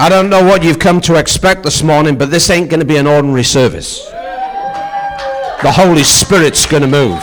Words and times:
I 0.00 0.08
don't 0.08 0.30
know 0.30 0.42
what 0.42 0.64
you've 0.64 0.78
come 0.78 1.02
to 1.02 1.16
expect 1.16 1.62
this 1.62 1.82
morning, 1.82 2.16
but 2.16 2.30
this 2.30 2.48
ain't 2.48 2.70
going 2.70 2.80
to 2.80 2.86
be 2.86 2.96
an 2.96 3.06
ordinary 3.06 3.44
service. 3.44 4.06
The 4.06 5.70
Holy 5.70 6.04
Spirit's 6.04 6.64
going 6.64 6.80
to 6.80 6.88
move. 6.88 7.22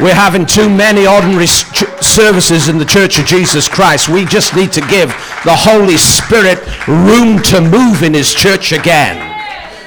We're 0.00 0.14
having 0.14 0.46
too 0.46 0.70
many 0.70 1.06
ordinary 1.06 1.48
services 1.48 2.70
in 2.70 2.78
the 2.78 2.86
Church 2.86 3.18
of 3.18 3.26
Jesus 3.26 3.68
Christ. 3.68 4.08
We 4.08 4.24
just 4.24 4.56
need 4.56 4.72
to 4.72 4.80
give 4.88 5.10
the 5.44 5.54
Holy 5.54 5.98
Spirit 5.98 6.58
room 6.88 7.42
to 7.42 7.60
move 7.60 8.02
in 8.02 8.14
His 8.14 8.32
church 8.32 8.72
again. 8.72 9.29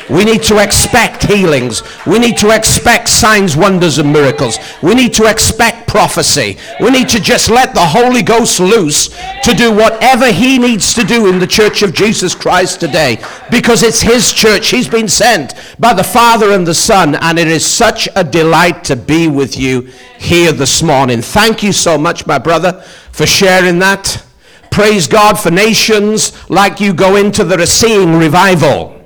We 0.10 0.26
need 0.26 0.44
to 0.44 0.62
expect 0.62 1.24
healings. 1.24 1.84
We 2.06 2.20
need 2.20 2.38
to 2.38 2.52
expect 2.52 3.08
signs, 3.10 3.56
wonders, 3.56 3.98
and 3.98 4.12
miracles. 4.12 4.60
We 4.82 4.96
need 4.96 5.14
to 5.14 5.30
expect 5.30 5.88
prophecy. 5.88 6.58
We 6.82 6.90
need 6.90 7.10
to 7.10 7.22
just 7.22 7.50
let 7.50 7.74
the 7.74 7.86
Holy 7.86 8.22
Ghost 8.22 8.60
loose 8.60 9.10
to 9.44 9.54
do 9.56 9.74
whatever 9.74 10.32
He 10.32 10.58
needs 10.58 10.94
to 10.96 11.04
do 11.04 11.28
in 11.28 11.40
the 11.40 11.48
church 11.48 11.84
of 11.84 11.94
Jesus 11.94 12.36
Christ 12.36 12.80
today 12.80 13.24
because 13.50 13.84
it's 13.84 14.02
His 14.02 14.34
church. 14.34 14.70
He's 14.70 14.90
been 14.90 15.08
sent 15.08 15.54
by 15.80 15.94
the 15.94 16.04
Father 16.04 16.52
and 16.52 16.68
the 16.68 16.74
Son, 16.74 17.16
and 17.16 17.40
it 17.40 17.48
is 17.48 17.66
such 17.66 18.10
a 18.16 18.24
delight 18.24 18.84
to 18.86 18.96
be 18.96 19.28
with 19.28 19.58
you 19.58 19.90
here 20.18 20.52
this 20.52 20.84
morning. 20.84 21.22
Thank 21.22 21.64
you 21.64 21.72
so 21.72 21.98
much, 21.98 22.28
my 22.28 22.40
brother, 22.40 22.82
for 23.12 23.26
sharing 23.26 23.80
that. 23.80 24.24
Praise 24.72 25.08
God 25.08 25.40
for 25.40 25.52
nations 25.52 26.50
like 26.50 26.80
you 26.80 26.94
go 26.94 27.16
into 27.16 27.44
the 27.44 27.66
seeing 27.68 28.16
revival 28.16 29.03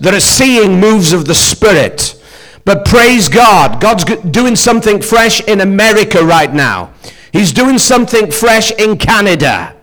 that 0.00 0.14
are 0.14 0.20
seeing 0.20 0.80
moves 0.80 1.12
of 1.12 1.26
the 1.26 1.34
Spirit. 1.34 2.16
But 2.64 2.84
praise 2.84 3.28
God, 3.28 3.80
God's 3.80 4.04
doing 4.04 4.56
something 4.56 5.00
fresh 5.00 5.40
in 5.42 5.60
America 5.60 6.24
right 6.24 6.52
now. 6.52 6.92
He's 7.32 7.52
doing 7.52 7.78
something 7.78 8.30
fresh 8.30 8.70
in 8.72 8.96
Canada. 8.96 9.76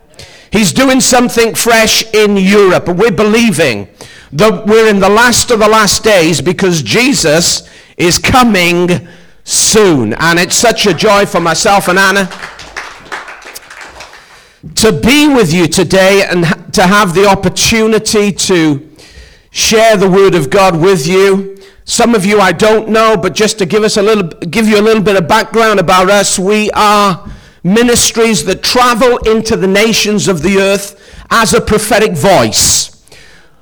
He's 0.50 0.72
doing 0.72 1.00
something 1.00 1.54
fresh 1.54 2.02
in 2.14 2.36
Europe. 2.36 2.88
We're 2.88 3.10
believing 3.10 3.88
that 4.32 4.66
we're 4.66 4.88
in 4.88 5.00
the 5.00 5.08
last 5.08 5.50
of 5.50 5.60
the 5.60 5.68
last 5.68 6.04
days 6.04 6.40
because 6.40 6.82
Jesus 6.82 7.68
is 7.96 8.18
coming 8.18 9.08
soon. 9.44 10.14
And 10.14 10.38
it's 10.38 10.56
such 10.56 10.86
a 10.86 10.94
joy 10.94 11.26
for 11.26 11.40
myself 11.40 11.88
and 11.88 11.98
Anna 11.98 12.30
to 14.74 14.92
be 14.92 15.28
with 15.28 15.52
you 15.52 15.66
today 15.68 16.24
and 16.28 16.44
to 16.74 16.86
have 16.86 17.14
the 17.14 17.26
opportunity 17.26 18.32
to 18.32 18.87
share 19.50 19.96
the 19.96 20.10
word 20.10 20.34
of 20.34 20.50
God 20.50 20.80
with 20.80 21.06
you. 21.06 21.56
Some 21.84 22.14
of 22.14 22.26
you 22.26 22.40
I 22.40 22.52
don't 22.52 22.88
know, 22.88 23.16
but 23.16 23.34
just 23.34 23.58
to 23.58 23.66
give 23.66 23.82
us 23.82 23.96
a 23.96 24.02
little 24.02 24.24
give 24.24 24.66
you 24.68 24.78
a 24.78 24.82
little 24.82 25.02
bit 25.02 25.16
of 25.16 25.26
background 25.26 25.80
about 25.80 26.10
us, 26.10 26.38
we 26.38 26.70
are 26.72 27.30
ministries 27.62 28.44
that 28.44 28.62
travel 28.62 29.18
into 29.18 29.56
the 29.56 29.66
nations 29.66 30.28
of 30.28 30.42
the 30.42 30.58
earth 30.58 31.16
as 31.30 31.54
a 31.54 31.60
prophetic 31.60 32.12
voice. 32.12 32.94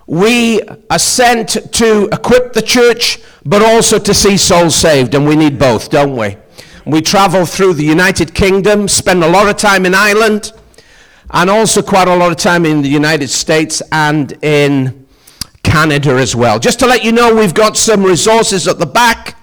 We 0.06 0.60
are 0.90 0.98
sent 0.98 1.72
to 1.74 2.08
equip 2.12 2.52
the 2.52 2.62
church, 2.62 3.18
but 3.44 3.62
also 3.62 3.98
to 3.98 4.14
see 4.14 4.36
souls 4.36 4.76
saved, 4.76 5.14
and 5.14 5.26
we 5.26 5.34
need 5.34 5.58
both, 5.58 5.90
don't 5.90 6.16
we? 6.16 6.36
We 6.84 7.02
travel 7.02 7.46
through 7.46 7.74
the 7.74 7.84
United 7.84 8.32
Kingdom, 8.32 8.86
spend 8.86 9.24
a 9.24 9.28
lot 9.28 9.48
of 9.48 9.56
time 9.56 9.84
in 9.84 9.94
Ireland, 9.94 10.52
and 11.30 11.50
also 11.50 11.82
quite 11.82 12.06
a 12.06 12.14
lot 12.14 12.30
of 12.30 12.36
time 12.36 12.64
in 12.64 12.82
the 12.82 12.88
United 12.88 13.28
States 13.30 13.82
and 13.90 14.32
in 14.44 15.05
Canada 15.66 16.12
as 16.12 16.34
well. 16.34 16.58
Just 16.58 16.78
to 16.78 16.86
let 16.86 17.04
you 17.04 17.12
know, 17.12 17.34
we've 17.34 17.52
got 17.52 17.76
some 17.76 18.04
resources 18.04 18.66
at 18.68 18.78
the 18.78 18.86
back. 18.86 19.36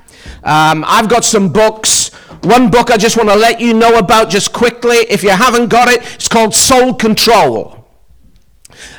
Um, 0.43 0.83
I've 0.87 1.09
got 1.09 1.23
some 1.23 1.51
books. 1.51 2.09
One 2.43 2.71
book 2.71 2.89
I 2.89 2.97
just 2.97 3.17
want 3.17 3.29
to 3.29 3.35
let 3.35 3.59
you 3.59 3.73
know 3.73 3.97
about 3.97 4.29
just 4.29 4.53
quickly. 4.53 4.95
If 5.09 5.21
you 5.21 5.29
haven't 5.29 5.67
got 5.67 5.89
it, 5.89 6.01
it's 6.15 6.27
called 6.27 6.55
Soul 6.55 6.93
Control. 6.93 7.85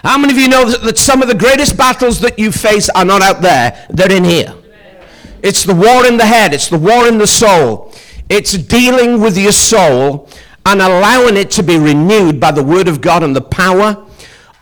How 0.03 0.19
many 0.19 0.33
of 0.33 0.39
you 0.39 0.49
know 0.49 0.71
that 0.71 0.99
some 0.99 1.23
of 1.23 1.29
the 1.29 1.35
greatest 1.35 1.77
battles 1.77 2.21
that 2.21 2.39
you 2.39 2.53
face 2.53 2.89
are 2.91 3.05
not 3.05 3.23
out 3.23 3.41
there? 3.43 3.87
They're 3.91 4.13
in 4.13 4.25
here. 4.25 4.55
It's 5.43 5.65
the 5.65 5.75
war 5.75 6.07
in 6.07 6.17
the 6.17 6.27
head, 6.27 6.55
it's 6.55 6.69
the 6.69 6.79
war 6.79 7.07
in 7.07 7.19
the 7.19 7.27
soul. 7.27 7.93
It's 8.29 8.53
dealing 8.53 9.21
with 9.21 9.37
your 9.37 9.53
soul 9.53 10.29
and 10.65 10.81
allowing 10.81 11.37
it 11.37 11.51
to 11.53 11.63
be 11.63 11.79
renewed 11.79 12.41
by 12.41 12.53
the 12.53 12.63
Word 12.63 12.89
of 12.89 13.01
God 13.01 13.23
and 13.23 13.37
the 13.37 13.43
power 13.43 14.04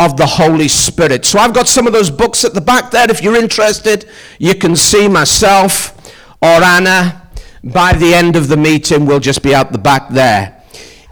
of 0.05 0.17
the 0.17 0.27
Holy 0.27 0.69
Spirit. 0.69 1.25
So 1.25 1.39
I've 1.39 1.55
got 1.55 1.69
some 1.69 1.87
of 1.87 1.93
those 1.93 2.11
books 2.11 2.45
at 2.45 2.55
the 2.55 2.61
back 2.61 2.91
there. 2.91 3.09
If 3.09 3.23
you're 3.23 3.37
interested, 3.37 4.09
you 4.39 4.55
can 4.55 4.75
see 4.75 5.07
myself 5.09 5.97
or 6.41 6.49
Anna. 6.49 7.19
By 7.65 7.93
the 7.93 8.13
end 8.13 8.35
of 8.35 8.49
the 8.49 8.57
meeting, 8.57 9.07
we'll 9.07 9.21
just 9.21 9.41
be 9.41 9.55
out 9.55 9.71
the 9.71 9.79
back 9.79 10.09
there. 10.09 10.61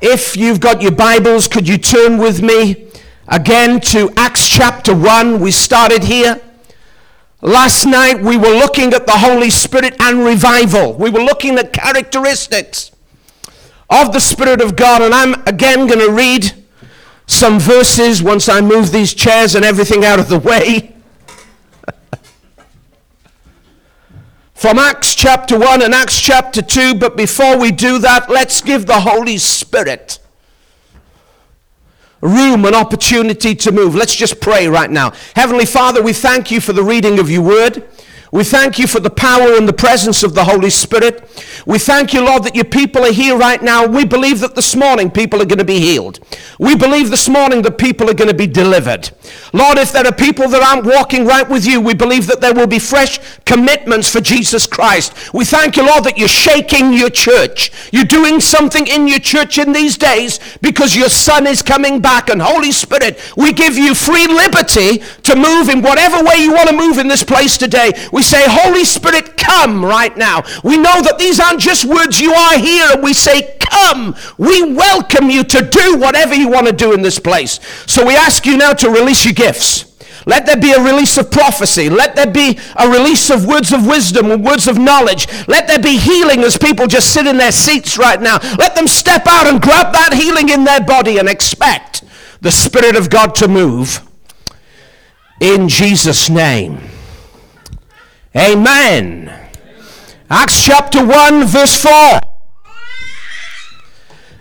If 0.02 0.36
you've 0.36 0.58
got 0.58 0.82
your 0.82 0.90
Bibles, 0.90 1.46
could 1.46 1.68
you 1.68 1.78
turn 1.78 2.18
with 2.18 2.42
me 2.42 2.88
again 3.28 3.80
to 3.92 4.10
Acts 4.16 4.48
chapter 4.48 4.92
1? 4.92 5.38
We 5.38 5.52
started 5.52 6.02
here. 6.02 6.40
Last 7.40 7.86
night 7.86 8.20
we 8.20 8.36
were 8.36 8.48
looking 8.48 8.92
at 8.92 9.06
the 9.06 9.18
Holy 9.18 9.50
Spirit 9.50 9.94
and 10.00 10.24
revival. 10.24 10.94
We 10.94 11.10
were 11.10 11.22
looking 11.22 11.56
at 11.56 11.72
characteristics 11.72 12.90
of 13.88 14.12
the 14.12 14.20
Spirit 14.20 14.60
of 14.60 14.74
God. 14.74 15.02
And 15.02 15.14
I'm 15.14 15.34
again 15.46 15.86
going 15.86 16.00
to 16.00 16.10
read 16.10 16.59
some 17.30 17.60
verses 17.60 18.22
once 18.22 18.48
I 18.48 18.60
move 18.60 18.90
these 18.90 19.14
chairs 19.14 19.54
and 19.54 19.64
everything 19.64 20.04
out 20.04 20.18
of 20.18 20.28
the 20.28 20.38
way. 20.38 20.94
From 24.54 24.78
Acts 24.78 25.14
chapter 25.14 25.58
1 25.58 25.80
and 25.80 25.94
Acts 25.94 26.20
chapter 26.20 26.60
2, 26.60 26.96
but 26.96 27.16
before 27.16 27.56
we 27.56 27.70
do 27.70 27.98
that, 28.00 28.28
let's 28.28 28.60
give 28.60 28.84
the 28.84 29.00
Holy 29.00 29.38
Spirit 29.38 30.18
room 32.20 32.66
and 32.66 32.74
opportunity 32.74 33.54
to 33.54 33.72
move. 33.72 33.94
Let's 33.94 34.14
just 34.14 34.40
pray 34.40 34.68
right 34.68 34.90
now. 34.90 35.12
Heavenly 35.34 35.64
Father, 35.64 36.02
we 36.02 36.12
thank 36.12 36.50
you 36.50 36.60
for 36.60 36.74
the 36.74 36.82
reading 36.82 37.18
of 37.18 37.30
your 37.30 37.42
word. 37.42 37.88
We 38.32 38.44
thank 38.44 38.78
you 38.78 38.86
for 38.86 39.00
the 39.00 39.10
power 39.10 39.56
and 39.56 39.66
the 39.66 39.72
presence 39.72 40.22
of 40.22 40.34
the 40.34 40.44
Holy 40.44 40.70
Spirit. 40.70 41.28
We 41.66 41.78
thank 41.78 42.14
you, 42.14 42.24
Lord, 42.24 42.44
that 42.44 42.54
your 42.54 42.64
people 42.64 43.04
are 43.04 43.12
here 43.12 43.36
right 43.36 43.60
now. 43.60 43.86
We 43.86 44.04
believe 44.04 44.40
that 44.40 44.54
this 44.54 44.76
morning 44.76 45.10
people 45.10 45.42
are 45.42 45.46
going 45.46 45.58
to 45.58 45.64
be 45.64 45.80
healed. 45.80 46.20
We 46.58 46.76
believe 46.76 47.10
this 47.10 47.28
morning 47.28 47.62
that 47.62 47.76
people 47.76 48.08
are 48.08 48.14
going 48.14 48.30
to 48.30 48.36
be 48.36 48.46
delivered. 48.46 49.10
Lord, 49.52 49.78
if 49.78 49.92
there 49.92 50.06
are 50.06 50.12
people 50.12 50.48
that 50.48 50.62
aren't 50.62 50.86
walking 50.86 51.26
right 51.26 51.48
with 51.48 51.66
you, 51.66 51.80
we 51.80 51.94
believe 51.94 52.28
that 52.28 52.40
there 52.40 52.54
will 52.54 52.66
be 52.68 52.78
fresh 52.78 53.18
commitments 53.44 54.10
for 54.10 54.20
Jesus 54.20 54.66
Christ. 54.66 55.34
We 55.34 55.44
thank 55.44 55.76
you, 55.76 55.86
Lord, 55.86 56.04
that 56.04 56.18
you're 56.18 56.28
shaking 56.28 56.92
your 56.92 57.10
church. 57.10 57.72
You're 57.92 58.04
doing 58.04 58.38
something 58.38 58.86
in 58.86 59.08
your 59.08 59.18
church 59.18 59.58
in 59.58 59.72
these 59.72 59.98
days 59.98 60.38
because 60.62 60.96
your 60.96 61.08
Son 61.08 61.46
is 61.46 61.62
coming 61.62 62.00
back. 62.00 62.30
And 62.30 62.40
Holy 62.40 62.72
Spirit, 62.72 63.20
we 63.36 63.52
give 63.52 63.76
you 63.76 63.94
free 63.94 64.26
liberty 64.28 64.98
to 65.24 65.34
move 65.34 65.68
in 65.68 65.82
whatever 65.82 66.22
way 66.22 66.36
you 66.38 66.52
want 66.52 66.68
to 66.68 66.76
move 66.76 66.98
in 66.98 67.08
this 67.08 67.24
place 67.24 67.58
today. 67.58 67.92
We 68.12 68.19
we 68.20 68.24
say, 68.24 68.44
Holy 68.46 68.84
Spirit, 68.84 69.38
come 69.38 69.82
right 69.82 70.14
now. 70.14 70.42
We 70.62 70.76
know 70.76 71.00
that 71.00 71.16
these 71.18 71.40
aren't 71.40 71.58
just 71.58 71.86
words 71.86 72.20
you 72.20 72.34
are 72.34 72.58
here, 72.58 72.86
and 72.92 73.02
we 73.02 73.14
say, 73.14 73.56
Come. 73.60 74.14
We 74.36 74.74
welcome 74.74 75.30
you 75.30 75.42
to 75.44 75.62
do 75.62 75.96
whatever 75.96 76.34
you 76.34 76.50
want 76.50 76.66
to 76.66 76.74
do 76.74 76.92
in 76.92 77.00
this 77.00 77.18
place. 77.18 77.60
So 77.86 78.04
we 78.04 78.14
ask 78.14 78.44
you 78.44 78.58
now 78.58 78.74
to 78.74 78.90
release 78.90 79.24
your 79.24 79.32
gifts. 79.32 79.86
Let 80.26 80.44
there 80.44 80.58
be 80.58 80.72
a 80.72 80.84
release 80.84 81.16
of 81.16 81.30
prophecy. 81.30 81.88
Let 81.88 82.14
there 82.14 82.30
be 82.30 82.58
a 82.76 82.90
release 82.90 83.30
of 83.30 83.46
words 83.46 83.72
of 83.72 83.86
wisdom 83.86 84.30
and 84.30 84.44
words 84.44 84.68
of 84.68 84.76
knowledge. 84.76 85.26
Let 85.48 85.66
there 85.66 85.78
be 85.78 85.96
healing 85.96 86.40
as 86.40 86.58
people 86.58 86.88
just 86.88 87.14
sit 87.14 87.26
in 87.26 87.38
their 87.38 87.52
seats 87.52 87.96
right 87.96 88.20
now. 88.20 88.36
Let 88.58 88.74
them 88.74 88.86
step 88.86 89.26
out 89.26 89.46
and 89.46 89.62
grab 89.62 89.94
that 89.94 90.12
healing 90.12 90.50
in 90.50 90.64
their 90.64 90.82
body 90.82 91.16
and 91.16 91.26
expect 91.26 92.04
the 92.42 92.50
Spirit 92.50 92.96
of 92.96 93.08
God 93.08 93.34
to 93.36 93.48
move. 93.48 94.06
In 95.40 95.70
Jesus' 95.70 96.28
name. 96.28 96.99
Amen. 98.36 99.32
Acts 100.28 100.64
chapter 100.64 101.04
1, 101.04 101.44
verse 101.46 101.82
4. 101.82 102.20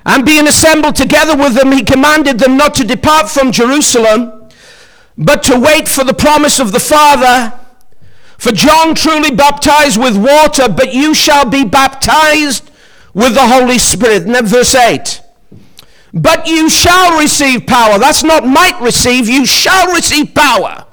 And 0.06 0.26
being 0.26 0.48
assembled 0.48 0.96
together 0.96 1.36
with 1.36 1.56
them, 1.56 1.72
he 1.72 1.84
commanded 1.84 2.38
them 2.38 2.56
not 2.56 2.76
to 2.76 2.84
depart 2.84 3.30
from 3.30 3.52
Jerusalem, 3.52 4.50
but 5.18 5.42
to 5.44 5.60
wait 5.60 5.88
for 5.88 6.04
the 6.04 6.14
promise 6.14 6.60
of 6.60 6.72
the 6.72 6.80
Father. 6.80 7.60
For 8.38 8.52
John 8.52 8.94
truly 8.94 9.32
baptized 9.32 10.00
with 10.00 10.16
water, 10.16 10.70
but 10.70 10.94
you 10.94 11.16
shall 11.16 11.46
be 11.46 11.66
baptized 11.66 12.70
with 13.16 13.34
the 13.34 13.48
Holy 13.48 13.80
Spirit. 13.80 14.24
And 14.24 14.36
then 14.36 14.46
verse 14.46 14.76
8. 14.76 15.22
But 16.14 16.48
you 16.48 16.70
shall 16.70 17.20
receive 17.20 17.66
power. 17.66 17.98
That's 17.98 18.24
not 18.24 18.46
might 18.46 18.80
receive, 18.80 19.28
you 19.28 19.46
shall 19.46 19.92
receive 19.94 20.36
power 20.36 20.86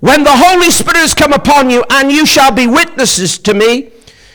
when 0.00 0.24
the 0.24 0.34
Holy 0.34 0.70
Spirit 0.70 0.98
has 0.98 1.14
come 1.14 1.32
upon 1.32 1.70
you, 1.70 1.84
and 1.90 2.10
you 2.10 2.26
shall 2.26 2.52
be 2.52 2.66
witnesses 2.66 3.38
to 3.38 3.54
me 3.54 3.92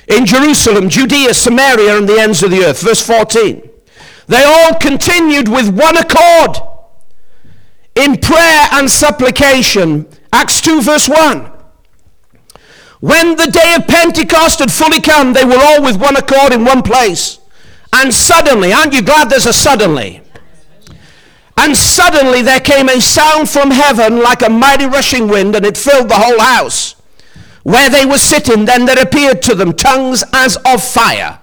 in 0.07 0.25
Jerusalem, 0.25 0.89
Judea, 0.89 1.33
Samaria, 1.33 1.97
and 1.97 2.07
the 2.07 2.19
ends 2.19 2.43
of 2.43 2.51
the 2.51 2.63
earth. 2.63 2.81
Verse 2.81 3.05
14. 3.05 3.69
They 4.27 4.43
all 4.43 4.75
continued 4.75 5.47
with 5.47 5.69
one 5.69 5.97
accord 5.97 6.57
in 7.95 8.17
prayer 8.17 8.67
and 8.73 8.89
supplication. 8.89 10.07
Acts 10.31 10.61
2, 10.61 10.81
verse 10.81 11.07
1. 11.07 11.51
When 12.99 13.35
the 13.35 13.47
day 13.47 13.75
of 13.75 13.87
Pentecost 13.87 14.59
had 14.59 14.71
fully 14.71 14.99
come, 14.99 15.33
they 15.33 15.45
were 15.45 15.59
all 15.59 15.83
with 15.83 15.99
one 15.99 16.15
accord 16.15 16.53
in 16.53 16.65
one 16.65 16.81
place. 16.81 17.39
And 17.93 18.13
suddenly, 18.13 18.73
aren't 18.73 18.93
you 18.93 19.01
glad 19.01 19.29
there's 19.29 19.45
a 19.45 19.53
suddenly? 19.53 20.21
And 21.57 21.75
suddenly 21.75 22.41
there 22.41 22.59
came 22.59 22.89
a 22.89 23.01
sound 23.01 23.49
from 23.49 23.71
heaven 23.71 24.19
like 24.19 24.41
a 24.41 24.49
mighty 24.49 24.85
rushing 24.85 25.27
wind, 25.27 25.55
and 25.55 25.65
it 25.65 25.77
filled 25.77 26.09
the 26.09 26.15
whole 26.17 26.39
house. 26.39 26.95
Where 27.63 27.89
they 27.89 28.05
were 28.05 28.17
sitting, 28.17 28.65
then 28.65 28.85
there 28.85 29.01
appeared 29.01 29.41
to 29.43 29.55
them 29.55 29.73
tongues 29.73 30.23
as 30.33 30.57
of 30.57 30.83
fire 30.83 31.39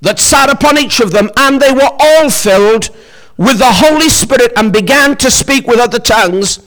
that 0.00 0.18
sat 0.18 0.50
upon 0.50 0.78
each 0.78 1.00
of 1.00 1.10
them, 1.10 1.30
and 1.36 1.60
they 1.60 1.72
were 1.72 1.90
all 1.98 2.30
filled 2.30 2.90
with 3.36 3.58
the 3.58 3.72
Holy 3.72 4.08
Spirit 4.08 4.52
and 4.56 4.72
began 4.72 5.16
to 5.16 5.30
speak 5.30 5.66
with 5.66 5.78
other 5.78 5.98
tongues 5.98 6.60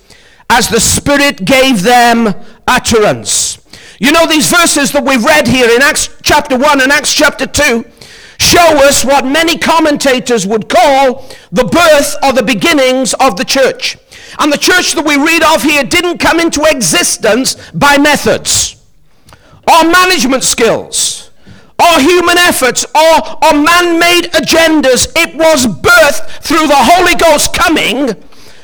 as 0.50 0.68
the 0.68 0.80
Spirit 0.80 1.46
gave 1.46 1.84
them 1.84 2.34
utterance. 2.68 3.57
You 4.00 4.12
know, 4.12 4.25
these 4.25 4.50
verses 4.50 4.92
that 4.92 5.04
we've 5.04 5.24
read 5.24 5.48
here 5.48 5.69
in 5.69 5.81
Acts 5.81 6.10
chapter 6.22 6.57
1 6.57 6.81
and 6.81 6.92
Acts 6.92 7.13
chapter 7.13 7.48
2 7.48 7.86
show 8.39 8.88
us 8.88 9.03
what 9.06 9.25
many 9.25 9.57
commentators 9.57 10.47
would 10.47 10.69
call 10.69 11.25
the 11.51 11.65
birth 11.65 12.15
or 12.24 12.33
the 12.33 12.44
beginnings 12.44 13.13
of 13.15 13.36
the 13.36 13.45
church. 13.45 13.97
And 14.39 14.51
the 14.51 14.57
church 14.57 14.94
that 14.94 15.06
we 15.06 15.18
read 15.18 15.44
of 15.44 15.63
here 15.63 15.83
didn't 15.83 16.19
come 16.19 16.39
into 16.39 16.63
existence 16.63 17.56
by 17.71 17.97
methods 17.97 18.75
or 19.68 19.83
management 19.83 20.44
skills 20.44 21.31
or 21.80 22.00
human 22.00 22.38
efforts 22.38 22.86
or, 22.95 23.45
or 23.45 23.53
man-made 23.53 24.31
agendas. 24.33 25.12
It 25.15 25.36
was 25.36 25.68
birthed 25.68 26.44
through 26.44 26.68
the 26.68 26.75
Holy 26.75 27.15
Ghost 27.15 27.53
coming 27.56 28.15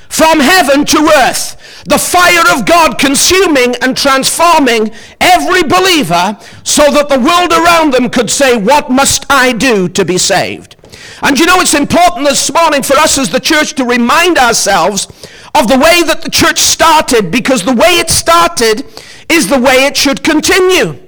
from 0.10 0.40
heaven 0.40 0.86
to 0.86 1.12
earth 1.18 1.55
the 1.86 2.00
fire 2.00 2.44
of 2.56 2.66
God 2.66 2.98
consuming 3.00 3.76
and 3.82 3.96
transforming 3.96 4.92
every 5.22 5.64
believer 5.64 6.38
so 6.64 6.92
that 6.92 7.10
the 7.10 7.20
world 7.20 7.54
around 7.54 7.94
them 7.94 8.10
could 8.10 8.30
say, 8.30 8.58
What 8.58 8.90
must 8.90 9.26
I 9.30 9.54
do 9.54 9.88
to 9.90 10.04
be 10.04 10.18
saved? 10.18 10.76
And 11.22 11.40
you 11.40 11.46
know, 11.46 11.62
it's 11.62 11.76
important 11.76 12.28
this 12.28 12.52
morning 12.52 12.82
for 12.84 12.98
us 12.98 13.18
as 13.18 13.30
the 13.30 13.40
church 13.40 13.74
to 13.76 13.86
remind 13.86 14.38
ourselves 14.38 15.06
of 15.54 15.68
the 15.68 15.78
way 15.78 16.04
that 16.04 16.22
the 16.22 16.30
church 16.30 16.60
started 16.60 17.32
because 17.32 17.64
the 17.64 17.74
way 17.74 18.00
it 18.00 18.10
started 18.10 18.86
is 19.30 19.48
the 19.48 19.60
way 19.60 19.86
it 19.86 19.96
should 19.96 20.24
continue. 20.24 21.00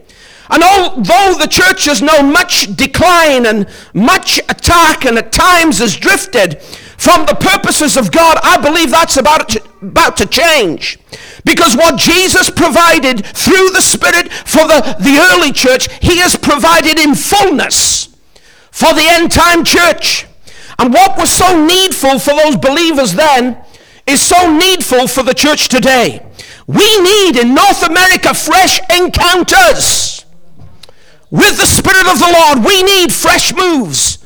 And 0.49 0.63
although 0.63 1.37
the 1.37 1.49
church 1.49 1.85
has 1.85 2.01
known 2.01 2.31
much 2.31 2.75
decline 2.75 3.45
and 3.45 3.67
much 3.93 4.39
attack 4.47 5.05
and 5.05 5.17
at 5.17 5.31
times 5.31 5.79
has 5.79 5.97
drifted, 5.97 6.61
from 6.97 7.25
the 7.27 7.35
purposes 7.35 7.95
of 7.95 8.11
God, 8.11 8.39
I 8.43 8.57
believe 8.57 8.89
that's 8.91 9.17
about 9.17 9.49
to, 9.49 9.63
about 9.81 10.17
to 10.17 10.25
change. 10.25 10.97
Because 11.45 11.77
what 11.77 11.97
Jesus 11.97 12.49
provided 12.49 13.23
through 13.25 13.69
the 13.69 13.81
Spirit 13.81 14.33
for 14.33 14.67
the, 14.67 14.95
the 14.99 15.17
early 15.31 15.51
church, 15.51 15.87
he 16.01 16.17
has 16.17 16.35
provided 16.35 16.99
in 16.99 17.13
fullness 17.13 18.07
for 18.71 18.93
the 18.93 19.05
end 19.05 19.31
time 19.31 19.63
church. 19.63 20.25
And 20.79 20.93
what 20.93 21.17
was 21.17 21.31
so 21.31 21.65
needful 21.65 22.19
for 22.19 22.33
those 22.33 22.57
believers 22.57 23.13
then 23.13 23.63
is 24.07 24.21
so 24.21 24.51
needful 24.51 25.07
for 25.07 25.23
the 25.23 25.33
church 25.33 25.69
today. 25.69 26.25
We 26.65 26.99
need 26.99 27.37
in 27.37 27.53
North 27.53 27.83
America 27.83 28.33
fresh 28.33 28.79
encounters 28.89 30.25
with 31.29 31.57
the 31.57 31.65
Spirit 31.65 32.07
of 32.07 32.19
the 32.19 32.31
Lord. 32.33 32.65
We 32.65 32.83
need 32.83 33.13
fresh 33.13 33.53
moves 33.53 34.16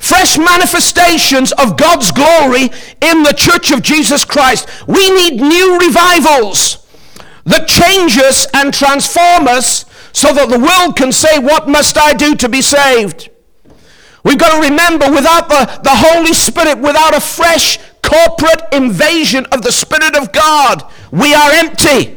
fresh 0.00 0.36
manifestations 0.36 1.52
of 1.52 1.76
God's 1.76 2.10
glory 2.10 2.70
in 3.00 3.22
the 3.22 3.34
church 3.36 3.70
of 3.70 3.82
Jesus 3.82 4.24
Christ. 4.24 4.68
We 4.88 5.10
need 5.10 5.40
new 5.40 5.78
revivals 5.78 6.84
that 7.44 7.68
change 7.68 8.18
us 8.18 8.46
and 8.52 8.74
transform 8.74 9.46
us 9.46 9.84
so 10.12 10.32
that 10.32 10.48
the 10.48 10.58
world 10.58 10.96
can 10.96 11.12
say, 11.12 11.38
What 11.38 11.68
must 11.68 11.96
I 11.96 12.14
do 12.14 12.34
to 12.36 12.48
be 12.48 12.62
saved? 12.62 13.30
We've 14.24 14.38
got 14.38 14.60
to 14.60 14.68
remember 14.68 15.10
without 15.10 15.48
the, 15.48 15.80
the 15.82 15.94
Holy 15.94 16.34
Spirit, 16.34 16.78
without 16.78 17.16
a 17.16 17.20
fresh 17.20 17.78
corporate 18.02 18.62
invasion 18.72 19.46
of 19.52 19.62
the 19.62 19.72
Spirit 19.72 20.16
of 20.16 20.32
God, 20.32 20.84
we 21.10 21.32
are 21.34 21.50
empty. 21.52 22.16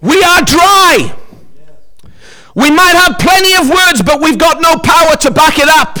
We 0.00 0.22
are 0.22 0.42
dry. 0.42 1.16
We 2.60 2.70
might 2.70 2.94
have 2.94 3.18
plenty 3.18 3.56
of 3.56 3.70
words, 3.70 4.02
but 4.02 4.20
we've 4.20 4.38
got 4.38 4.60
no 4.60 4.76
power 4.78 5.16
to 5.16 5.30
back 5.30 5.58
it 5.58 5.68
up. 5.68 5.98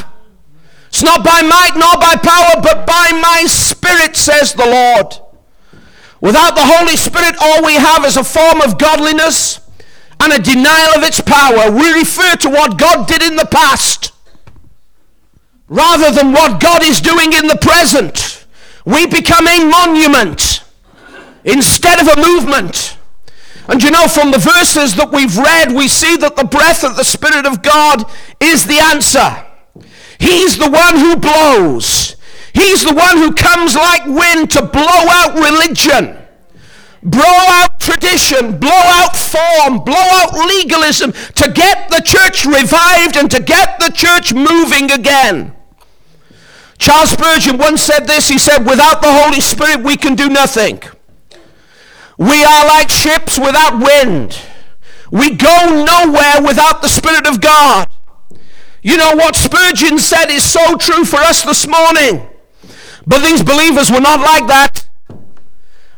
It's 0.88 1.02
not 1.02 1.24
by 1.24 1.40
might 1.40 1.72
nor 1.76 1.96
by 1.96 2.16
power, 2.16 2.60
but 2.60 2.86
by 2.86 3.12
my 3.12 3.44
spirit, 3.46 4.14
says 4.14 4.52
the 4.52 4.66
Lord. 4.66 5.14
Without 6.20 6.54
the 6.54 6.66
Holy 6.66 6.96
Spirit, 6.96 7.34
all 7.40 7.64
we 7.64 7.74
have 7.74 8.04
is 8.04 8.18
a 8.18 8.24
form 8.24 8.60
of 8.60 8.78
godliness 8.78 9.60
and 10.20 10.32
a 10.34 10.38
denial 10.38 10.96
of 10.96 11.02
its 11.02 11.22
power. 11.22 11.70
We 11.70 11.92
refer 11.94 12.36
to 12.36 12.50
what 12.50 12.78
God 12.78 13.08
did 13.08 13.22
in 13.22 13.36
the 13.36 13.46
past 13.46 14.12
rather 15.68 16.10
than 16.10 16.32
what 16.32 16.60
God 16.60 16.82
is 16.82 17.00
doing 17.00 17.32
in 17.32 17.46
the 17.46 17.56
present. 17.56 18.44
We 18.84 19.06
become 19.06 19.46
a 19.46 19.64
monument 19.64 20.62
instead 21.44 22.00
of 22.00 22.08
a 22.08 22.20
movement. 22.20 22.98
And 23.70 23.80
you 23.82 23.92
know, 23.92 24.08
from 24.08 24.32
the 24.32 24.38
verses 24.38 24.96
that 24.96 25.12
we've 25.12 25.38
read, 25.38 25.70
we 25.70 25.86
see 25.86 26.16
that 26.16 26.34
the 26.34 26.44
breath 26.44 26.82
of 26.82 26.96
the 26.96 27.04
Spirit 27.04 27.46
of 27.46 27.62
God 27.62 28.02
is 28.40 28.66
the 28.66 28.80
answer. 28.80 29.46
He's 30.18 30.58
the 30.58 30.68
one 30.68 30.98
who 30.98 31.14
blows. 31.14 32.16
He's 32.52 32.82
the 32.82 32.92
one 32.92 33.16
who 33.16 33.32
comes 33.32 33.76
like 33.76 34.04
wind 34.06 34.50
to 34.50 34.62
blow 34.62 35.06
out 35.06 35.38
religion, 35.38 36.18
blow 37.00 37.22
out 37.22 37.78
tradition, 37.78 38.58
blow 38.58 38.70
out 38.74 39.16
form, 39.16 39.84
blow 39.84 39.94
out 40.18 40.34
legalism, 40.34 41.12
to 41.12 41.52
get 41.52 41.88
the 41.90 42.02
church 42.04 42.44
revived 42.44 43.16
and 43.16 43.30
to 43.30 43.40
get 43.40 43.78
the 43.78 43.92
church 43.94 44.34
moving 44.34 44.90
again. 44.90 45.54
Charles 46.78 47.10
Spurgeon 47.10 47.56
once 47.56 47.82
said 47.82 48.00
this. 48.00 48.28
He 48.28 48.38
said, 48.38 48.66
without 48.66 49.00
the 49.00 49.12
Holy 49.12 49.40
Spirit, 49.40 49.84
we 49.84 49.96
can 49.96 50.16
do 50.16 50.28
nothing. 50.28 50.82
We 52.20 52.44
are 52.44 52.66
like 52.66 52.90
ships 52.90 53.38
without 53.38 53.82
wind. 53.82 54.38
We 55.10 55.30
go 55.30 55.84
nowhere 55.86 56.46
without 56.46 56.82
the 56.82 56.88
Spirit 56.88 57.26
of 57.26 57.40
God. 57.40 57.88
You 58.82 58.98
know 58.98 59.12
what 59.14 59.36
Spurgeon 59.36 59.98
said 59.98 60.26
is 60.26 60.44
so 60.44 60.76
true 60.76 61.06
for 61.06 61.16
us 61.16 61.42
this 61.42 61.66
morning. 61.66 62.28
But 63.06 63.22
these 63.22 63.42
believers 63.42 63.90
were 63.90 64.02
not 64.02 64.20
like 64.20 64.46
that. 64.48 64.86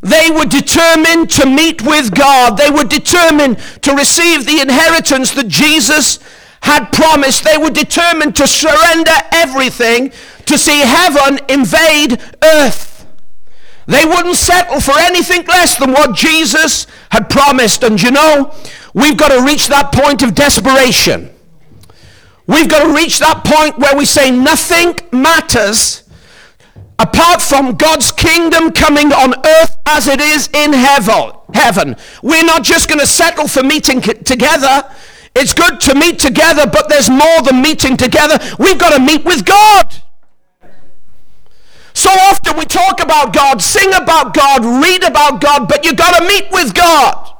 They 0.01 0.31
were 0.31 0.45
determined 0.45 1.29
to 1.31 1.45
meet 1.45 1.83
with 1.83 2.15
God. 2.15 2.57
They 2.57 2.71
were 2.71 2.85
determined 2.85 3.59
to 3.83 3.93
receive 3.93 4.47
the 4.47 4.61
inheritance 4.61 5.33
that 5.33 5.49
Jesus 5.49 6.21
had 6.63 6.93
promised. 6.93 7.43
They 7.43 7.59
were 7.59 7.71
determined 7.71 8.37
to 8.37 8.47
surrender 8.47 9.17
everything 9.33 10.13
to 10.47 10.57
see 10.57 10.83
heaven 10.83 11.41
invade 11.49 12.23
earth. 12.45 12.92
They 13.87 14.05
wouldn't 14.05 14.37
settle 14.37 14.81
for 14.81 14.99
anything 14.99 15.45
less 15.47 15.77
than 15.77 15.93
what 15.93 16.15
Jesus 16.17 16.87
had 17.11 17.29
promised. 17.29 17.83
And 17.83 18.01
you 18.01 18.11
know, 18.11 18.55
we've 18.95 19.17
got 19.17 19.29
to 19.29 19.45
reach 19.45 19.69
that 19.69 19.93
point 19.93 20.23
of 20.23 20.35
desperation. 20.35 21.31
We've 22.47 22.69
got 22.69 22.87
to 22.87 22.95
reach 22.95 23.19
that 23.21 23.45
point 23.45 23.79
where 23.79 23.97
we 23.97 24.05
say 24.05 24.31
nothing 24.31 24.99
matters 25.13 26.03
apart 26.99 27.43
from 27.43 27.75
God's 27.75 28.13
kingdom 28.13 28.73
coming 28.73 29.13
on 29.13 29.35
earth 29.45 29.77
as 29.87 30.07
it 30.07 30.21
is 30.21 30.49
in 30.53 30.73
heaven. 30.73 31.97
We're 32.23 32.45
not 32.45 32.63
just 32.63 32.89
going 32.89 33.01
to 33.01 33.07
settle 33.07 33.49
for 33.49 33.63
meeting 33.63 34.01
together. 34.01 34.85
It's 35.35 35.55
good 35.55 35.81
to 35.81 35.95
meet 35.95 36.19
together, 36.19 36.67
but 36.67 36.89
there's 36.89 37.09
more 37.11 37.43
than 37.43 37.63
meeting 37.63 37.97
together. 37.97 38.39
We've 38.59 38.79
got 38.79 38.97
to 38.97 39.01
meet 39.01 39.25
with 39.25 39.45
God. 39.45 40.03
So 41.95 42.11
often 42.11 42.57
we 42.57 42.65
talk 42.65 43.03
about 43.03 43.33
God, 43.33 43.61
sing 43.61 43.93
about 43.95 44.35
God, 44.35 44.65
read 44.65 45.05
about 45.05 45.41
God, 45.41 45.69
but 45.69 45.85
you've 45.85 45.97
got 45.97 46.19
to 46.19 46.27
meet 46.27 46.47
with 46.51 46.75
God. 46.75 47.37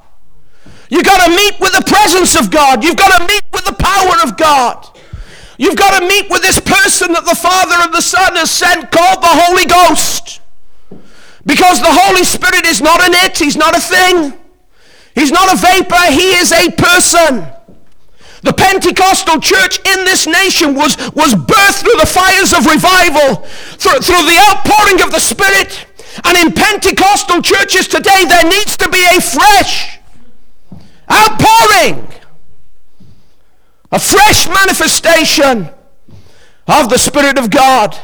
You've 0.91 1.05
got 1.05 1.25
to 1.25 1.35
meet 1.35 1.59
with 1.59 1.73
the 1.73 1.85
presence 1.87 2.37
of 2.37 2.51
God. 2.51 2.85
You've 2.85 2.99
got 2.99 3.19
to 3.19 3.27
meet 3.27 3.45
with 3.53 3.65
the 3.65 3.73
power 3.73 4.23
of 4.23 4.37
God. 4.37 4.89
You've 5.57 5.77
got 5.77 5.99
to 5.99 6.07
meet 6.07 6.29
with 6.29 6.43
this 6.43 6.61
person 6.61 7.13
that 7.13 7.25
the 7.25 7.35
Father 7.35 7.77
and 7.81 7.95
the 7.95 8.03
Son 8.03 8.37
has 8.37 8.51
sent 8.51 8.91
called 8.91 9.23
the 9.23 9.33
Holy 9.33 9.65
Ghost. 9.65 10.41
Because 11.47 11.81
the 11.81 11.89
Holy 11.91 12.25
Spirit 12.25 12.67
is 12.67 12.83
not 12.83 13.01
an 13.01 13.15
it, 13.15 13.39
he's 13.39 13.57
not 13.57 13.77
a 13.77 13.81
thing. 13.81 14.39
He's 15.15 15.33
not 15.33 15.53
a 15.53 15.57
vapor, 15.57 16.13
he 16.13 16.37
is 16.37 16.53
a 16.53 16.71
person. 16.73 17.47
The 18.43 18.53
Pentecostal 18.53 19.41
church 19.41 19.79
in 19.87 20.05
this 20.05 20.27
nation 20.27 20.75
was, 20.75 20.97
was 21.15 21.35
birthed 21.35 21.83
through 21.83 21.99
the 21.99 22.07
fires 22.07 22.53
of 22.53 22.67
revival, 22.67 23.47
through, 23.79 24.01
through 24.01 24.27
the 24.27 24.39
outpouring 24.51 25.01
of 25.01 25.13
the 25.13 25.21
Spirit. 25.21 25.87
And 26.25 26.37
in 26.37 26.53
Pentecostal 26.53 27.41
churches 27.41 27.87
today, 27.87 28.25
there 28.25 28.45
needs 28.45 28.77
to 28.77 28.89
be 28.89 29.03
a 29.17 29.21
fresh 29.21 29.99
outpouring, 31.11 32.09
a 33.93 33.99
fresh 34.01 34.49
manifestation 34.49 35.71
of 36.67 36.89
the 36.89 36.99
Spirit 36.99 37.39
of 37.39 37.51
God. 37.51 37.97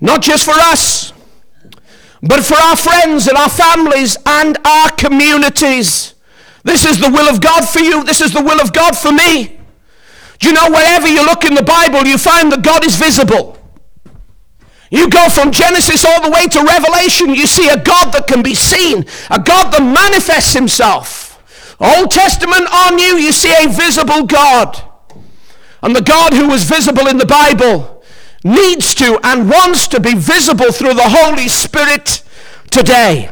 Not 0.00 0.22
just 0.22 0.44
for 0.46 0.54
us, 0.56 1.12
but 2.22 2.44
for 2.44 2.56
our 2.56 2.76
friends 2.76 3.28
and 3.28 3.36
our 3.36 3.50
families 3.50 4.16
and 4.24 4.56
our 4.66 4.90
communities. 4.90 6.14
This 6.66 6.84
is 6.84 6.98
the 6.98 7.08
will 7.08 7.28
of 7.28 7.40
God 7.40 7.64
for 7.68 7.78
you. 7.78 8.02
This 8.02 8.20
is 8.20 8.32
the 8.32 8.42
will 8.42 8.60
of 8.60 8.72
God 8.72 8.98
for 8.98 9.12
me. 9.12 9.56
Do 10.40 10.48
you 10.48 10.52
know 10.52 10.68
wherever 10.68 11.06
you 11.06 11.24
look 11.24 11.44
in 11.44 11.54
the 11.54 11.62
Bible, 11.62 12.04
you 12.04 12.18
find 12.18 12.50
that 12.50 12.62
God 12.62 12.84
is 12.84 12.96
visible. 12.96 13.56
You 14.90 15.08
go 15.08 15.28
from 15.28 15.52
Genesis 15.52 16.04
all 16.04 16.20
the 16.22 16.30
way 16.30 16.48
to 16.48 16.62
Revelation, 16.62 17.34
you 17.34 17.46
see 17.46 17.68
a 17.68 17.80
God 17.80 18.12
that 18.12 18.26
can 18.26 18.42
be 18.42 18.54
seen, 18.54 19.06
a 19.30 19.40
God 19.40 19.72
that 19.72 19.82
manifests 19.82 20.54
himself. 20.54 21.40
Old 21.78 22.10
Testament 22.10 22.66
on 22.72 22.98
you, 22.98 23.16
you 23.16 23.30
see 23.30 23.54
a 23.64 23.68
visible 23.68 24.26
God. 24.26 24.82
And 25.82 25.94
the 25.94 26.02
God 26.02 26.34
who 26.34 26.48
was 26.48 26.64
visible 26.64 27.06
in 27.06 27.18
the 27.18 27.26
Bible 27.26 28.02
needs 28.42 28.92
to 28.96 29.20
and 29.22 29.48
wants 29.48 29.86
to 29.88 30.00
be 30.00 30.14
visible 30.14 30.72
through 30.72 30.94
the 30.94 31.08
Holy 31.08 31.48
Spirit 31.48 32.24
today. 32.72 33.30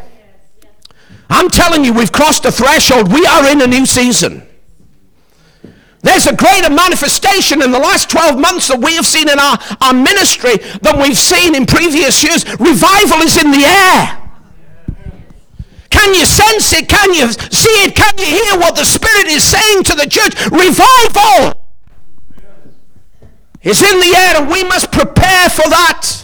I'm 1.34 1.50
telling 1.50 1.84
you, 1.84 1.92
we've 1.92 2.12
crossed 2.12 2.44
a 2.44 2.52
threshold. 2.52 3.12
We 3.12 3.26
are 3.26 3.50
in 3.50 3.60
a 3.60 3.66
new 3.66 3.86
season. 3.86 4.46
There's 6.02 6.26
a 6.28 6.36
greater 6.36 6.70
manifestation 6.70 7.60
in 7.60 7.72
the 7.72 7.78
last 7.78 8.08
12 8.10 8.38
months 8.38 8.68
that 8.68 8.78
we 8.78 8.94
have 8.94 9.06
seen 9.06 9.28
in 9.28 9.40
our, 9.40 9.58
our 9.80 9.92
ministry 9.92 10.56
than 10.80 11.00
we've 11.00 11.18
seen 11.18 11.56
in 11.56 11.66
previous 11.66 12.22
years. 12.22 12.44
Revival 12.60 13.18
is 13.26 13.36
in 13.36 13.50
the 13.50 13.66
air. 13.66 14.20
Can 15.90 16.14
you 16.14 16.24
sense 16.24 16.72
it? 16.72 16.88
Can 16.88 17.14
you 17.14 17.32
see 17.32 17.72
it? 17.82 17.96
Can 17.96 18.16
you 18.18 18.26
hear 18.26 18.60
what 18.60 18.76
the 18.76 18.84
Spirit 18.84 19.26
is 19.26 19.42
saying 19.42 19.82
to 19.84 19.94
the 19.96 20.06
church? 20.06 20.38
Revival 20.52 21.58
is 23.62 23.82
in 23.82 23.98
the 23.98 24.14
air 24.14 24.42
and 24.42 24.50
we 24.50 24.62
must 24.64 24.92
prepare 24.92 25.48
for 25.48 25.68
that. 25.70 26.23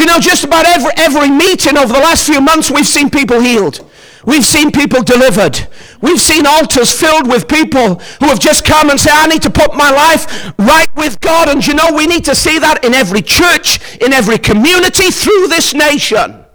You 0.00 0.06
know 0.06 0.18
just 0.18 0.44
about 0.44 0.64
every, 0.64 0.92
every 0.96 1.28
meeting 1.28 1.76
over 1.76 1.92
the 1.92 1.98
last 1.98 2.24
few 2.24 2.40
months 2.40 2.70
we've 2.70 2.86
seen 2.86 3.10
people 3.10 3.38
healed. 3.38 3.86
We've 4.24 4.46
seen 4.46 4.72
people 4.72 5.02
delivered. 5.02 5.68
We've 6.00 6.18
seen 6.18 6.46
altars 6.46 6.90
filled 6.90 7.28
with 7.28 7.46
people 7.46 7.96
who 7.96 8.26
have 8.28 8.40
just 8.40 8.64
come 8.64 8.88
and 8.88 8.98
say, 8.98 9.10
I 9.12 9.26
need 9.26 9.42
to 9.42 9.50
put 9.50 9.74
my 9.74 9.90
life 9.90 10.54
right 10.58 10.88
with 10.96 11.20
God. 11.20 11.50
And 11.50 11.66
you 11.66 11.74
know, 11.74 11.92
we 11.94 12.06
need 12.06 12.24
to 12.24 12.34
see 12.34 12.58
that 12.58 12.82
in 12.82 12.94
every 12.94 13.20
church, 13.20 13.78
in 14.00 14.14
every 14.14 14.38
community, 14.38 15.10
through 15.10 15.48
this 15.48 15.74
nation. 15.74 16.46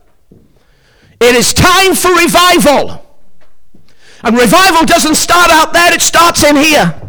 It 1.22 1.36
is 1.36 1.54
time 1.54 1.94
for 1.94 2.16
revival. 2.16 3.06
And 4.24 4.36
revival 4.36 4.86
doesn't 4.86 5.16
start 5.16 5.52
out 5.52 5.72
there, 5.72 5.94
it 5.94 6.02
starts 6.02 6.44
in 6.44 6.56
here. 6.56 7.00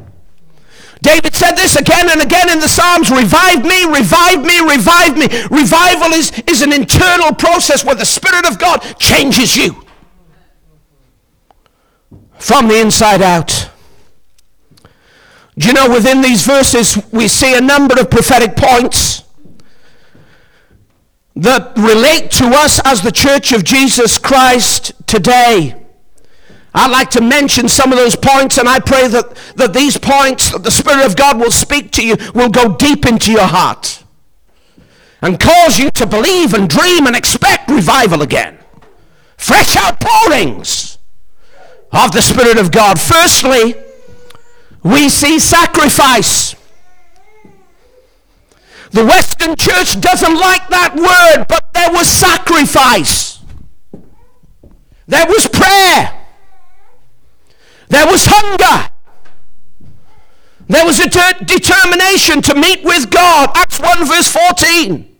David 1.07 1.35
said 1.37 1.53
this 1.53 1.77
again 1.77 2.11
and 2.11 2.21
again 2.21 2.51
in 2.51 2.59
the 2.59 2.69
Psalms 2.69 3.11
revive 3.11 3.65
me, 3.65 3.85
revive 3.85 4.45
me, 4.45 4.59
revive 4.59 5.17
me. 5.17 5.27
Revival 5.51 6.13
is, 6.13 6.33
is 6.49 6.63
an 6.63 6.73
internal 6.73 7.33
process 7.33 7.85
where 7.85 7.95
the 7.95 8.05
Spirit 8.05 8.45
of 8.45 8.59
God 8.59 8.79
changes 8.99 9.57
you 9.57 9.87
from 12.39 12.67
the 12.67 12.81
inside 12.81 13.23
out. 13.23 13.71
Do 15.57 15.69
you 15.69 15.73
know 15.73 15.89
within 15.89 16.21
these 16.23 16.45
verses 16.45 16.99
we 17.13 17.29
see 17.29 17.55
a 17.55 17.61
number 17.61 17.99
of 18.01 18.11
prophetic 18.11 18.57
points 18.57 19.23
that 21.37 21.77
relate 21.77 22.31
to 22.33 22.47
us 22.47 22.81
as 22.85 23.03
the 23.03 23.13
church 23.13 23.53
of 23.53 23.63
Jesus 23.63 24.19
Christ 24.19 24.93
today. 25.07 25.86
I'd 26.79 26.91
like 26.91 27.09
to 27.13 27.23
mention 27.23 27.69
some 27.69 27.91
of 27.91 27.97
those 27.97 28.17
points, 28.17 28.59
and 28.59 28.69
I 28.69 28.81
pray 28.81 29.09
that, 29.09 29.35
that 29.57 29.73
these 29.73 29.97
points, 29.97 30.53
that 30.53 30.63
the 30.63 30.71
Spirit 30.71 31.07
of 31.07 31.17
God 31.17 31.41
will 31.41 31.51
speak 31.51 31.91
to 31.93 32.07
you, 32.07 32.17
will 32.35 32.51
go 32.51 32.77
deep 32.77 33.07
into 33.07 33.33
your 33.33 33.47
heart 33.47 34.05
and 35.23 35.41
cause 35.41 35.79
you 35.79 35.91
to 35.93 36.07
believe 36.07 36.53
and 36.53 36.69
dream 36.69 37.07
and 37.07 37.17
expect 37.17 37.71
revival 37.71 38.21
again. 38.21 38.59
Fresh 39.39 39.75
outpourings 39.75 40.99
of 41.93 42.13
the 42.13 42.21
Spirit 42.21 42.59
of 42.59 42.71
God. 42.71 43.01
Firstly, 43.01 43.75
we 44.83 45.09
see 45.09 45.39
sacrifice. 45.39 46.57
The 48.91 49.05
Western 49.05 49.57
church 49.57 49.99
doesn't 49.99 50.35
like 50.39 50.69
that 50.69 50.95
word, 50.95 51.47
but 51.49 51.73
there 51.73 51.91
was 51.91 52.07
sacrifice. 52.07 53.41
There 55.07 55.27
was 55.27 55.49
prayer. 55.49 56.16
There 57.89 58.07
was 58.07 58.27
hunger. 58.29 58.91
There 60.69 60.85
was 60.85 60.99
a 60.99 61.09
de- 61.09 61.45
determination 61.45 62.43
to 62.43 62.55
meet 62.55 62.83
with 62.85 63.11
God. 63.11 63.51
Acts 63.55 63.79
1 63.81 64.07
verse 64.07 64.29
14. 64.29 65.17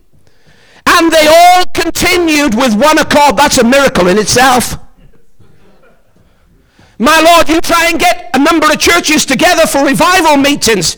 And 0.89 1.11
they 1.11 1.27
all 1.27 1.65
continued 1.73 2.55
with 2.55 2.75
one 2.75 2.97
accord. 2.97 3.37
That's 3.37 3.57
a 3.57 3.63
miracle 3.63 4.07
in 4.07 4.17
itself. 4.17 4.77
My 6.99 7.21
Lord, 7.21 7.47
you 7.47 7.61
try 7.61 7.89
and 7.89 7.99
get 7.99 8.31
a 8.33 8.39
number 8.39 8.65
of 8.71 8.79
churches 8.79 9.25
together 9.25 9.67
for 9.67 9.85
revival 9.85 10.37
meetings. 10.37 10.97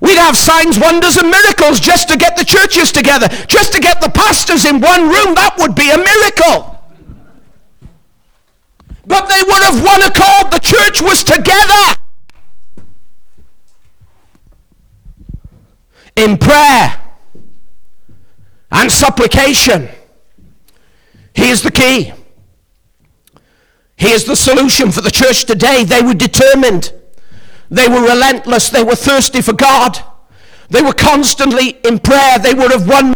We'd 0.00 0.18
have 0.18 0.36
signs, 0.36 0.78
wonders, 0.78 1.16
and 1.16 1.30
miracles 1.30 1.80
just 1.80 2.08
to 2.08 2.16
get 2.16 2.36
the 2.36 2.44
churches 2.44 2.92
together, 2.92 3.28
just 3.46 3.72
to 3.72 3.80
get 3.80 4.00
the 4.00 4.10
pastors 4.10 4.64
in 4.64 4.80
one 4.80 5.02
room. 5.02 5.34
That 5.34 5.56
would 5.58 5.74
be 5.74 5.90
a 5.90 5.98
miracle. 5.98 6.73
But 9.06 9.28
they 9.28 9.42
would 9.42 9.62
have 9.62 9.84
one 9.84 10.02
accord. 10.02 10.52
The 10.52 10.60
church 10.60 11.02
was 11.02 11.22
together. 11.24 12.00
In 16.16 16.38
prayer 16.38 17.00
and 18.70 18.90
supplication. 18.90 19.88
He 21.34 21.50
is 21.50 21.62
the 21.62 21.70
key. 21.70 22.12
He 23.96 24.10
is 24.10 24.24
the 24.24 24.36
solution 24.36 24.90
for 24.90 25.00
the 25.00 25.10
church 25.10 25.44
today. 25.44 25.84
They 25.84 26.02
were 26.02 26.14
determined. 26.14 26.92
They 27.70 27.88
were 27.88 28.02
relentless. 28.02 28.70
They 28.70 28.84
were 28.84 28.94
thirsty 28.94 29.40
for 29.40 29.52
God. 29.52 29.98
They 30.70 30.82
were 30.82 30.92
constantly 30.92 31.78
in 31.84 31.98
prayer. 31.98 32.38
They 32.38 32.54
would 32.54 32.70
have 32.70 32.88
won 32.88 33.14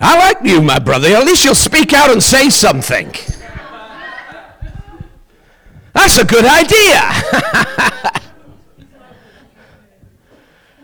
I 0.00 0.16
like 0.16 0.38
you, 0.44 0.62
my 0.62 0.78
brother. 0.78 1.08
At 1.08 1.24
least 1.26 1.44
you'll 1.44 1.54
speak 1.54 1.92
out 1.92 2.10
and 2.10 2.22
say 2.22 2.50
something. 2.50 3.12
That's 5.92 6.18
a 6.18 6.24
good 6.24 6.44
idea. 6.44 7.00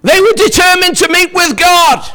they 0.02 0.20
were 0.20 0.32
determined 0.32 0.96
to 0.96 1.08
meet 1.08 1.32
with 1.32 1.56
God. 1.56 2.10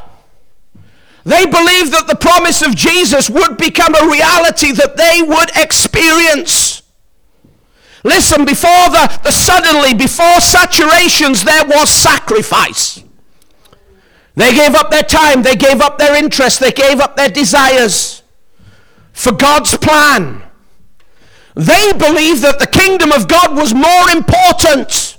They 1.24 1.46
believed 1.46 1.94
that 1.94 2.08
the 2.08 2.16
promise 2.16 2.62
of 2.62 2.76
Jesus 2.76 3.30
would 3.30 3.58
become 3.58 3.96
a 3.96 4.10
reality 4.10 4.72
that 4.74 4.98
they 4.98 5.22
would 5.22 5.52
experience. 5.56 6.82
Listen, 8.04 8.46
before 8.46 8.90
the, 8.90 9.20
the 9.24 9.32
suddenly, 9.32 9.94
before 9.94 10.40
saturations, 10.40 11.44
there 11.44 11.66
was 11.66 11.90
sacrifice. 11.90 13.04
They 14.36 14.54
gave 14.54 14.76
up 14.76 14.90
their 14.90 15.04
time, 15.04 15.44
they 15.44 15.56
gave 15.56 15.82
up 15.82 15.98
their 15.98 16.16
interests, 16.16 16.60
they 16.60 16.72
gave 16.72 17.00
up 17.00 17.16
their 17.16 17.30
desires 17.30 18.24
for 19.12 19.34
God's 19.34 19.76
plan. 19.78 20.44
They 21.56 21.92
believed 21.92 22.42
that 22.44 22.60
the 22.60 22.68
kingdom 22.68 23.12
of 23.12 23.28
God 23.28 23.58
was 23.58 23.74
more 23.74 24.10
important 24.10 25.18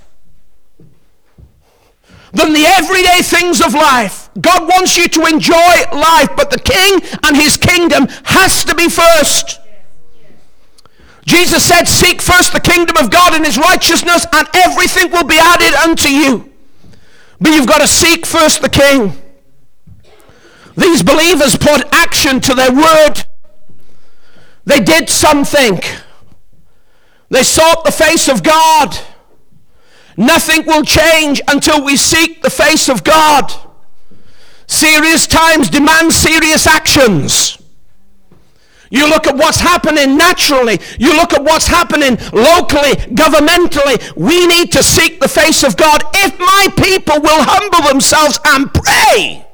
than 2.33 2.53
the 2.53 2.65
everyday 2.65 3.21
things 3.21 3.61
of 3.61 3.73
life. 3.73 4.29
God 4.39 4.67
wants 4.67 4.97
you 4.97 5.07
to 5.09 5.25
enjoy 5.25 5.73
life, 5.91 6.29
but 6.35 6.49
the 6.49 6.59
king 6.59 7.01
and 7.23 7.35
his 7.35 7.57
kingdom 7.57 8.07
has 8.23 8.63
to 8.65 8.73
be 8.73 8.89
first. 8.89 9.59
Jesus 11.25 11.63
said, 11.63 11.85
Seek 11.85 12.21
first 12.21 12.53
the 12.53 12.59
kingdom 12.59 12.97
of 12.97 13.11
God 13.11 13.33
and 13.33 13.45
his 13.45 13.57
righteousness, 13.57 14.25
and 14.33 14.47
everything 14.55 15.11
will 15.11 15.25
be 15.25 15.37
added 15.39 15.73
unto 15.75 16.09
you. 16.09 16.50
But 17.41 17.53
you've 17.53 17.67
got 17.67 17.79
to 17.79 17.87
seek 17.87 18.25
first 18.25 18.61
the 18.61 18.69
king. 18.69 19.19
These 20.77 21.01
believers 21.03 21.57
put 21.57 21.83
action 21.91 22.39
to 22.41 22.53
their 22.53 22.71
word. 22.71 23.25
They 24.65 24.79
did 24.79 25.09
something. 25.09 25.81
They 27.29 27.43
sought 27.43 27.83
the 27.83 27.91
face 27.91 28.29
of 28.29 28.43
God. 28.43 28.97
Nothing 30.15 30.65
will 30.67 30.83
change 30.83 31.41
until 31.47 31.83
we 31.83 31.97
seek 31.97 32.43
the 32.43 32.49
face 32.49 32.87
of 32.87 33.03
God. 33.03 33.51
Serious 34.67 35.25
times 35.25 35.69
demand 35.69 36.13
serious 36.13 36.67
actions. 36.67 37.60
You 38.91 39.07
look 39.09 39.25
at 39.25 39.35
what's 39.35 39.61
happening 39.61 40.17
naturally. 40.17 40.79
You 40.99 41.15
look 41.15 41.33
at 41.33 41.43
what's 41.43 41.67
happening 41.67 42.17
locally, 42.33 42.93
governmentally. 43.15 43.97
We 44.17 44.45
need 44.45 44.71
to 44.73 44.83
seek 44.83 45.19
the 45.19 45.29
face 45.29 45.63
of 45.63 45.77
God. 45.77 46.03
If 46.13 46.37
my 46.37 46.67
people 46.75 47.21
will 47.21 47.41
humble 47.41 47.87
themselves 47.87 48.37
and 48.45 48.71
pray, 48.73 49.47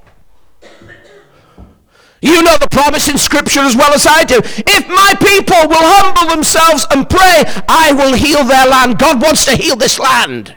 you 2.20 2.42
know 2.42 2.58
the 2.58 2.68
promise 2.70 3.10
in 3.10 3.18
Scripture 3.20 3.60
as 3.60 3.76
well 3.76 3.94
as 3.94 4.08
I 4.08 4.24
do. 4.24 4.42
If 4.44 4.88
my 4.90 5.14
people 5.22 5.70
will 5.70 5.86
humble 5.86 6.34
themselves 6.34 6.88
and 6.90 7.08
pray, 7.08 7.44
I 7.70 7.94
will 7.94 8.16
heal 8.16 8.44
their 8.44 8.66
land. 8.66 8.98
God 8.98 9.22
wants 9.22 9.46
to 9.46 9.56
heal 9.56 9.76
this 9.76 10.00
land. 10.00 10.56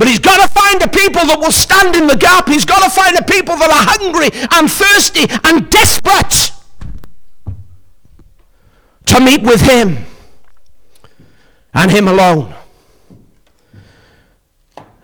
But 0.00 0.08
he's 0.08 0.18
got 0.18 0.40
to 0.40 0.48
find 0.48 0.80
a 0.80 0.88
people 0.88 1.26
that 1.26 1.38
will 1.38 1.52
stand 1.52 1.94
in 1.94 2.06
the 2.06 2.16
gap. 2.16 2.48
He's 2.48 2.64
got 2.64 2.82
to 2.82 2.88
find 2.88 3.18
a 3.18 3.22
people 3.22 3.54
that 3.56 3.68
are 3.68 3.84
hungry 3.84 4.30
and 4.56 4.72
thirsty 4.72 5.26
and 5.44 5.68
desperate 5.68 6.52
to 9.04 9.20
meet 9.20 9.42
with 9.42 9.60
him 9.60 10.06
and 11.74 11.90
him 11.90 12.08
alone. 12.08 12.54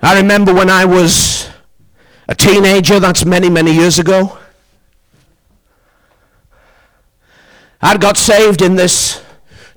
I 0.00 0.16
remember 0.16 0.54
when 0.54 0.70
I 0.70 0.86
was 0.86 1.50
a 2.26 2.34
teenager, 2.34 2.98
that's 2.98 3.26
many, 3.26 3.50
many 3.50 3.74
years 3.74 3.98
ago. 3.98 4.38
I 7.82 7.98
got 7.98 8.16
saved 8.16 8.62
in 8.62 8.76
this 8.76 9.22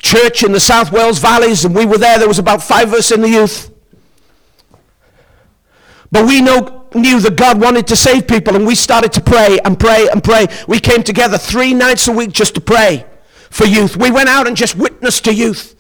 church 0.02 0.46
in 0.46 0.54
the 0.54 0.62
South 0.62 0.94
Wales 0.94 1.20
Valleys, 1.20 1.66
and 1.66 1.76
we 1.76 1.86
were 1.86 1.98
there. 1.98 2.20
There 2.20 2.28
was 2.30 2.40
about 2.40 2.64
five 2.64 2.88
of 2.88 2.94
us 2.94 3.12
in 3.12 3.20
the 3.20 3.28
youth. 3.28 3.70
But 6.12 6.26
we 6.26 6.42
know, 6.42 6.88
knew 6.96 7.20
that 7.20 7.36
God 7.36 7.62
wanted 7.62 7.88
to 7.88 7.96
save 7.96 8.28
people, 8.28 8.56
and 8.56 8.66
we 8.66 8.76
started 8.76 9.12
to 9.14 9.22
pray 9.22 9.60
and 9.64 9.80
pray 9.80 10.08
and 10.10 10.24
pray. 10.24 10.48
We 10.68 10.80
came 10.80 11.04
together 11.04 11.38
three 11.38 11.74
nights 11.74 12.08
a 12.08 12.12
week 12.12 12.32
just 12.32 12.56
to 12.56 12.62
pray 12.62 13.06
for 13.50 13.66
youth. 13.66 13.96
We 13.96 14.12
went 14.12 14.30
out 14.30 14.48
and 14.48 14.58
just 14.58 14.76
witnessed 14.76 15.26
to 15.26 15.34
youth. 15.34 15.76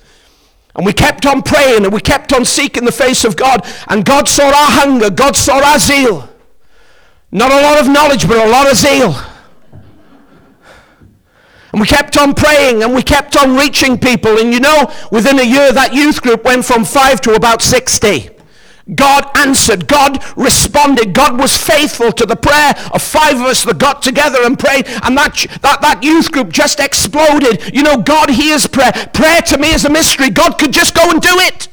And 0.75 0.85
we 0.85 0.93
kept 0.93 1.25
on 1.25 1.41
praying 1.41 1.83
and 1.83 1.93
we 1.93 1.99
kept 1.99 2.31
on 2.31 2.45
seeking 2.45 2.85
the 2.85 2.91
face 2.91 3.25
of 3.25 3.35
God. 3.35 3.65
And 3.87 4.05
God 4.05 4.27
saw 4.27 4.45
our 4.45 4.71
hunger, 4.71 5.09
God 5.09 5.35
saw 5.35 5.59
our 5.61 5.79
zeal. 5.79 6.29
Not 7.31 7.51
a 7.51 7.61
lot 7.61 7.79
of 7.79 7.89
knowledge, 7.89 8.27
but 8.27 8.37
a 8.37 8.49
lot 8.49 8.69
of 8.69 8.77
zeal. 8.77 9.15
And 11.71 11.79
we 11.79 11.85
kept 11.85 12.17
on 12.17 12.33
praying 12.33 12.81
and 12.81 12.95
we 12.95 13.03
kept 13.03 13.35
on 13.35 13.55
reaching 13.55 13.97
people. 13.97 14.39
And 14.39 14.53
you 14.53 14.59
know, 14.59 14.91
within 15.11 15.39
a 15.39 15.43
year, 15.43 15.71
that 15.71 15.93
youth 15.93 16.21
group 16.21 16.43
went 16.43 16.65
from 16.65 16.83
five 16.83 17.21
to 17.21 17.33
about 17.33 17.61
60. 17.61 18.29
God 18.95 19.29
answered. 19.37 19.87
God 19.87 20.23
responded. 20.35 21.13
God 21.13 21.39
was 21.39 21.55
faithful 21.55 22.11
to 22.11 22.25
the 22.25 22.35
prayer 22.35 22.73
of 22.91 23.01
five 23.01 23.35
of 23.35 23.43
us 23.43 23.63
that 23.65 23.77
got 23.77 24.01
together 24.01 24.39
and 24.43 24.57
prayed. 24.57 24.87
And 25.03 25.17
that, 25.17 25.45
that, 25.61 25.81
that 25.81 26.03
youth 26.03 26.31
group 26.31 26.49
just 26.49 26.79
exploded. 26.79 27.73
You 27.73 27.83
know, 27.83 27.97
God 27.97 28.29
hears 28.29 28.67
prayer. 28.67 28.91
Prayer 29.13 29.41
to 29.41 29.57
me 29.57 29.73
is 29.73 29.85
a 29.85 29.89
mystery. 29.89 30.29
God 30.29 30.57
could 30.57 30.73
just 30.73 30.95
go 30.95 31.09
and 31.09 31.21
do 31.21 31.33
it. 31.33 31.67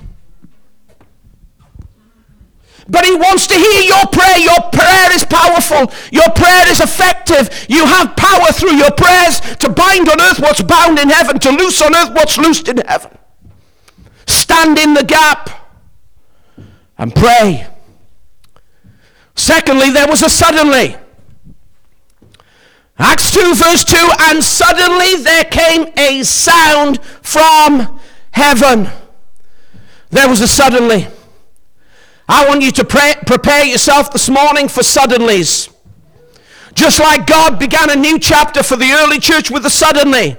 But 2.89 3.05
he 3.05 3.17
wants 3.17 3.49
to 3.49 3.55
hear 3.55 3.81
your 3.83 4.07
prayer. 4.13 4.39
Your 4.39 4.61
prayer 4.71 5.13
is 5.13 5.25
powerful. 5.25 5.91
Your 6.13 6.31
prayer 6.37 6.71
is 6.71 6.81
effective. 6.81 7.67
You 7.69 7.85
have 7.85 8.15
power 8.15 8.53
through 8.53 8.77
your 8.77 8.93
prayers 8.93 9.41
to 9.59 9.69
bind 9.69 10.09
on 10.09 10.21
earth 10.21 10.39
what's 10.39 10.63
bound 10.63 10.99
in 10.99 11.09
heaven, 11.09 11.39
to 11.41 11.51
loose 11.51 11.83
on 11.83 11.97
earth 11.97 12.11
what's 12.11 12.39
loosed 12.39 12.69
in 12.69 12.79
heaven. 12.79 13.11
Stand 14.27 14.79
in 14.79 14.95
the 14.95 15.03
gap 15.03 15.66
and 16.99 17.15
pray. 17.15 17.67
Secondly, 19.35 19.91
there 19.91 20.09
was 20.09 20.23
a 20.23 20.31
suddenly. 20.31 20.97
Acts 22.99 23.31
2, 23.31 23.55
verse 23.55 23.85
2 23.85 23.97
And 24.21 24.43
suddenly 24.43 25.23
there 25.23 25.45
came 25.45 25.93
a 25.99 26.23
sound 26.23 27.03
from 27.23 28.01
heaven. 28.31 28.89
There 30.11 30.29
was 30.29 30.41
a 30.41 30.49
suddenly. 30.49 31.07
I 32.29 32.49
want 32.49 32.63
you 32.63 32.73
to 32.73 32.85
pray, 32.85 33.15
prepare 33.27 33.65
yourself 33.65 34.13
this 34.13 34.29
morning 34.29 34.69
for 34.69 34.81
suddenlies. 34.81 35.73
Just 36.75 36.99
like 37.01 37.27
God 37.27 37.59
began 37.59 37.91
a 37.91 37.97
new 37.97 38.19
chapter 38.19 38.63
for 38.63 38.77
the 38.77 38.91
early 38.93 39.19
church 39.19 39.51
with 39.51 39.65
a 39.65 39.71
suddenly. 39.71 40.37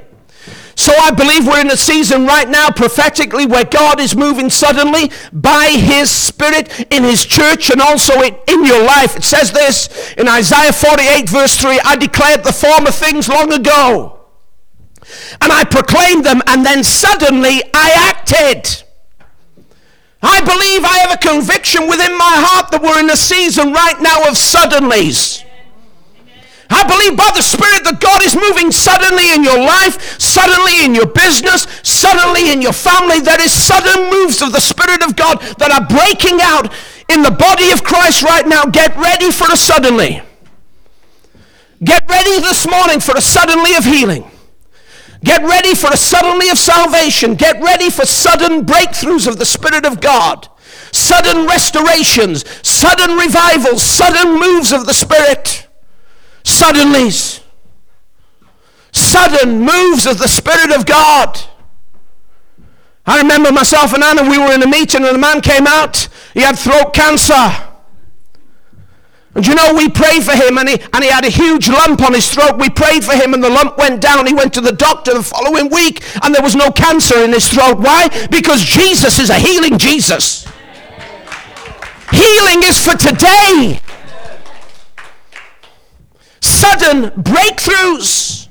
So 0.77 0.93
I 0.95 1.09
believe 1.09 1.47
we're 1.47 1.59
in 1.59 1.71
a 1.71 1.75
season 1.75 2.27
right 2.27 2.47
now 2.47 2.69
prophetically 2.69 3.47
where 3.47 3.65
God 3.65 3.99
is 3.99 4.15
moving 4.15 4.51
suddenly 4.51 5.11
by 5.33 5.69
his 5.71 6.11
spirit 6.11 6.85
in 6.91 7.03
his 7.03 7.25
church 7.25 7.71
and 7.71 7.81
also 7.81 8.21
in 8.21 8.63
your 8.63 8.83
life. 8.85 9.17
It 9.17 9.23
says 9.23 9.51
this 9.51 10.13
in 10.13 10.27
Isaiah 10.27 10.71
48 10.71 11.29
verse 11.29 11.57
3, 11.57 11.79
I 11.83 11.95
declared 11.95 12.43
the 12.43 12.53
former 12.53 12.91
things 12.91 13.27
long 13.27 13.51
ago 13.51 14.19
and 15.41 15.51
I 15.51 15.63
proclaimed 15.63 16.23
them 16.23 16.43
and 16.45 16.63
then 16.63 16.83
suddenly 16.83 17.63
I 17.73 18.13
acted. 18.13 18.83
I 20.21 20.41
believe 20.41 20.85
I 20.85 20.97
have 20.99 21.13
a 21.13 21.17
conviction 21.17 21.87
within 21.87 22.15
my 22.15 22.35
heart 22.37 22.69
that 22.71 22.83
we're 22.83 22.99
in 22.99 23.09
a 23.09 23.17
season 23.17 23.73
right 23.73 23.99
now 23.99 24.29
of 24.29 24.35
suddenlies. 24.35 25.43
I 26.69 26.83
believe 26.83 27.15
by 27.15 27.31
the 27.31 27.45
Spirit 27.45 27.87
that 27.87 28.03
God 28.03 28.19
is 28.27 28.35
moving 28.35 28.71
suddenly 28.71 29.31
in 29.31 29.43
your 29.43 29.57
life, 29.57 30.19
suddenly 30.19 30.83
in 30.83 30.91
your 30.93 31.07
business, 31.07 31.63
suddenly 31.83 32.51
in 32.51 32.61
your 32.61 32.75
family. 32.75 33.19
There 33.23 33.39
is 33.39 33.55
sudden 33.55 34.11
moves 34.11 34.41
of 34.41 34.51
the 34.51 34.59
Spirit 34.59 35.03
of 35.03 35.15
God 35.15 35.39
that 35.59 35.71
are 35.71 35.87
breaking 35.87 36.43
out 36.43 36.67
in 37.07 37.23
the 37.23 37.31
body 37.31 37.71
of 37.71 37.83
Christ 37.83 38.23
right 38.23 38.45
now. 38.45 38.65
Get 38.65 38.95
ready 38.97 39.31
for 39.31 39.47
a 39.47 39.55
suddenly. 39.55 40.21
Get 41.83 42.09
ready 42.09 42.41
this 42.41 42.67
morning 42.67 42.99
for 42.99 43.15
a 43.15 43.21
suddenly 43.21 43.75
of 43.75 43.85
healing. 43.85 44.29
Get 45.23 45.41
ready 45.43 45.73
for 45.73 45.91
a 45.91 45.97
suddenly 45.97 46.49
of 46.49 46.57
salvation. 46.57 47.35
Get 47.35 47.61
ready 47.61 47.89
for 47.89 48.05
sudden 48.05 48.65
breakthroughs 48.65 49.27
of 49.27 49.39
the 49.39 49.45
Spirit 49.45 49.85
of 49.85 50.01
God. 50.01 50.49
Sudden 50.91 51.47
restorations, 51.47 52.43
sudden 52.67 53.17
revivals, 53.17 53.83
sudden 53.83 54.39
moves 54.39 54.71
of 54.71 54.85
the 54.85 54.93
Spirit 54.93 55.66
suddenlies, 56.47 57.43
sudden 58.91 59.59
moves 59.59 60.07
of 60.07 60.17
the 60.17 60.27
Spirit 60.27 60.75
of 60.75 60.85
God. 60.85 61.39
I 63.05 63.19
remember 63.21 63.51
myself 63.51 63.93
and 63.93 64.03
Anna, 64.03 64.29
we 64.29 64.37
were 64.37 64.53
in 64.53 64.63
a 64.63 64.67
meeting 64.67 65.05
and 65.05 65.15
a 65.15 65.19
man 65.19 65.41
came 65.41 65.67
out. 65.67 66.09
He 66.33 66.41
had 66.41 66.57
throat 66.57 66.93
cancer. 66.93 67.63
And 69.33 69.45
you 69.45 69.53
know, 69.53 69.73
we 69.75 69.87
prayed 69.87 70.23
for 70.23 70.35
him 70.35 70.57
and 70.57 70.67
he, 70.67 70.81
and 70.93 71.03
he 71.03 71.09
had 71.09 71.23
a 71.23 71.29
huge 71.29 71.69
lump 71.69 72.01
on 72.01 72.13
his 72.13 72.29
throat. 72.29 72.57
We 72.57 72.69
prayed 72.69 73.03
for 73.03 73.15
him 73.15 73.33
and 73.33 73.43
the 73.43 73.49
lump 73.49 73.77
went 73.77 74.01
down. 74.01 74.25
He 74.25 74.33
went 74.33 74.53
to 74.55 74.61
the 74.61 74.71
doctor 74.71 75.13
the 75.13 75.23
following 75.23 75.69
week 75.69 76.03
and 76.23 76.33
there 76.33 76.41
was 76.41 76.55
no 76.55 76.71
cancer 76.71 77.23
in 77.23 77.31
his 77.31 77.47
throat. 77.47 77.77
Why? 77.77 78.09
Because 78.29 78.63
Jesus 78.63 79.19
is 79.19 79.29
a 79.29 79.35
healing 79.35 79.77
Jesus. 79.77 80.45
Healing 82.11 82.63
is 82.63 82.83
for 82.83 82.97
today 82.97 83.79
sudden 86.47 87.11
breakthroughs 87.21 88.47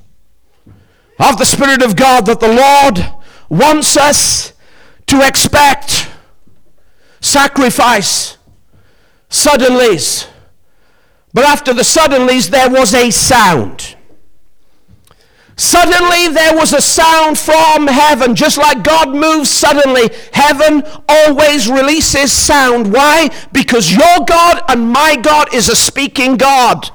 of 1.19 1.39
the 1.39 1.45
Spirit 1.45 1.83
of 1.83 1.97
God 1.97 2.27
that 2.27 2.41
the 2.41 2.53
Lord 2.53 3.15
wants 3.49 3.97
us 3.97 4.53
to 5.07 5.27
expect. 5.27 6.11
Sacrifice, 7.21 8.37
suddenlies. 9.31 10.29
But 11.33 11.45
after 11.45 11.75
the 11.75 11.83
suddenlies, 11.83 12.51
there 12.51 12.71
was 12.71 12.95
a 12.95 13.11
sound. 13.11 13.97
Suddenly 15.57 16.29
there 16.29 16.55
was 16.55 16.75
a 16.75 16.83
sound 16.83 17.39
from 17.39 17.87
heaven. 17.87 18.35
Just 18.35 18.59
like 18.59 18.85
God 18.85 19.15
moves 19.15 19.51
suddenly, 19.51 20.11
heaven 20.33 20.83
always 21.09 21.69
releases 21.69 22.31
sound. 22.31 22.93
Why? 22.93 23.31
Because 23.53 23.91
your 23.91 24.25
God 24.27 24.63
and 24.69 24.93
my 24.93 25.17
God 25.17 25.53
is 25.55 25.71
a 25.71 25.77
speaking 25.77 26.37
God. 26.37 26.91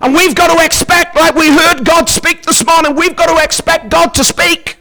And 0.00 0.14
we've 0.14 0.34
got 0.34 0.56
to 0.56 0.64
expect, 0.64 1.14
like 1.14 1.34
we 1.34 1.50
heard 1.50 1.84
God 1.84 2.08
speak 2.08 2.42
this 2.42 2.64
morning, 2.64 2.94
we've 2.94 3.16
got 3.16 3.26
to 3.26 3.42
expect 3.42 3.90
God 3.90 4.14
to 4.14 4.24
speak 4.24 4.78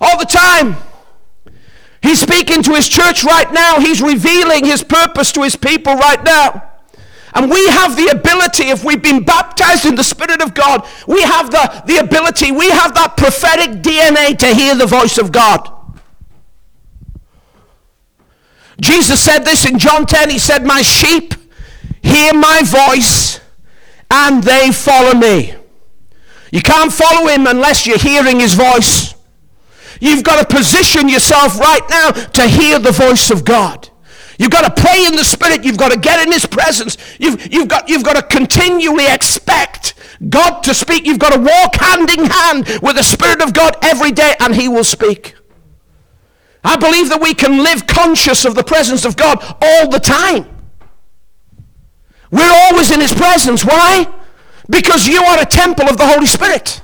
all 0.00 0.18
the 0.18 0.26
time. 0.26 0.76
He's 2.02 2.20
speaking 2.20 2.62
to 2.64 2.72
his 2.74 2.88
church 2.88 3.24
right 3.24 3.50
now. 3.52 3.78
He's 3.78 4.02
revealing 4.02 4.66
his 4.66 4.82
purpose 4.82 5.32
to 5.32 5.42
his 5.42 5.56
people 5.56 5.94
right 5.94 6.22
now. 6.22 6.70
And 7.34 7.50
we 7.50 7.66
have 7.68 7.96
the 7.96 8.08
ability, 8.08 8.64
if 8.64 8.84
we've 8.84 9.00
been 9.00 9.22
baptized 9.22 9.86
in 9.86 9.94
the 9.94 10.04
Spirit 10.04 10.42
of 10.42 10.52
God, 10.52 10.86
we 11.06 11.22
have 11.22 11.50
the, 11.50 11.82
the 11.86 11.96
ability, 11.96 12.52
we 12.52 12.68
have 12.68 12.94
that 12.94 13.16
prophetic 13.16 13.82
DNA 13.82 14.36
to 14.38 14.52
hear 14.52 14.74
the 14.74 14.86
voice 14.86 15.16
of 15.16 15.32
God. 15.32 15.70
Jesus 18.80 19.22
said 19.22 19.44
this 19.44 19.64
in 19.64 19.78
John 19.78 20.04
10. 20.04 20.28
He 20.28 20.38
said, 20.38 20.66
My 20.66 20.82
sheep 20.82 21.34
hear 22.02 22.34
my 22.34 22.62
voice 22.64 23.40
and 24.12 24.44
they 24.44 24.70
follow 24.70 25.14
me. 25.18 25.54
You 26.52 26.60
can't 26.60 26.92
follow 26.92 27.28
him 27.28 27.46
unless 27.46 27.86
you're 27.86 27.98
hearing 27.98 28.38
his 28.38 28.52
voice. 28.52 29.14
You've 30.00 30.22
got 30.22 30.46
to 30.46 30.54
position 30.54 31.08
yourself 31.08 31.58
right 31.58 31.82
now 31.88 32.10
to 32.10 32.46
hear 32.46 32.78
the 32.78 32.92
voice 32.92 33.30
of 33.30 33.44
God. 33.44 33.88
You've 34.38 34.50
got 34.50 34.74
to 34.74 34.82
pray 34.82 35.06
in 35.06 35.14
the 35.16 35.24
Spirit. 35.24 35.64
You've 35.64 35.78
got 35.78 35.92
to 35.92 35.98
get 35.98 36.26
in 36.26 36.32
His 36.32 36.44
presence. 36.44 36.96
You've, 37.20 37.52
you've, 37.52 37.68
got, 37.68 37.88
you've 37.88 38.02
got 38.02 38.16
to 38.16 38.22
continually 38.22 39.06
expect 39.06 39.94
God 40.28 40.62
to 40.62 40.74
speak. 40.74 41.06
You've 41.06 41.20
got 41.20 41.34
to 41.34 41.40
walk 41.40 41.76
hand 41.76 42.10
in 42.10 42.26
hand 42.26 42.80
with 42.82 42.96
the 42.96 43.02
Spirit 43.02 43.40
of 43.40 43.54
God 43.54 43.76
every 43.82 44.10
day, 44.10 44.34
and 44.40 44.54
He 44.54 44.68
will 44.68 44.84
speak. 44.84 45.36
I 46.64 46.76
believe 46.76 47.08
that 47.10 47.20
we 47.20 47.34
can 47.34 47.62
live 47.62 47.86
conscious 47.86 48.44
of 48.44 48.56
the 48.56 48.64
presence 48.64 49.04
of 49.04 49.16
God 49.16 49.38
all 49.62 49.88
the 49.88 50.00
time. 50.00 50.46
We're 52.32 52.50
always 52.50 52.90
in 52.90 53.00
His 53.00 53.12
presence. 53.12 53.64
Why? 53.64 54.08
Because 54.68 55.06
you 55.06 55.22
are 55.22 55.40
a 55.40 55.46
temple 55.46 55.88
of 55.88 55.98
the 55.98 56.06
Holy 56.06 56.26
Spirit. 56.26 56.82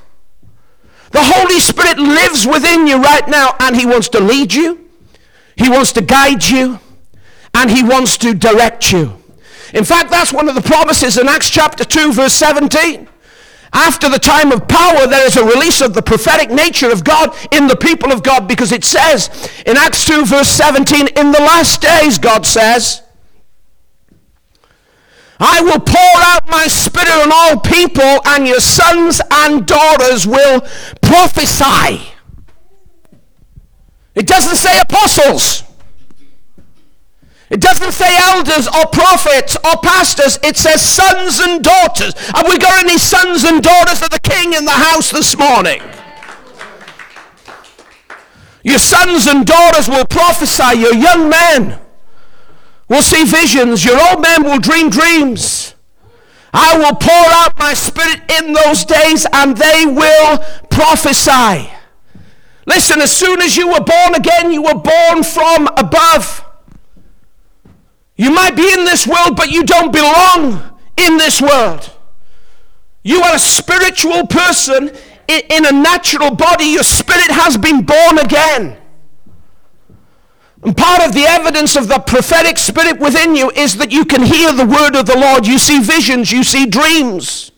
The 1.11 1.22
Holy 1.22 1.58
Spirit 1.58 1.98
lives 1.98 2.46
within 2.46 2.87
you 2.87 3.02
right 3.02 3.26
now, 3.26 3.56
and 3.58 3.74
He 3.74 3.87
wants 3.87 4.11
to 4.11 4.20
lead 4.20 4.52
you, 4.52 4.88
He 5.56 5.70
wants 5.70 5.90
to 5.92 6.02
guide 6.02 6.44
you, 6.44 6.78
and 7.54 7.70
He 7.70 7.82
wants 7.82 8.18
to 8.18 8.34
direct 8.34 8.92
you. 8.92 9.14
In 9.72 9.84
fact, 9.84 10.11
that's 10.11 10.32
one 10.32 10.48
of 10.48 10.54
the 10.54 10.62
promises 10.62 11.16
in 11.16 11.28
Acts 11.28 11.50
chapter 11.50 11.84
2, 11.84 12.12
verse 12.12 12.34
17. 12.34 13.08
After 13.72 14.08
the 14.08 14.18
time 14.18 14.52
of 14.52 14.66
power, 14.68 15.06
there 15.06 15.26
is 15.26 15.37
a 15.37 15.44
release 15.44 15.80
of 15.80 15.94
the 15.94 16.02
prophetic 16.02 16.50
nature 16.50 16.90
of 16.90 17.04
God 17.04 17.34
in 17.52 17.66
the 17.66 17.76
people 17.76 18.12
of 18.12 18.22
God 18.22 18.48
because 18.48 18.72
it 18.72 18.84
says 18.84 19.30
in 19.66 19.76
Acts 19.76 20.06
2, 20.06 20.24
verse 20.24 20.48
17, 20.48 21.08
in 21.08 21.32
the 21.32 21.40
last 21.40 21.80
days, 21.80 22.18
God 22.18 22.46
says, 22.46 23.02
I 25.40 25.61
will 25.61 25.81
pour 25.81 26.14
out 26.16 26.48
my 26.48 26.66
spirit 26.66 27.09
on 27.09 27.31
all 27.33 27.61
people, 27.61 28.20
and 28.27 28.46
your 28.46 28.61
sons 28.61 29.20
and 29.31 29.66
daughters 29.66 30.27
will 30.27 30.61
prophesy. 31.01 32.12
It 34.14 34.27
doesn't 34.27 34.57
say 34.57 34.81
apostles. 34.81 35.62
It 37.51 37.61
doesn't 37.61 37.92
say 37.92 38.14
elders 38.18 38.66
or 38.66 38.87
prophets 38.88 39.57
or 39.57 39.81
pastors. 39.83 40.38
It 40.42 40.57
says 40.57 40.83
sons 40.83 41.38
and 41.40 41.62
daughters. 41.62 42.12
Have 42.35 42.46
we 42.46 42.59
got 42.59 42.85
any 42.85 42.98
sons 42.98 43.44
and 43.44 43.62
daughters 43.62 44.03
of 44.03 44.11
the 44.11 44.20
king 44.20 44.53
in 44.53 44.64
the 44.64 44.72
house 44.72 45.11
this 45.11 45.37
morning? 45.38 45.81
Your 48.64 48.79
sons 48.79 49.27
and 49.27 49.46
daughters 49.46 49.88
will 49.88 50.05
prophesy. 50.05 50.79
Your 50.79 50.94
young 50.94 51.31
men 51.31 51.79
will 52.88 53.03
see 53.03 53.24
visions. 53.24 53.85
Your 53.85 53.98
old 54.11 54.22
men 54.22 54.44
will 54.44 54.59
dream 54.59 54.90
dreams. 54.90 55.74
I 56.53 56.79
will 56.79 56.94
pour 56.94 57.27
out 57.33 57.59
my 57.59 57.74
spirit 57.74 58.20
in 58.40 58.53
those 58.53 58.85
days 58.85 59.27
and 59.33 59.57
they 59.57 59.85
will 59.87 60.38
prophesy. 60.70 61.70
Listen, 62.66 63.01
as 63.01 63.14
soon 63.14 63.40
as 63.40 63.57
you 63.57 63.68
were 63.68 63.81
born 63.81 64.14
again, 64.14 64.51
you 64.51 64.62
were 64.62 64.74
born 64.74 65.22
from 65.22 65.68
above. 65.77 66.44
You 68.16 68.31
might 68.31 68.57
be 68.57 68.72
in 68.72 68.85
this 68.85 69.07
world, 69.07 69.37
but 69.37 69.51
you 69.51 69.62
don't 69.62 69.92
belong 69.92 70.79
in 70.96 71.16
this 71.18 71.40
world. 71.40 71.90
You 73.03 73.22
are 73.22 73.37
a 73.37 73.38
spiritual 73.38 74.27
person 74.27 74.90
in 75.29 75.66
a 75.66 75.72
natural 75.72 76.35
body. 76.35 76.64
Your 76.64 76.83
spirit 76.83 77.31
has 77.31 77.57
been 77.57 77.85
born 77.85 78.18
again. 78.18 78.78
And 80.62 80.77
part 80.77 81.03
of 81.03 81.12
the 81.12 81.25
evidence 81.25 81.77
of 81.77 81.88
the 81.88 81.99
prophetic 82.01 82.59
spirit 82.59 82.99
within 82.99 83.37
you 83.37 83.51
is 83.51 83.77
that 83.77 83.92
you 83.92 84.05
can 84.05 84.23
hear 84.23 84.53
the 84.53 84.66
word 84.66 84.97
of 84.97 85.07
the 85.07 85.16
Lord. 85.16 85.47
You 85.47 85.59
see 85.59 85.81
visions, 85.81 86.33
you 86.33 86.42
see 86.42 86.66
dreams. 86.66 87.53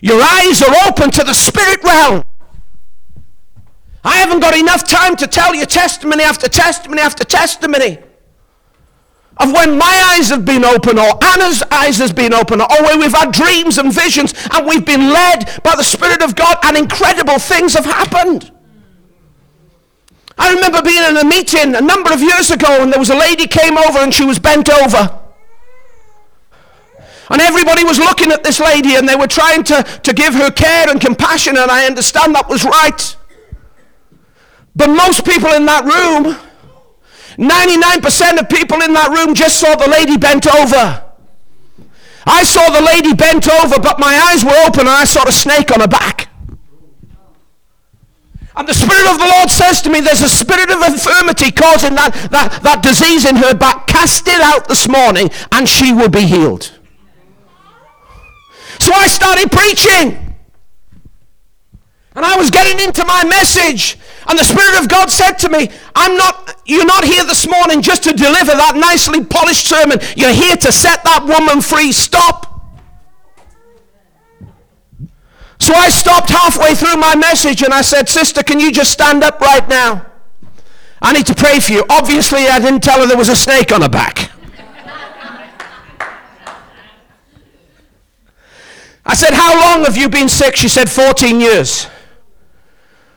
Your 0.00 0.20
eyes 0.20 0.60
are 0.60 0.74
open 0.88 1.10
to 1.12 1.24
the 1.24 1.32
spirit 1.32 1.82
realm. 1.82 2.24
I 4.04 4.16
haven't 4.16 4.40
got 4.40 4.56
enough 4.56 4.84
time 4.84 5.16
to 5.16 5.26
tell 5.26 5.54
you 5.54 5.64
testimony 5.64 6.24
after 6.24 6.48
testimony 6.48 7.00
after 7.00 7.24
testimony 7.24 7.98
of 9.38 9.52
when 9.52 9.78
my 9.78 10.14
eyes 10.14 10.28
have 10.28 10.44
been 10.44 10.64
open 10.64 10.98
or 10.98 11.24
Anna's 11.24 11.62
eyes 11.70 11.98
has 11.98 12.12
been 12.12 12.32
open 12.32 12.60
or 12.60 12.68
where 12.82 12.98
we've 12.98 13.14
had 13.14 13.32
dreams 13.32 13.78
and 13.78 13.92
visions 13.92 14.34
and 14.52 14.66
we've 14.66 14.84
been 14.84 15.10
led 15.10 15.60
by 15.64 15.74
the 15.74 15.82
Spirit 15.82 16.22
of 16.22 16.36
God 16.36 16.56
and 16.62 16.76
incredible 16.76 17.38
things 17.38 17.74
have 17.74 17.84
happened. 17.84 18.52
I 20.36 20.52
remember 20.52 20.82
being 20.82 21.02
in 21.04 21.16
a 21.16 21.24
meeting 21.24 21.74
a 21.74 21.80
number 21.80 22.12
of 22.12 22.20
years 22.20 22.50
ago 22.50 22.82
and 22.82 22.92
there 22.92 22.98
was 22.98 23.10
a 23.10 23.16
lady 23.16 23.46
came 23.46 23.78
over 23.78 23.98
and 23.98 24.12
she 24.12 24.24
was 24.24 24.38
bent 24.38 24.68
over. 24.68 25.20
And 27.30 27.40
everybody 27.40 27.84
was 27.84 27.98
looking 27.98 28.32
at 28.32 28.44
this 28.44 28.60
lady 28.60 28.96
and 28.96 29.08
they 29.08 29.16
were 29.16 29.26
trying 29.26 29.64
to, 29.64 29.82
to 29.82 30.12
give 30.12 30.34
her 30.34 30.50
care 30.50 30.90
and 30.90 31.00
compassion 31.00 31.56
and 31.56 31.70
I 31.70 31.86
understand 31.86 32.34
that 32.34 32.48
was 32.48 32.64
right. 32.64 33.16
But 34.76 34.88
most 34.88 35.24
people 35.24 35.50
in 35.50 35.66
that 35.66 35.84
room 35.84 36.36
99% 37.36 38.40
of 38.40 38.48
people 38.48 38.80
in 38.82 38.92
that 38.94 39.10
room 39.10 39.34
just 39.34 39.58
saw 39.58 39.74
the 39.74 39.88
lady 39.88 40.16
bent 40.16 40.46
over. 40.46 41.02
I 42.26 42.42
saw 42.42 42.70
the 42.70 42.80
lady 42.80 43.12
bent 43.12 43.48
over, 43.48 43.80
but 43.80 43.98
my 43.98 44.14
eyes 44.30 44.44
were 44.44 44.56
open 44.66 44.80
and 44.80 44.90
I 44.90 45.04
saw 45.04 45.26
a 45.26 45.32
snake 45.32 45.70
on 45.72 45.80
her 45.80 45.88
back. 45.88 46.28
And 48.56 48.68
the 48.68 48.74
Spirit 48.74 49.10
of 49.10 49.18
the 49.18 49.26
Lord 49.26 49.50
says 49.50 49.82
to 49.82 49.90
me, 49.90 50.00
there's 50.00 50.22
a 50.22 50.28
spirit 50.28 50.70
of 50.70 50.80
infirmity 50.82 51.50
causing 51.50 51.94
that, 51.96 52.14
that, 52.30 52.62
that 52.62 52.82
disease 52.82 53.24
in 53.24 53.36
her 53.36 53.54
back. 53.54 53.88
Cast 53.88 54.28
it 54.28 54.40
out 54.40 54.68
this 54.68 54.88
morning 54.88 55.28
and 55.50 55.68
she 55.68 55.92
will 55.92 56.08
be 56.08 56.22
healed. 56.22 56.70
So 58.78 58.92
I 58.94 59.06
started 59.06 59.50
preaching. 59.50 60.20
And 62.14 62.24
I 62.24 62.36
was 62.36 62.50
getting 62.50 62.78
into 62.86 63.04
my 63.04 63.24
message. 63.24 63.98
And 64.28 64.38
the 64.38 64.44
Spirit 64.44 64.80
of 64.80 64.88
God 64.88 65.10
said 65.10 65.32
to 65.42 65.48
me, 65.48 65.68
I'm 65.96 66.16
not, 66.16 66.56
you're 66.64 66.86
not 66.86 67.02
here 67.02 67.24
this 67.24 67.48
morning 67.48 67.82
just 67.82 68.04
to 68.04 68.12
deliver 68.12 68.52
that 68.52 68.76
nicely 68.76 69.24
polished 69.24 69.66
sermon. 69.66 69.98
You're 70.16 70.32
here 70.32 70.56
to 70.56 70.70
set 70.70 71.02
that 71.02 71.24
woman 71.26 71.60
free. 71.60 71.90
Stop. 71.90 72.53
So 75.64 75.72
I 75.74 75.88
stopped 75.88 76.28
halfway 76.28 76.74
through 76.74 76.96
my 76.96 77.16
message 77.16 77.62
and 77.62 77.72
I 77.72 77.80
said, 77.80 78.06
Sister, 78.06 78.42
can 78.42 78.60
you 78.60 78.70
just 78.70 78.92
stand 78.92 79.24
up 79.24 79.40
right 79.40 79.66
now? 79.66 80.04
I 81.00 81.14
need 81.14 81.24
to 81.24 81.34
pray 81.34 81.58
for 81.58 81.72
you. 81.72 81.86
Obviously, 81.88 82.48
I 82.48 82.58
didn't 82.58 82.82
tell 82.82 83.00
her 83.00 83.06
there 83.06 83.16
was 83.16 83.30
a 83.30 83.34
snake 83.34 83.72
on 83.72 83.80
her 83.80 83.88
back. 83.88 84.30
I 89.06 89.14
said, 89.14 89.32
How 89.32 89.58
long 89.58 89.86
have 89.86 89.96
you 89.96 90.10
been 90.10 90.28
sick? 90.28 90.54
She 90.54 90.68
said, 90.68 90.90
14 90.90 91.40
years. 91.40 91.86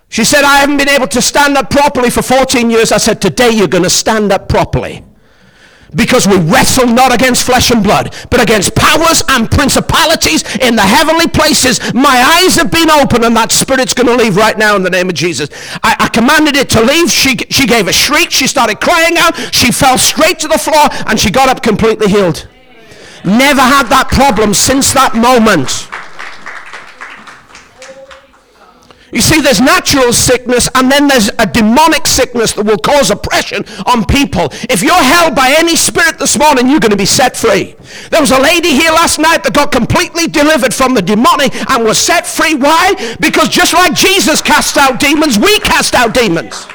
She 0.07 0.23
said, 0.23 0.45
I 0.45 0.59
haven't 0.59 0.77
been 0.77 0.87
able 0.87 1.07
to 1.07 1.21
stand 1.21 1.57
up 1.57 1.69
properly 1.69 2.09
for 2.09 2.21
14 2.21 2.69
years. 2.69 2.93
I 2.93 2.97
said, 2.97 3.19
Today 3.19 3.49
you're 3.49 3.67
going 3.67 3.83
to 3.83 3.89
stand 3.89 4.31
up 4.31 4.47
properly. 4.47 5.03
Because 5.95 6.27
we 6.27 6.37
wrestle 6.37 6.87
not 6.87 7.13
against 7.13 7.45
flesh 7.45 7.71
and 7.71 7.83
blood, 7.83 8.13
but 8.29 8.41
against 8.41 8.75
powers 8.75 9.23
and 9.29 9.49
principalities 9.49 10.43
in 10.57 10.75
the 10.75 10.81
heavenly 10.81 11.27
places. 11.27 11.79
My 11.93 12.43
eyes 12.43 12.55
have 12.55 12.71
been 12.71 12.89
opened, 12.89 13.23
and 13.23 13.35
that 13.35 13.51
spirit's 13.51 13.93
going 13.93 14.07
to 14.07 14.15
leave 14.21 14.35
right 14.35 14.57
now 14.57 14.75
in 14.75 14.83
the 14.83 14.89
name 14.89 15.09
of 15.09 15.15
Jesus. 15.15 15.49
I, 15.83 15.95
I 15.99 16.07
commanded 16.09 16.55
it 16.55 16.69
to 16.71 16.81
leave. 16.81 17.09
She, 17.09 17.37
she 17.49 17.65
gave 17.65 17.87
a 17.87 17.93
shriek. 17.93 18.31
She 18.31 18.47
started 18.47 18.79
crying 18.79 19.17
out. 19.17 19.35
She 19.53 19.71
fell 19.71 19.97
straight 19.97 20.39
to 20.39 20.47
the 20.47 20.57
floor, 20.57 20.89
and 21.07 21.19
she 21.19 21.31
got 21.31 21.49
up 21.49 21.63
completely 21.63 22.07
healed. 22.09 22.47
Never 23.23 23.61
had 23.61 23.87
that 23.87 24.09
problem 24.09 24.53
since 24.53 24.93
that 24.93 25.15
moment. 25.15 25.89
You 29.11 29.21
see, 29.21 29.39
there's 29.39 29.61
natural 29.61 30.11
sickness 30.11 30.67
and 30.75 30.91
then 30.91 31.07
there's 31.07 31.29
a 31.39 31.45
demonic 31.45 32.07
sickness 32.07 32.53
that 32.53 32.65
will 32.65 32.77
cause 32.77 33.09
oppression 33.09 33.63
on 33.85 34.03
people. 34.03 34.49
If 34.69 34.83
you're 34.83 34.93
held 34.93 35.33
by 35.33 35.55
any 35.57 35.77
spirit 35.77 36.19
this 36.19 36.37
morning, 36.37 36.67
you're 36.67 36.81
going 36.81 36.91
to 36.91 36.97
be 36.97 37.05
set 37.05 37.37
free. 37.37 37.75
There 38.11 38.19
was 38.19 38.31
a 38.31 38.39
lady 38.39 38.73
here 38.73 38.91
last 38.91 39.17
night 39.17 39.43
that 39.43 39.53
got 39.53 39.71
completely 39.71 40.27
delivered 40.27 40.73
from 40.73 40.93
the 40.93 41.01
demonic 41.01 41.55
and 41.71 41.85
was 41.85 41.97
set 41.97 42.27
free. 42.27 42.55
Why? 42.55 43.15
Because 43.21 43.47
just 43.47 43.73
like 43.73 43.93
Jesus 43.93 44.41
cast 44.41 44.75
out 44.75 44.99
demons, 44.99 45.39
we 45.39 45.57
cast 45.61 45.95
out 45.95 46.13
demons. 46.13 46.67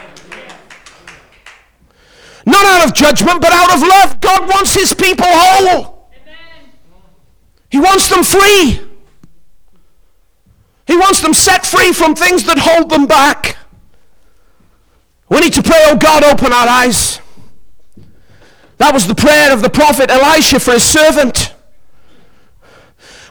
Not 2.46 2.64
out 2.64 2.88
of 2.88 2.94
judgment, 2.94 3.42
but 3.42 3.52
out 3.52 3.74
of 3.74 3.80
love. 3.82 4.20
God 4.20 4.48
wants 4.48 4.74
his 4.74 4.94
people 4.94 5.26
whole. 5.28 6.08
He 7.68 7.78
wants 7.78 8.08
them 8.08 8.24
free. 8.24 8.91
He 10.92 10.98
wants 10.98 11.22
them 11.22 11.33
set 11.33 11.64
free 11.64 11.90
from 11.94 12.14
things 12.14 12.44
that 12.44 12.59
hold 12.59 12.90
them 12.90 13.07
back. 13.07 13.57
We 15.31 15.40
need 15.40 15.55
to 15.55 15.62
pray, 15.62 15.81
oh 15.87 15.96
God, 15.96 16.22
open 16.22 16.52
our 16.52 16.68
eyes. 16.68 17.18
That 18.76 18.92
was 18.92 19.07
the 19.07 19.14
prayer 19.14 19.55
of 19.55 19.62
the 19.62 19.70
prophet 19.70 20.11
Elisha 20.11 20.61
for 20.61 20.72
his 20.72 20.85
servant. 20.85 21.55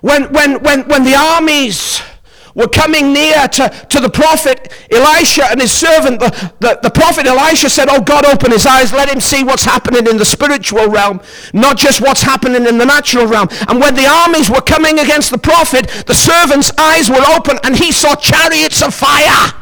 When, 0.02 0.34
when, 0.34 0.64
when, 0.64 0.88
when 0.88 1.04
the 1.04 1.14
armies 1.14 2.02
were 2.56 2.68
coming 2.68 3.14
near 3.14 3.48
to, 3.48 3.70
to 3.90 4.00
the 4.00 4.10
prophet 4.10 4.72
Elisha 4.92 5.46
and 5.50 5.62
his 5.62 5.72
servant, 5.72 6.20
the, 6.20 6.54
the, 6.60 6.80
the 6.84 6.90
prophet 6.90 7.26
Elisha 7.26 7.70
said, 7.70 7.88
Oh 7.90 8.02
God, 8.02 8.26
open 8.26 8.52
his 8.52 8.66
eyes, 8.66 8.94
let 8.94 9.10
him 9.10 9.22
see 9.22 9.44
what's 9.44 9.64
happening 9.64 10.08
in 10.08 10.18
the 10.18 10.26
spiritual 10.26 10.88
realm, 10.88 11.22
not 11.54 11.78
just 11.78 12.02
what's 12.02 12.22
happening 12.22 12.66
in 12.66 12.78
the 12.78 12.86
natural 12.86 13.28
realm. 13.28 13.48
And 13.68 13.80
when 13.80 13.96
the 13.96 14.08
armies 14.08 14.50
were 14.50 14.62
coming 14.62 15.00
against 15.00 15.32
the 15.32 15.38
prophet, 15.38 15.88
the 16.08 16.14
servant's 16.14 16.72
eyes 16.78 17.10
were 17.10 17.24
open 17.36 17.58
and 17.64 17.78
he 17.78 17.92
saw 17.92 18.16
chariots 18.16 18.82
of 18.82 18.94
fire 18.94 19.54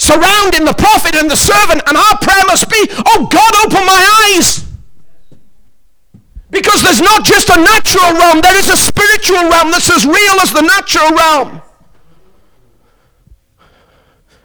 surrounding 0.00 0.64
the 0.64 0.72
prophet 0.72 1.14
and 1.14 1.30
the 1.30 1.36
servant. 1.36 1.82
And 1.86 1.96
our 1.96 2.16
prayer 2.18 2.44
must 2.46 2.70
be, 2.70 2.86
Oh 2.90 3.28
God, 3.30 3.52
open 3.66 3.84
my 3.84 4.32
eyes. 4.32 4.69
Because 6.50 6.82
there's 6.82 7.00
not 7.00 7.24
just 7.24 7.48
a 7.48 7.56
natural 7.56 8.12
realm, 8.12 8.40
there 8.40 8.58
is 8.58 8.68
a 8.68 8.76
spiritual 8.76 9.48
realm 9.48 9.70
that's 9.70 9.90
as 9.90 10.04
real 10.04 10.40
as 10.42 10.52
the 10.52 10.62
natural 10.62 11.10
realm. 11.10 11.62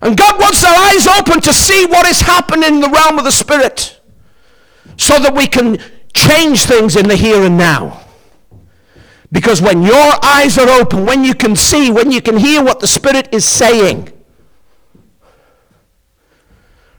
And 0.02 0.16
God 0.16 0.40
wants 0.40 0.64
our 0.64 0.76
eyes 0.76 1.08
open 1.08 1.42
to 1.42 1.54
see 1.54 1.86
what 1.88 2.06
is 2.06 2.22
happening 2.22 2.76
in 2.76 2.80
the 2.80 2.90
realm 2.90 3.18
of 3.18 3.26
the 3.26 3.32
Spirit 3.32 4.00
so 4.98 5.18
that 5.20 5.34
we 5.34 5.48
can 5.48 5.80
change 6.14 6.66
things 6.66 6.96
in 6.96 7.08
the 7.08 7.16
here 7.16 7.44
and 7.44 7.58
now. 7.58 8.02
Because 9.32 9.62
when 9.62 9.82
your 9.82 10.14
eyes 10.24 10.58
are 10.58 10.70
open, 10.70 11.06
when 11.06 11.24
you 11.24 11.34
can 11.34 11.56
see, 11.56 11.92
when 11.92 12.12
you 12.12 12.22
can 12.22 12.38
hear 12.38 12.64
what 12.64 12.80
the 12.80 12.88
Spirit 12.88 13.30
is 13.34 13.46
saying, 13.46 14.12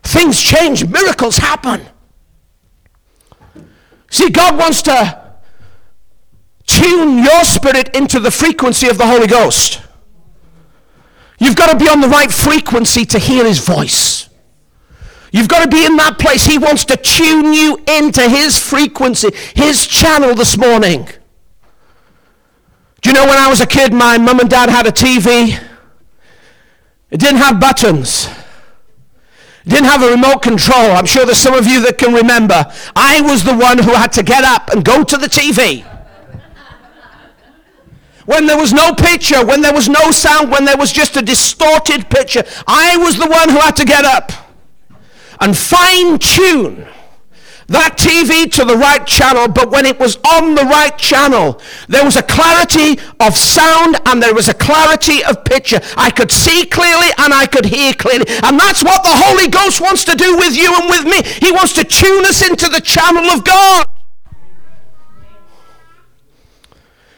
things 0.02 0.42
change, 0.42 0.86
miracles 0.86 1.36
happen. 1.36 1.86
See, 4.16 4.30
God 4.30 4.56
wants 4.56 4.80
to 4.80 5.34
tune 6.64 7.18
your 7.18 7.44
spirit 7.44 7.94
into 7.94 8.18
the 8.18 8.30
frequency 8.30 8.88
of 8.88 8.96
the 8.96 9.04
Holy 9.04 9.26
Ghost. 9.26 9.82
You've 11.38 11.54
got 11.54 11.70
to 11.70 11.76
be 11.76 11.86
on 11.86 12.00
the 12.00 12.08
right 12.08 12.32
frequency 12.32 13.04
to 13.04 13.18
hear 13.18 13.44
his 13.44 13.58
voice. 13.58 14.30
You've 15.32 15.48
got 15.48 15.64
to 15.64 15.68
be 15.68 15.84
in 15.84 15.96
that 15.96 16.18
place. 16.18 16.46
He 16.46 16.56
wants 16.56 16.86
to 16.86 16.96
tune 16.96 17.52
you 17.52 17.78
into 17.86 18.26
his 18.26 18.58
frequency, 18.58 19.28
his 19.54 19.86
channel 19.86 20.34
this 20.34 20.56
morning. 20.56 21.10
Do 23.02 23.10
you 23.10 23.12
know 23.12 23.26
when 23.26 23.36
I 23.36 23.50
was 23.50 23.60
a 23.60 23.66
kid, 23.66 23.92
my 23.92 24.16
mum 24.16 24.40
and 24.40 24.48
dad 24.48 24.70
had 24.70 24.86
a 24.86 24.92
TV? 24.92 25.62
It 27.10 27.20
didn't 27.20 27.36
have 27.36 27.60
buttons 27.60 28.30
didn't 29.66 29.86
have 29.86 30.02
a 30.02 30.10
remote 30.10 30.42
control. 30.42 30.92
I'm 30.92 31.06
sure 31.06 31.24
there's 31.24 31.38
some 31.38 31.54
of 31.54 31.66
you 31.66 31.80
that 31.82 31.98
can 31.98 32.14
remember. 32.14 32.64
I 32.94 33.20
was 33.20 33.42
the 33.42 33.56
one 33.56 33.78
who 33.78 33.92
had 33.92 34.12
to 34.12 34.22
get 34.22 34.44
up 34.44 34.70
and 34.70 34.84
go 34.84 35.02
to 35.02 35.16
the 35.16 35.26
TV. 35.26 35.84
When 38.26 38.46
there 38.46 38.58
was 38.58 38.72
no 38.72 38.92
picture, 38.92 39.44
when 39.44 39.60
there 39.60 39.72
was 39.72 39.88
no 39.88 40.10
sound, 40.10 40.50
when 40.50 40.64
there 40.64 40.76
was 40.76 40.92
just 40.92 41.16
a 41.16 41.22
distorted 41.22 42.10
picture, 42.10 42.44
I 42.66 42.96
was 42.96 43.16
the 43.18 43.26
one 43.26 43.48
who 43.48 43.58
had 43.58 43.76
to 43.76 43.84
get 43.84 44.04
up 44.04 44.32
and 45.40 45.56
fine 45.56 46.18
tune 46.18 46.86
that 47.68 47.98
TV 47.98 48.50
to 48.52 48.64
the 48.64 48.76
right 48.76 49.04
channel, 49.06 49.48
but 49.48 49.70
when 49.70 49.86
it 49.86 49.98
was 49.98 50.16
on 50.22 50.54
the 50.54 50.62
right 50.62 50.96
channel, 50.96 51.60
there 51.88 52.04
was 52.04 52.16
a 52.16 52.22
clarity 52.22 53.00
of 53.18 53.36
sound 53.36 53.98
and 54.06 54.22
there 54.22 54.34
was 54.34 54.48
a 54.48 54.54
clarity 54.54 55.24
of 55.24 55.44
picture. 55.44 55.80
I 55.96 56.10
could 56.10 56.30
see 56.30 56.64
clearly 56.66 57.08
and 57.18 57.34
I 57.34 57.46
could 57.46 57.66
hear 57.66 57.92
clearly. 57.92 58.26
And 58.44 58.58
that's 58.58 58.84
what 58.84 59.02
the 59.02 59.10
Holy 59.12 59.48
Ghost 59.48 59.80
wants 59.80 60.04
to 60.04 60.14
do 60.14 60.36
with 60.36 60.56
you 60.56 60.72
and 60.74 60.88
with 60.88 61.04
me. 61.04 61.22
He 61.44 61.50
wants 61.50 61.72
to 61.74 61.84
tune 61.84 62.24
us 62.26 62.46
into 62.48 62.68
the 62.68 62.80
channel 62.80 63.24
of 63.30 63.44
God. 63.44 63.86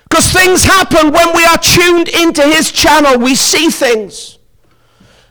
Because 0.08 0.30
things 0.32 0.64
happen 0.64 1.12
when 1.12 1.36
we 1.36 1.44
are 1.44 1.58
tuned 1.58 2.08
into 2.08 2.42
His 2.42 2.72
channel. 2.72 3.18
We 3.18 3.34
see 3.34 3.68
things. 3.68 4.38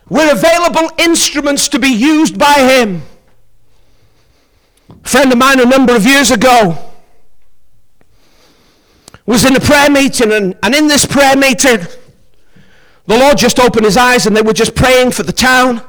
We're 0.08 0.32
available 0.32 0.90
instruments 0.96 1.68
to 1.70 1.80
be 1.80 1.88
used 1.88 2.38
by 2.38 2.54
Him. 2.54 3.02
A 5.04 5.08
friend 5.08 5.32
of 5.32 5.38
mine 5.38 5.60
a 5.60 5.64
number 5.64 5.94
of 5.94 6.04
years 6.06 6.30
ago 6.30 6.92
was 9.26 9.44
in 9.44 9.54
a 9.54 9.60
prayer 9.60 9.90
meeting, 9.90 10.32
and, 10.32 10.56
and 10.62 10.74
in 10.74 10.86
this 10.86 11.04
prayer 11.04 11.36
meeting, 11.36 11.80
the 13.06 13.18
Lord 13.18 13.38
just 13.38 13.58
opened 13.58 13.84
his 13.84 13.96
eyes 13.96 14.26
and 14.26 14.36
they 14.36 14.42
were 14.42 14.52
just 14.52 14.74
praying 14.74 15.12
for 15.12 15.22
the 15.22 15.32
town. 15.32 15.82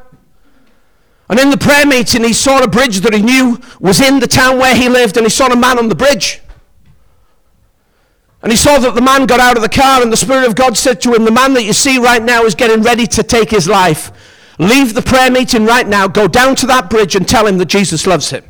And 1.29 1.39
in 1.39 1.49
the 1.49 1.57
prayer 1.57 1.85
meeting, 1.85 2.23
he 2.23 2.33
saw 2.33 2.63
a 2.63 2.67
bridge 2.67 3.01
that 3.01 3.13
he 3.13 3.21
knew 3.21 3.59
was 3.79 4.01
in 4.01 4.19
the 4.19 4.27
town 4.27 4.57
where 4.57 4.75
he 4.75 4.89
lived, 4.89 5.15
and 5.15 5.25
he 5.25 5.29
saw 5.29 5.47
a 5.47 5.55
man 5.55 5.77
on 5.77 5.89
the 5.89 5.95
bridge. 5.95 6.41
And 8.41 8.51
he 8.51 8.57
saw 8.57 8.79
that 8.79 8.95
the 8.95 9.01
man 9.01 9.25
got 9.25 9.39
out 9.39 9.57
of 9.57 9.61
the 9.61 9.69
car, 9.69 10.01
and 10.01 10.11
the 10.11 10.17
Spirit 10.17 10.47
of 10.47 10.55
God 10.55 10.77
said 10.77 11.01
to 11.01 11.13
him, 11.13 11.25
The 11.25 11.31
man 11.31 11.53
that 11.53 11.63
you 11.63 11.73
see 11.73 11.99
right 11.99 12.23
now 12.23 12.45
is 12.45 12.55
getting 12.55 12.81
ready 12.81 13.05
to 13.07 13.21
take 13.21 13.51
his 13.51 13.67
life. 13.67 14.11
Leave 14.57 14.93
the 14.93 15.01
prayer 15.01 15.29
meeting 15.29 15.65
right 15.65 15.87
now, 15.87 16.07
go 16.07 16.27
down 16.27 16.55
to 16.55 16.65
that 16.67 16.89
bridge, 16.89 17.15
and 17.15 17.27
tell 17.27 17.45
him 17.45 17.57
that 17.57 17.67
Jesus 17.67 18.07
loves 18.07 18.29
him. 18.29 18.43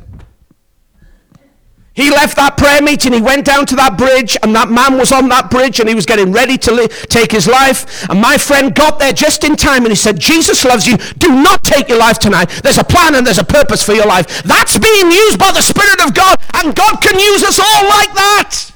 He 1.92 2.08
left 2.08 2.36
that 2.36 2.56
prayer 2.56 2.80
meeting, 2.80 3.12
he 3.12 3.20
went 3.20 3.44
down 3.44 3.66
to 3.66 3.76
that 3.76 3.98
bridge, 3.98 4.38
and 4.42 4.54
that 4.54 4.70
man 4.70 4.96
was 4.96 5.10
on 5.10 5.28
that 5.30 5.50
bridge 5.50 5.80
and 5.80 5.88
he 5.88 5.94
was 5.94 6.06
getting 6.06 6.30
ready 6.30 6.56
to 6.58 6.72
li- 6.72 6.88
take 7.10 7.32
his 7.32 7.48
life. 7.48 8.08
And 8.08 8.20
my 8.20 8.38
friend 8.38 8.72
got 8.74 9.00
there 9.00 9.12
just 9.12 9.42
in 9.42 9.56
time 9.56 9.82
and 9.82 9.90
he 9.90 9.96
said, 9.96 10.18
Jesus 10.18 10.64
loves 10.64 10.86
you. 10.86 10.96
Do 11.18 11.34
not 11.34 11.64
take 11.64 11.88
your 11.88 11.98
life 11.98 12.18
tonight. 12.18 12.48
There's 12.62 12.78
a 12.78 12.84
plan 12.84 13.16
and 13.16 13.26
there's 13.26 13.38
a 13.38 13.44
purpose 13.44 13.82
for 13.82 13.92
your 13.92 14.06
life. 14.06 14.42
That's 14.44 14.78
being 14.78 15.10
used 15.10 15.38
by 15.38 15.50
the 15.50 15.62
Spirit 15.62 16.00
of 16.00 16.14
God, 16.14 16.38
and 16.54 16.74
God 16.74 17.02
can 17.02 17.18
use 17.18 17.42
us 17.42 17.58
all 17.58 17.88
like 17.88 18.14
that. 18.14 18.70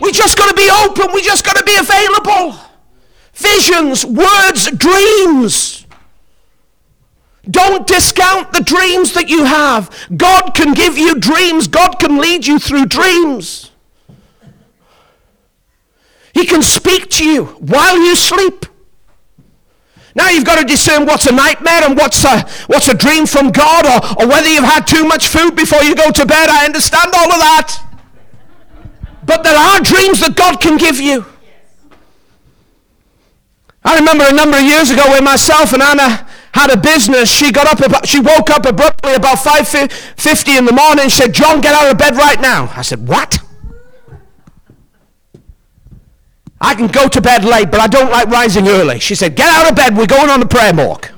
We 0.00 0.10
just 0.10 0.38
got 0.38 0.48
to 0.48 0.54
be 0.54 0.68
open, 0.70 1.12
we 1.12 1.22
just 1.22 1.44
got 1.44 1.56
to 1.56 1.64
be 1.64 1.76
available. 1.76 2.58
Visions, 3.34 4.04
words, 4.04 4.70
dreams. 4.70 5.81
Don't 7.50 7.86
discount 7.86 8.52
the 8.52 8.60
dreams 8.60 9.12
that 9.14 9.28
you 9.28 9.44
have. 9.44 9.90
God 10.16 10.54
can 10.54 10.74
give 10.74 10.96
you 10.96 11.16
dreams. 11.16 11.66
God 11.66 11.98
can 11.98 12.18
lead 12.18 12.46
you 12.46 12.58
through 12.58 12.86
dreams. 12.86 13.70
He 16.34 16.46
can 16.46 16.62
speak 16.62 17.10
to 17.10 17.26
you 17.26 17.44
while 17.44 17.98
you 17.98 18.14
sleep. 18.14 18.66
Now 20.14 20.28
you've 20.28 20.44
got 20.44 20.58
to 20.58 20.64
discern 20.64 21.06
what's 21.06 21.26
a 21.26 21.32
nightmare 21.32 21.82
and 21.84 21.96
what's 21.96 22.24
a, 22.24 22.42
what's 22.66 22.88
a 22.88 22.94
dream 22.94 23.26
from 23.26 23.50
God 23.50 23.86
or, 23.86 24.22
or 24.22 24.28
whether 24.28 24.48
you've 24.48 24.64
had 24.64 24.86
too 24.86 25.04
much 25.04 25.28
food 25.28 25.56
before 25.56 25.82
you 25.82 25.94
go 25.94 26.10
to 26.10 26.26
bed. 26.26 26.48
I 26.48 26.64
understand 26.64 27.12
all 27.16 27.32
of 27.32 27.40
that. 27.40 27.78
But 29.24 29.42
there 29.42 29.56
are 29.56 29.80
dreams 29.80 30.20
that 30.20 30.36
God 30.36 30.60
can 30.60 30.76
give 30.76 31.00
you. 31.00 31.24
I 33.84 33.98
remember 33.98 34.24
a 34.28 34.32
number 34.32 34.58
of 34.58 34.62
years 34.62 34.90
ago 34.90 35.02
when 35.10 35.24
myself 35.24 35.72
and 35.72 35.82
Anna 35.82 36.28
had 36.52 36.70
a 36.70 36.76
business. 36.76 37.30
She 37.30 37.50
got 37.50 37.66
up, 37.66 37.84
about, 37.84 38.06
she 38.06 38.20
woke 38.20 38.50
up 38.50 38.66
abruptly 38.66 39.14
about 39.14 39.38
5.50 39.38 40.58
in 40.58 40.64
the 40.64 40.72
morning. 40.72 41.08
She 41.08 41.22
said, 41.22 41.32
John, 41.32 41.60
get 41.60 41.74
out 41.74 41.90
of 41.90 41.98
bed 41.98 42.16
right 42.16 42.40
now. 42.40 42.72
I 42.76 42.82
said, 42.82 43.06
what? 43.08 43.38
I 46.60 46.74
can 46.74 46.86
go 46.86 47.08
to 47.08 47.20
bed 47.20 47.44
late, 47.44 47.70
but 47.70 47.80
I 47.80 47.88
don't 47.88 48.10
like 48.10 48.28
rising 48.28 48.68
early. 48.68 49.00
She 49.00 49.14
said, 49.14 49.34
get 49.34 49.48
out 49.48 49.68
of 49.68 49.76
bed. 49.76 49.96
We're 49.96 50.06
going 50.06 50.30
on 50.30 50.40
a 50.42 50.46
prayer 50.46 50.72
walk. 50.72 51.10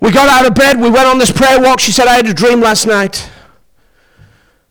We 0.00 0.10
got 0.10 0.28
out 0.28 0.46
of 0.46 0.54
bed. 0.54 0.80
We 0.80 0.90
went 0.90 1.06
on 1.06 1.18
this 1.18 1.30
prayer 1.30 1.60
walk. 1.60 1.80
She 1.80 1.92
said, 1.92 2.08
I 2.08 2.14
had 2.14 2.26
a 2.26 2.34
dream 2.34 2.60
last 2.60 2.86
night. 2.86 3.30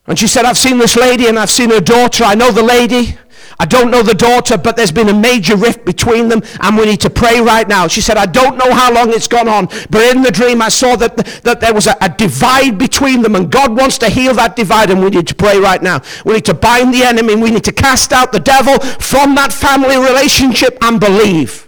And 0.06 0.18
she 0.18 0.28
said, 0.28 0.46
I've 0.46 0.58
seen 0.58 0.80
this 0.80 0.96
lady 0.96 1.28
and 1.28 1.38
I've 1.38 1.50
seen 1.50 1.70
her 1.70 1.82
daughter. 1.82 2.24
I 2.24 2.34
know 2.34 2.52
the 2.52 2.64
lady. 2.64 3.18
I 3.60 3.66
don't 3.66 3.90
know 3.90 4.04
the 4.04 4.14
daughter, 4.14 4.58
but 4.58 4.76
there's 4.76 4.92
been 4.92 5.10
a 5.10 5.14
major 5.14 5.56
rift 5.56 5.86
between 5.86 6.30
them, 6.30 6.42
and 6.62 6.78
we 6.78 6.86
need 6.86 7.02
to 7.02 7.10
pray 7.10 7.42
right 7.42 7.68
now. 7.68 7.88
She 7.88 8.02
said, 8.02 8.18
I 8.18 8.26
don't 8.26 8.58
know 8.58 8.72
how 8.72 8.94
long 8.94 9.10
it's 9.10 9.28
gone 9.28 9.48
on, 9.48 9.68
but 9.90 10.16
in 10.16 10.22
the 10.22 10.32
dream 10.32 10.62
I 10.62 10.70
saw 10.70 10.96
that, 10.96 11.18
that 11.44 11.60
there 11.60 11.74
was 11.74 11.88
a, 11.88 11.96
a 12.02 12.10
divide 12.10 12.78
between 12.78 13.22
them, 13.22 13.36
and 13.36 13.52
God 13.52 13.76
wants 13.76 13.98
to 14.00 14.10
heal 14.10 14.34
that 14.36 14.56
divide, 14.56 14.92
and 14.92 15.02
we 15.02 15.10
need 15.10 15.28
to 15.28 15.36
pray 15.36 15.60
right 15.60 15.82
now. 15.82 16.02
We 16.26 16.34
need 16.36 16.46
to 16.46 16.54
bind 16.54 16.94
the 16.94 17.04
enemy, 17.04 17.36
we 17.36 17.52
need 17.52 17.64
to 17.64 17.72
cast 17.72 18.14
out 18.14 18.32
the 18.32 18.40
devil 18.40 18.78
from 18.80 19.36
that 19.36 19.52
family 19.52 19.98
relationship 19.98 20.78
and 20.82 21.00
believe 21.00 21.68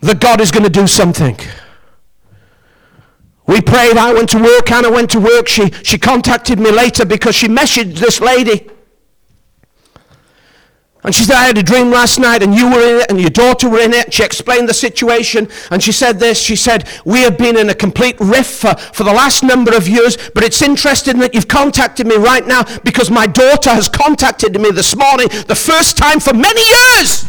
that 0.00 0.20
God 0.20 0.40
is 0.40 0.50
going 0.50 0.64
to 0.64 0.70
do 0.70 0.86
something. 0.86 1.36
We 3.46 3.60
prayed. 3.60 3.96
I 3.96 4.12
went 4.14 4.30
to 4.30 4.38
work. 4.38 4.70
Anna 4.70 4.90
went 4.92 5.10
to 5.10 5.18
work. 5.18 5.48
She, 5.48 5.70
she 5.82 5.98
contacted 5.98 6.60
me 6.60 6.70
later 6.70 7.04
because 7.04 7.34
she 7.34 7.48
messaged 7.48 7.98
this 7.98 8.20
lady. 8.20 8.70
And 11.02 11.14
she 11.14 11.24
said, 11.24 11.36
I 11.36 11.46
had 11.46 11.56
a 11.56 11.62
dream 11.62 11.90
last 11.90 12.18
night 12.18 12.42
and 12.42 12.54
you 12.54 12.70
were 12.70 12.82
in 12.82 13.00
it 13.00 13.10
and 13.10 13.18
your 13.18 13.30
daughter 13.30 13.70
were 13.70 13.80
in 13.80 13.94
it. 13.94 14.12
She 14.12 14.22
explained 14.22 14.68
the 14.68 14.74
situation 14.74 15.48
and 15.70 15.82
she 15.82 15.92
said 15.92 16.18
this. 16.20 16.38
She 16.38 16.56
said, 16.56 16.86
we 17.06 17.22
have 17.22 17.38
been 17.38 17.56
in 17.56 17.70
a 17.70 17.74
complete 17.74 18.16
rift 18.20 18.50
for, 18.50 18.74
for 18.74 19.04
the 19.04 19.12
last 19.12 19.42
number 19.42 19.74
of 19.74 19.88
years, 19.88 20.18
but 20.34 20.44
it's 20.44 20.60
interesting 20.60 21.18
that 21.20 21.34
you've 21.34 21.48
contacted 21.48 22.06
me 22.06 22.16
right 22.16 22.46
now 22.46 22.64
because 22.84 23.10
my 23.10 23.26
daughter 23.26 23.70
has 23.70 23.88
contacted 23.88 24.60
me 24.60 24.70
this 24.70 24.94
morning 24.94 25.28
the 25.46 25.56
first 25.56 25.96
time 25.96 26.20
for 26.20 26.34
many 26.34 26.60
years. 26.68 27.24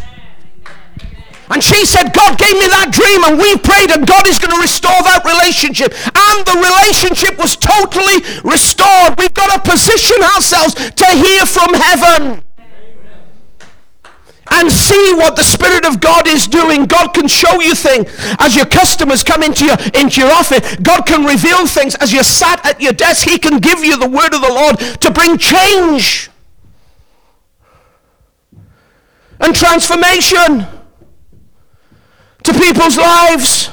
And 1.49 1.63
she 1.63 1.85
said, 1.85 2.13
God 2.13 2.39
gave 2.39 2.55
me 2.55 2.67
that 2.67 2.91
dream 2.91 3.23
and 3.27 3.39
we 3.39 3.55
prayed 3.59 3.91
and 3.91 4.07
God 4.07 4.27
is 4.27 4.39
going 4.39 4.55
to 4.55 4.59
restore 4.59 4.99
that 5.03 5.23
relationship. 5.23 5.91
And 5.95 6.37
the 6.47 6.59
relationship 6.59 7.39
was 7.39 7.55
totally 7.55 8.23
restored. 8.43 9.19
We've 9.19 9.33
got 9.33 9.51
to 9.51 9.59
position 9.63 10.19
ourselves 10.35 10.75
to 10.75 11.07
hear 11.11 11.43
from 11.47 11.75
heaven 11.75 12.43
and 14.51 14.71
see 14.71 15.13
what 15.15 15.35
the 15.35 15.43
Spirit 15.43 15.85
of 15.85 15.99
God 15.99 16.27
is 16.27 16.45
doing. 16.45 16.85
God 16.85 17.13
can 17.13 17.27
show 17.27 17.61
you 17.61 17.73
things 17.73 18.07
as 18.39 18.55
your 18.55 18.65
customers 18.65 19.23
come 19.23 19.41
into 19.41 19.65
your, 19.65 19.77
into 19.95 20.21
your 20.21 20.31
office. 20.31 20.75
God 20.77 21.05
can 21.05 21.25
reveal 21.25 21.65
things 21.65 21.95
as 21.95 22.11
you're 22.11 22.23
sat 22.23 22.65
at 22.65 22.81
your 22.81 22.93
desk. 22.93 23.27
He 23.27 23.39
can 23.39 23.59
give 23.59 23.79
you 23.79 23.97
the 23.97 24.09
word 24.09 24.33
of 24.33 24.41
the 24.41 24.49
Lord 24.49 24.77
to 25.01 25.11
bring 25.11 25.37
change 25.37 26.29
and 29.39 29.55
transformation 29.55 30.67
to 32.43 32.53
people's 32.53 32.97
lives. 32.97 33.69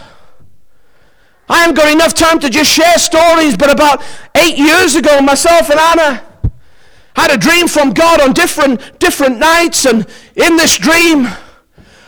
I 1.48 1.58
haven't 1.58 1.76
got 1.76 1.92
enough 1.92 2.14
time 2.14 2.38
to 2.40 2.50
just 2.50 2.70
share 2.70 2.98
stories, 2.98 3.56
but 3.56 3.70
about 3.70 4.02
eight 4.36 4.58
years 4.58 4.94
ago, 4.94 5.20
myself 5.20 5.70
and 5.70 5.80
Anna 5.80 6.27
had 7.18 7.32
a 7.32 7.36
dream 7.36 7.66
from 7.66 7.92
God 7.92 8.20
on 8.20 8.32
different, 8.32 8.98
different 9.00 9.38
nights, 9.38 9.84
and 9.84 10.06
in 10.36 10.56
this 10.56 10.78
dream, 10.78 11.26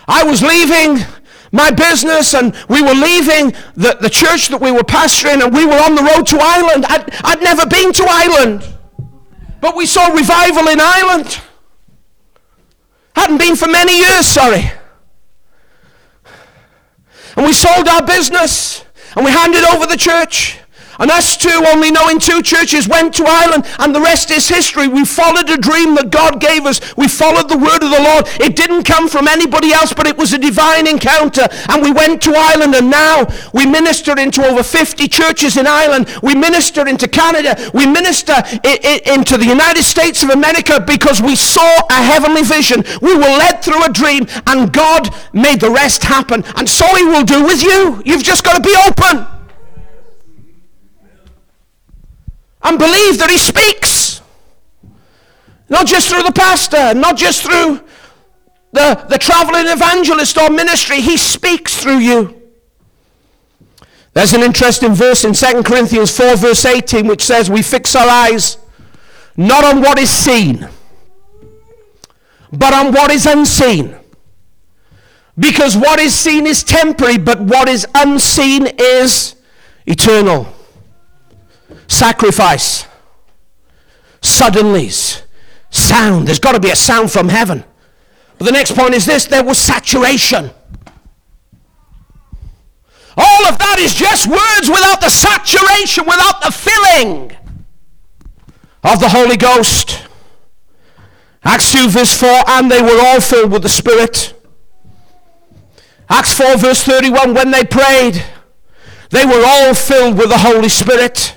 I 0.06 0.22
was 0.22 0.40
leaving 0.40 1.04
my 1.52 1.72
business 1.72 2.32
and 2.32 2.54
we 2.68 2.80
were 2.80 2.94
leaving 2.94 3.50
the, 3.74 3.96
the 4.00 4.08
church 4.08 4.48
that 4.48 4.60
we 4.60 4.70
were 4.70 4.84
pastoring 4.84 5.42
and 5.42 5.52
we 5.52 5.66
were 5.66 5.80
on 5.82 5.96
the 5.96 6.02
road 6.02 6.26
to 6.28 6.38
Ireland. 6.40 6.84
I'd, 6.86 7.12
I'd 7.24 7.42
never 7.42 7.66
been 7.66 7.92
to 7.92 8.06
Ireland, 8.08 8.68
but 9.60 9.76
we 9.76 9.86
saw 9.86 10.06
revival 10.08 10.68
in 10.68 10.78
Ireland. 10.80 11.40
Hadn't 13.16 13.38
been 13.38 13.56
for 13.56 13.66
many 13.66 13.98
years, 13.98 14.26
sorry. 14.26 14.70
And 17.36 17.46
we 17.46 17.52
sold 17.52 17.88
our 17.88 18.06
business 18.06 18.84
and 19.16 19.24
we 19.24 19.32
handed 19.32 19.64
over 19.64 19.86
the 19.86 19.96
church. 19.96 20.58
And 21.00 21.10
us 21.10 21.36
two, 21.36 21.64
only 21.68 21.90
knowing 21.90 22.18
two 22.18 22.42
churches, 22.42 22.86
went 22.86 23.14
to 23.14 23.24
Ireland, 23.26 23.64
and 23.78 23.94
the 23.94 24.00
rest 24.00 24.30
is 24.30 24.48
history. 24.48 24.86
We 24.86 25.06
followed 25.06 25.48
a 25.48 25.56
dream 25.56 25.94
that 25.94 26.10
God 26.10 26.40
gave 26.40 26.66
us. 26.66 26.80
We 26.96 27.08
followed 27.08 27.48
the 27.48 27.56
word 27.56 27.82
of 27.82 27.90
the 27.90 28.02
Lord. 28.04 28.28
It 28.38 28.54
didn't 28.54 28.84
come 28.84 29.08
from 29.08 29.26
anybody 29.26 29.72
else, 29.72 29.94
but 29.94 30.06
it 30.06 30.18
was 30.18 30.34
a 30.34 30.38
divine 30.38 30.86
encounter. 30.86 31.48
And 31.70 31.82
we 31.82 31.90
went 31.90 32.20
to 32.22 32.34
Ireland, 32.36 32.74
and 32.74 32.90
now 32.90 33.26
we 33.54 33.64
minister 33.64 34.18
into 34.18 34.44
over 34.44 34.62
50 34.62 35.08
churches 35.08 35.56
in 35.56 35.66
Ireland. 35.66 36.12
We 36.22 36.34
minister 36.34 36.86
into 36.86 37.08
Canada. 37.08 37.56
We 37.72 37.86
minister 37.86 38.36
into 38.62 39.38
the 39.38 39.46
United 39.48 39.84
States 39.84 40.22
of 40.22 40.28
America 40.28 40.84
because 40.86 41.22
we 41.22 41.34
saw 41.34 41.80
a 41.90 42.02
heavenly 42.02 42.42
vision. 42.42 42.84
We 43.00 43.16
were 43.16 43.40
led 43.40 43.64
through 43.64 43.84
a 43.84 43.88
dream, 43.88 44.26
and 44.46 44.70
God 44.70 45.08
made 45.32 45.60
the 45.60 45.70
rest 45.70 46.04
happen. 46.04 46.44
And 46.56 46.68
so 46.68 46.84
He 46.94 47.04
will 47.04 47.24
do 47.24 47.42
with 47.42 47.62
you. 47.62 48.02
You've 48.04 48.22
just 48.22 48.44
got 48.44 48.56
to 48.56 48.62
be 48.62 48.76
open. 48.86 49.39
And 52.62 52.78
believe 52.78 53.18
that 53.18 53.30
he 53.30 53.38
speaks. 53.38 54.20
Not 55.68 55.86
just 55.86 56.10
through 56.10 56.24
the 56.24 56.32
pastor, 56.32 56.94
not 56.94 57.16
just 57.16 57.42
through 57.42 57.80
the, 58.72 59.06
the 59.08 59.18
traveling 59.18 59.66
evangelist 59.66 60.36
or 60.38 60.50
ministry. 60.50 61.00
He 61.00 61.16
speaks 61.16 61.80
through 61.80 61.98
you. 61.98 62.36
There's 64.12 64.32
an 64.32 64.42
interesting 64.42 64.94
verse 64.94 65.24
in 65.24 65.32
2 65.32 65.62
Corinthians 65.62 66.16
4, 66.16 66.36
verse 66.36 66.64
18, 66.64 67.06
which 67.06 67.22
says, 67.22 67.48
We 67.48 67.62
fix 67.62 67.94
our 67.94 68.08
eyes 68.08 68.58
not 69.36 69.64
on 69.64 69.80
what 69.80 69.98
is 69.98 70.10
seen, 70.10 70.68
but 72.52 72.74
on 72.74 72.92
what 72.92 73.10
is 73.10 73.26
unseen. 73.26 73.96
Because 75.38 75.76
what 75.76 76.00
is 76.00 76.14
seen 76.14 76.46
is 76.46 76.62
temporary, 76.62 77.16
but 77.16 77.40
what 77.40 77.68
is 77.68 77.86
unseen 77.94 78.66
is 78.76 79.36
eternal 79.86 80.52
sacrifice, 81.90 82.86
suddenlies, 84.20 85.22
sound. 85.70 86.26
There's 86.26 86.38
got 86.38 86.52
to 86.52 86.60
be 86.60 86.70
a 86.70 86.76
sound 86.76 87.10
from 87.10 87.28
heaven. 87.28 87.64
But 88.38 88.46
the 88.46 88.52
next 88.52 88.74
point 88.74 88.94
is 88.94 89.04
this 89.04 89.26
there 89.26 89.44
was 89.44 89.58
saturation. 89.58 90.50
All 93.16 93.46
of 93.46 93.58
that 93.58 93.76
is 93.80 93.92
just 93.92 94.26
words 94.26 94.68
without 94.68 95.00
the 95.00 95.10
saturation, 95.10 96.04
without 96.06 96.40
the 96.40 96.50
filling 96.50 97.36
of 98.82 99.00
the 99.00 99.08
Holy 99.10 99.36
Ghost. 99.36 100.06
Acts 101.42 101.72
2, 101.72 101.88
verse 101.88 102.18
4 102.18 102.28
and 102.46 102.70
they 102.70 102.80
were 102.80 102.98
all 102.98 103.20
filled 103.20 103.50
with 103.50 103.62
the 103.62 103.68
Spirit. 103.68 104.34
Acts 106.08 106.32
4, 106.32 106.56
verse 106.56 106.82
31 106.82 107.34
when 107.34 107.50
they 107.50 107.64
prayed, 107.64 108.24
they 109.10 109.24
were 109.26 109.42
all 109.44 109.74
filled 109.74 110.16
with 110.16 110.28
the 110.28 110.38
Holy 110.38 110.68
Spirit. 110.68 111.36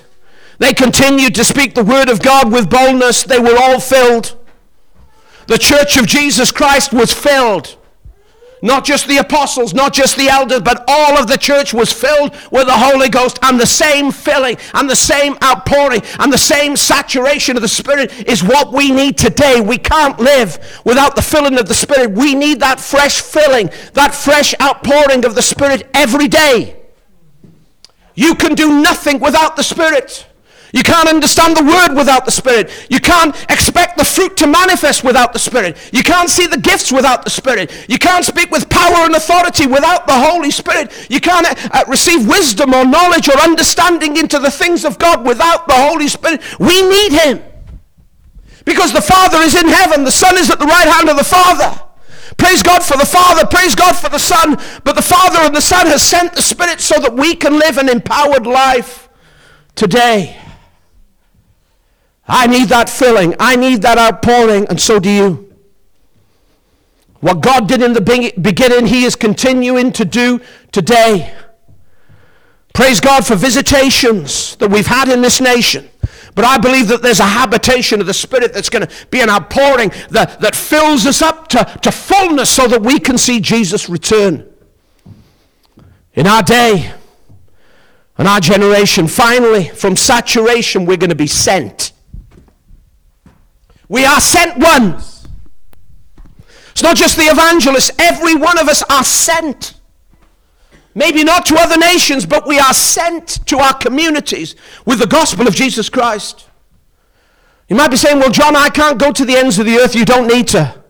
They 0.58 0.72
continued 0.72 1.34
to 1.34 1.44
speak 1.44 1.74
the 1.74 1.84
word 1.84 2.08
of 2.08 2.22
God 2.22 2.52
with 2.52 2.70
boldness. 2.70 3.24
They 3.24 3.38
were 3.38 3.56
all 3.58 3.80
filled. 3.80 4.36
The 5.46 5.58
church 5.58 5.96
of 5.96 6.06
Jesus 6.06 6.52
Christ 6.52 6.92
was 6.92 7.12
filled. 7.12 7.76
Not 8.62 8.86
just 8.86 9.06
the 9.08 9.18
apostles, 9.18 9.74
not 9.74 9.92
just 9.92 10.16
the 10.16 10.28
elders, 10.28 10.62
but 10.62 10.84
all 10.88 11.18
of 11.18 11.26
the 11.26 11.36
church 11.36 11.74
was 11.74 11.92
filled 11.92 12.34
with 12.50 12.66
the 12.66 12.72
Holy 12.72 13.10
Ghost. 13.10 13.38
And 13.42 13.60
the 13.60 13.66
same 13.66 14.10
filling 14.10 14.56
and 14.72 14.88
the 14.88 14.96
same 14.96 15.36
outpouring 15.44 16.00
and 16.18 16.32
the 16.32 16.38
same 16.38 16.74
saturation 16.74 17.56
of 17.56 17.62
the 17.62 17.68
Spirit 17.68 18.26
is 18.26 18.42
what 18.42 18.72
we 18.72 18.90
need 18.90 19.18
today. 19.18 19.60
We 19.60 19.76
can't 19.76 20.18
live 20.18 20.80
without 20.86 21.14
the 21.14 21.20
filling 21.20 21.58
of 21.58 21.68
the 21.68 21.74
Spirit. 21.74 22.12
We 22.12 22.34
need 22.34 22.60
that 22.60 22.80
fresh 22.80 23.20
filling, 23.20 23.68
that 23.92 24.14
fresh 24.14 24.54
outpouring 24.62 25.26
of 25.26 25.34
the 25.34 25.42
Spirit 25.42 25.86
every 25.92 26.28
day. 26.28 26.76
You 28.14 28.34
can 28.34 28.54
do 28.54 28.80
nothing 28.80 29.20
without 29.20 29.56
the 29.56 29.62
Spirit. 29.62 30.26
You 30.74 30.82
can't 30.82 31.08
understand 31.08 31.56
the 31.56 31.62
word 31.62 31.94
without 31.94 32.24
the 32.24 32.32
Spirit. 32.32 32.68
You 32.90 32.98
can't 32.98 33.32
expect 33.48 33.96
the 33.96 34.04
fruit 34.04 34.36
to 34.38 34.48
manifest 34.48 35.04
without 35.04 35.32
the 35.32 35.38
Spirit. 35.38 35.78
You 35.92 36.02
can't 36.02 36.28
see 36.28 36.48
the 36.48 36.58
gifts 36.58 36.90
without 36.90 37.22
the 37.22 37.30
Spirit. 37.30 37.70
You 37.88 37.96
can't 37.96 38.24
speak 38.24 38.50
with 38.50 38.68
power 38.68 39.06
and 39.06 39.14
authority 39.14 39.68
without 39.68 40.08
the 40.08 40.18
Holy 40.18 40.50
Spirit. 40.50 40.90
You 41.08 41.20
can't 41.20 41.46
uh, 41.72 41.84
receive 41.86 42.26
wisdom 42.26 42.74
or 42.74 42.84
knowledge 42.84 43.28
or 43.28 43.38
understanding 43.38 44.16
into 44.16 44.40
the 44.40 44.50
things 44.50 44.84
of 44.84 44.98
God 44.98 45.24
without 45.24 45.68
the 45.68 45.74
Holy 45.74 46.08
Spirit. 46.08 46.42
We 46.58 46.82
need 46.82 47.12
Him. 47.12 47.40
Because 48.64 48.92
the 48.92 49.00
Father 49.00 49.38
is 49.42 49.54
in 49.54 49.68
heaven, 49.68 50.02
the 50.02 50.10
Son 50.10 50.36
is 50.36 50.50
at 50.50 50.58
the 50.58 50.66
right 50.66 50.88
hand 50.88 51.08
of 51.08 51.16
the 51.16 51.22
Father. 51.22 51.82
Praise 52.36 52.64
God 52.64 52.82
for 52.82 52.96
the 52.96 53.06
Father, 53.06 53.46
praise 53.46 53.76
God 53.76 53.94
for 53.94 54.08
the 54.08 54.18
Son, 54.18 54.56
but 54.82 54.96
the 54.96 55.02
Father 55.02 55.38
and 55.38 55.54
the 55.54 55.60
Son 55.60 55.86
has 55.86 56.02
sent 56.02 56.34
the 56.34 56.42
Spirit 56.42 56.80
so 56.80 56.98
that 56.98 57.14
we 57.14 57.36
can 57.36 57.60
live 57.60 57.78
an 57.78 57.88
empowered 57.88 58.44
life 58.44 59.08
today. 59.76 60.40
I 62.26 62.46
need 62.46 62.68
that 62.68 62.88
filling. 62.88 63.34
I 63.38 63.56
need 63.56 63.82
that 63.82 63.98
outpouring, 63.98 64.66
and 64.68 64.80
so 64.80 64.98
do 64.98 65.10
you. 65.10 65.54
What 67.20 67.40
God 67.40 67.68
did 67.68 67.82
in 67.82 67.94
the 67.94 68.32
beginning, 68.40 68.86
He 68.86 69.04
is 69.04 69.16
continuing 69.16 69.92
to 69.92 70.04
do 70.04 70.40
today. 70.72 71.34
Praise 72.74 73.00
God 73.00 73.24
for 73.26 73.34
visitations 73.34 74.56
that 74.56 74.70
we've 74.70 74.86
had 74.86 75.08
in 75.08 75.22
this 75.22 75.40
nation. 75.40 75.88
But 76.34 76.44
I 76.44 76.58
believe 76.58 76.88
that 76.88 77.00
there's 77.00 77.20
a 77.20 77.24
habitation 77.24 78.00
of 78.00 78.06
the 78.06 78.12
Spirit 78.12 78.52
that's 78.52 78.68
going 78.68 78.86
to 78.86 78.92
be 79.06 79.20
an 79.20 79.30
outpouring 79.30 79.90
that, 80.10 80.40
that 80.40 80.54
fills 80.54 81.06
us 81.06 81.22
up 81.22 81.48
to, 81.48 81.64
to 81.82 81.92
fullness 81.92 82.50
so 82.50 82.66
that 82.66 82.82
we 82.82 82.98
can 82.98 83.16
see 83.16 83.40
Jesus 83.40 83.88
return. 83.88 84.46
In 86.12 86.26
our 86.26 86.42
day 86.42 86.92
and 88.18 88.28
our 88.28 88.40
generation, 88.40 89.08
finally, 89.08 89.68
from 89.68 89.96
saturation, 89.96 90.84
we're 90.84 90.98
going 90.98 91.10
to 91.10 91.16
be 91.16 91.26
sent. 91.26 91.93
We 93.88 94.04
are 94.04 94.20
sent 94.20 94.58
ones. 94.58 95.26
It's 96.72 96.82
not 96.82 96.96
just 96.96 97.16
the 97.16 97.24
evangelists, 97.24 97.92
every 97.98 98.34
one 98.34 98.58
of 98.58 98.68
us 98.68 98.82
are 98.90 99.04
sent. 99.04 99.74
Maybe 100.94 101.24
not 101.24 101.46
to 101.46 101.56
other 101.58 101.76
nations, 101.76 102.24
but 102.24 102.46
we 102.46 102.58
are 102.58 102.74
sent 102.74 103.46
to 103.46 103.58
our 103.58 103.74
communities 103.74 104.54
with 104.84 105.00
the 105.00 105.06
gospel 105.06 105.46
of 105.46 105.54
Jesus 105.54 105.88
Christ. 105.88 106.48
You 107.68 107.76
might 107.76 107.90
be 107.90 107.96
saying, 107.96 108.18
Well, 108.18 108.30
John, 108.30 108.56
I 108.56 108.68
can't 108.68 108.98
go 108.98 109.12
to 109.12 109.24
the 109.24 109.36
ends 109.36 109.58
of 109.58 109.66
the 109.66 109.76
earth. 109.76 109.94
You 109.94 110.04
don't 110.04 110.28
need 110.28 110.48
to. 110.48 110.82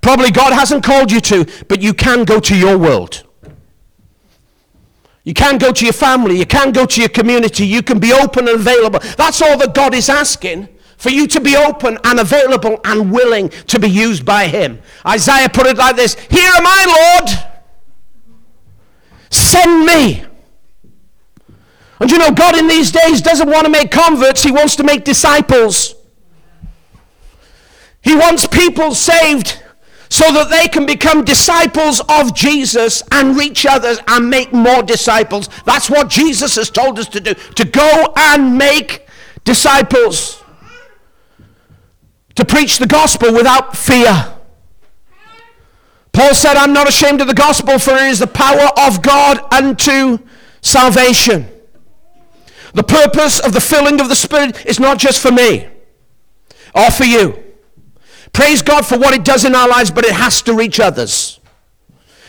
Probably 0.00 0.30
God 0.30 0.52
hasn't 0.52 0.84
called 0.84 1.12
you 1.12 1.20
to, 1.20 1.46
but 1.68 1.80
you 1.80 1.94
can 1.94 2.24
go 2.24 2.40
to 2.40 2.56
your 2.56 2.76
world. 2.76 3.22
You 5.24 5.34
can 5.34 5.58
go 5.58 5.72
to 5.72 5.84
your 5.84 5.92
family. 5.92 6.38
You 6.38 6.46
can 6.46 6.72
go 6.72 6.84
to 6.84 7.00
your 7.00 7.08
community. 7.08 7.64
You 7.64 7.82
can 7.82 8.00
be 8.00 8.12
open 8.12 8.48
and 8.48 8.60
available. 8.60 8.98
That's 9.16 9.40
all 9.40 9.56
that 9.58 9.74
God 9.74 9.94
is 9.94 10.08
asking 10.08 10.68
for 11.02 11.10
you 11.10 11.26
to 11.26 11.40
be 11.40 11.56
open 11.56 11.98
and 12.04 12.20
available 12.20 12.80
and 12.84 13.10
willing 13.10 13.48
to 13.48 13.80
be 13.80 13.88
used 13.88 14.24
by 14.24 14.46
Him. 14.46 14.80
Isaiah 15.04 15.48
put 15.48 15.66
it 15.66 15.76
like 15.76 15.96
this 15.96 16.14
Here 16.14 16.52
am 16.54 16.64
I, 16.64 17.18
Lord. 17.18 18.38
Send 19.28 19.84
me. 19.84 20.24
And 21.98 22.08
you 22.08 22.18
know, 22.18 22.30
God 22.30 22.56
in 22.56 22.68
these 22.68 22.92
days 22.92 23.20
doesn't 23.20 23.50
want 23.50 23.64
to 23.64 23.70
make 23.70 23.90
converts, 23.90 24.44
He 24.44 24.52
wants 24.52 24.76
to 24.76 24.84
make 24.84 25.02
disciples. 25.02 25.96
He 28.00 28.14
wants 28.14 28.46
people 28.46 28.94
saved 28.94 29.60
so 30.08 30.30
that 30.32 30.50
they 30.50 30.68
can 30.68 30.86
become 30.86 31.24
disciples 31.24 32.00
of 32.08 32.34
Jesus 32.34 33.02
and 33.10 33.36
reach 33.36 33.64
others 33.64 33.98
and 34.06 34.28
make 34.28 34.52
more 34.52 34.82
disciples. 34.82 35.48
That's 35.64 35.88
what 35.88 36.10
Jesus 36.10 36.56
has 36.56 36.70
told 36.70 36.98
us 36.98 37.08
to 37.08 37.20
do 37.20 37.34
to 37.34 37.64
go 37.64 38.12
and 38.16 38.56
make 38.56 39.08
disciples, 39.44 40.41
to 42.34 42.44
preach 42.44 42.78
the 42.78 42.86
gospel 42.86 43.32
without 43.32 43.76
fear. 43.76 44.34
Paul 46.12 46.34
said, 46.34 46.56
I'm 46.56 46.72
not 46.72 46.88
ashamed 46.88 47.20
of 47.20 47.26
the 47.26 47.34
gospel, 47.34 47.78
for 47.78 47.92
it 47.92 48.02
is 48.02 48.18
the 48.18 48.26
power 48.26 48.68
of 48.78 49.02
God 49.02 49.40
unto 49.52 50.18
salvation. 50.60 51.48
The 52.74 52.82
purpose 52.82 53.40
of 53.40 53.52
the 53.52 53.60
filling 53.60 54.00
of 54.00 54.08
the 54.08 54.14
Spirit 54.14 54.64
is 54.66 54.78
not 54.78 54.98
just 54.98 55.20
for 55.20 55.30
me 55.30 55.68
or 56.74 56.90
for 56.90 57.04
you. 57.04 57.42
Praise 58.32 58.62
God 58.62 58.86
for 58.86 58.98
what 58.98 59.14
it 59.14 59.24
does 59.24 59.44
in 59.44 59.54
our 59.54 59.68
lives, 59.68 59.90
but 59.90 60.04
it 60.04 60.12
has 60.12 60.40
to 60.42 60.54
reach 60.54 60.80
others. 60.80 61.38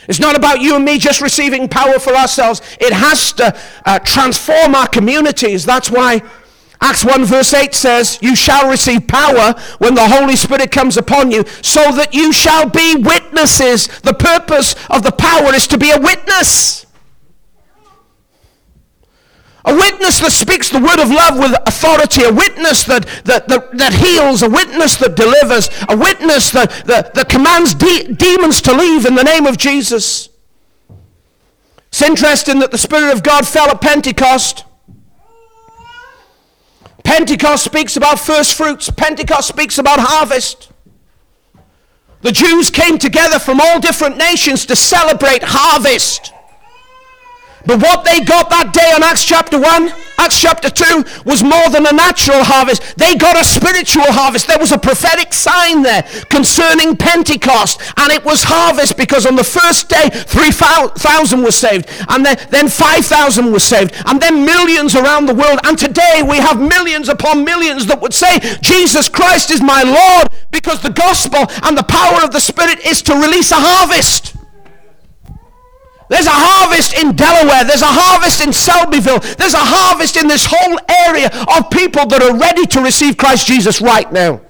It's 0.09 0.19
not 0.19 0.35
about 0.35 0.59
you 0.59 0.75
and 0.75 0.83
me 0.83 0.97
just 0.97 1.21
receiving 1.21 1.69
power 1.69 1.97
for 1.97 2.13
ourselves. 2.13 2.61
It 2.79 2.91
has 2.91 3.31
to 3.33 3.57
uh, 3.85 3.99
transform 3.99 4.75
our 4.75 4.87
communities. 4.87 5.65
That's 5.65 5.89
why 5.89 6.21
Acts 6.83 7.05
1 7.05 7.23
verse 7.23 7.53
8 7.53 7.73
says, 7.73 8.19
You 8.21 8.35
shall 8.35 8.69
receive 8.69 9.07
power 9.07 9.55
when 9.77 9.95
the 9.95 10.05
Holy 10.05 10.35
Spirit 10.35 10.69
comes 10.69 10.97
upon 10.97 11.31
you, 11.31 11.45
so 11.61 11.93
that 11.93 12.13
you 12.13 12.33
shall 12.33 12.69
be 12.69 12.95
witnesses. 12.95 13.87
The 14.01 14.13
purpose 14.13 14.75
of 14.89 15.01
the 15.01 15.13
power 15.13 15.55
is 15.55 15.65
to 15.67 15.77
be 15.77 15.91
a 15.91 15.99
witness. 15.99 16.85
A 19.63 19.73
witness 19.73 20.19
that 20.19 20.33
speaks 20.33 20.69
the 20.69 20.81
word 20.81 20.99
of 20.99 21.09
love 21.09 21.37
with 21.39 21.55
authority, 21.65 22.23
a 22.25 22.33
witness 22.33 22.83
that, 22.83 23.05
that, 23.23 23.47
that, 23.47 23.77
that 23.77 23.93
heals, 23.93 24.43
a 24.43 24.49
witness 24.49 24.97
that 24.97 25.15
delivers, 25.15 25.69
a 25.87 25.95
witness 25.95 26.51
that, 26.51 26.69
that, 26.85 27.13
that 27.13 27.29
commands 27.29 27.73
de- 27.73 28.13
demons 28.13 28.59
to 28.59 28.73
leave 28.73 29.05
in 29.05 29.15
the 29.15 29.23
name 29.23 29.45
of 29.45 29.57
Jesus. 29.57 30.27
It's 31.87 32.01
interesting 32.01 32.59
that 32.59 32.71
the 32.71 32.77
Spirit 32.77 33.13
of 33.13 33.23
God 33.23 33.47
fell 33.47 33.69
at 33.69 33.79
Pentecost. 33.79 34.65
Pentecost 37.03 37.63
speaks 37.63 37.95
about 37.95 38.19
first 38.19 38.55
fruits, 38.57 38.89
Pentecost 38.89 39.47
speaks 39.47 39.77
about 39.77 39.99
harvest. 39.99 40.71
The 42.21 42.31
Jews 42.31 42.69
came 42.69 42.97
together 42.97 43.37
from 43.37 43.59
all 43.59 43.79
different 43.79 44.17
nations 44.17 44.65
to 44.67 44.75
celebrate 44.75 45.43
harvest. 45.43 46.32
But 47.65 47.81
what 47.81 48.03
they 48.03 48.19
got 48.19 48.49
that 48.49 48.73
day 48.73 48.91
on 48.93 49.03
Acts 49.03 49.23
chapter 49.23 49.59
1, 49.59 49.93
Acts 50.19 50.41
chapter 50.41 50.69
2, 50.69 51.23
was 51.25 51.43
more 51.43 51.69
than 51.69 51.87
a 51.87 51.93
natural 51.93 52.43
harvest. 52.43 52.97
They 52.97 53.15
got 53.15 53.39
a 53.39 53.43
spiritual 53.43 54.11
harvest. 54.11 54.47
There 54.47 54.59
was 54.59 54.73
a 54.73 54.77
prophetic 54.77 55.33
sign 55.33 55.81
there 55.81 56.03
concerning 56.29 56.97
Pentecost. 56.97 57.79
And 57.95 58.11
it 58.11 58.25
was 58.25 58.43
harvest 58.43 58.97
because 58.97 59.25
on 59.25 59.35
the 59.35 59.43
first 59.43 59.87
day, 59.87 60.09
3,000 60.11 61.41
were 61.41 61.51
saved. 61.51 61.87
And 62.09 62.25
then, 62.25 62.37
then 62.51 62.67
5,000 62.67 63.51
were 63.51 63.59
saved. 63.59 63.93
And 64.05 64.21
then 64.21 64.45
millions 64.45 64.95
around 64.95 65.27
the 65.27 65.35
world. 65.35 65.59
And 65.63 65.77
today 65.77 66.21
we 66.27 66.37
have 66.37 66.59
millions 66.59 67.07
upon 67.07 67.45
millions 67.45 67.85
that 67.87 68.01
would 68.01 68.13
say, 68.13 68.39
Jesus 68.61 69.07
Christ 69.07 69.51
is 69.51 69.61
my 69.61 69.83
Lord 69.83 70.27
because 70.51 70.81
the 70.81 70.91
gospel 70.91 71.45
and 71.63 71.77
the 71.77 71.83
power 71.83 72.23
of 72.23 72.31
the 72.31 72.39
Spirit 72.39 72.85
is 72.85 73.01
to 73.03 73.13
release 73.15 73.51
a 73.51 73.59
harvest. 73.59 74.35
There's 76.09 76.27
a 76.27 76.31
harvest 76.31 76.97
in 76.97 77.15
Delaware. 77.15 77.63
There's 77.63 77.81
a 77.81 77.87
harvest 77.87 78.41
in 78.41 78.49
Selbyville. 78.49 79.37
There's 79.37 79.53
a 79.53 79.63
harvest 79.63 80.17
in 80.17 80.27
this 80.27 80.45
whole 80.45 80.79
area 81.07 81.29
of 81.57 81.69
people 81.69 82.05
that 82.07 82.21
are 82.21 82.37
ready 82.37 82.65
to 82.67 82.81
receive 82.81 83.17
Christ 83.17 83.47
Jesus 83.47 83.81
right 83.81 84.11
now. 84.11 84.41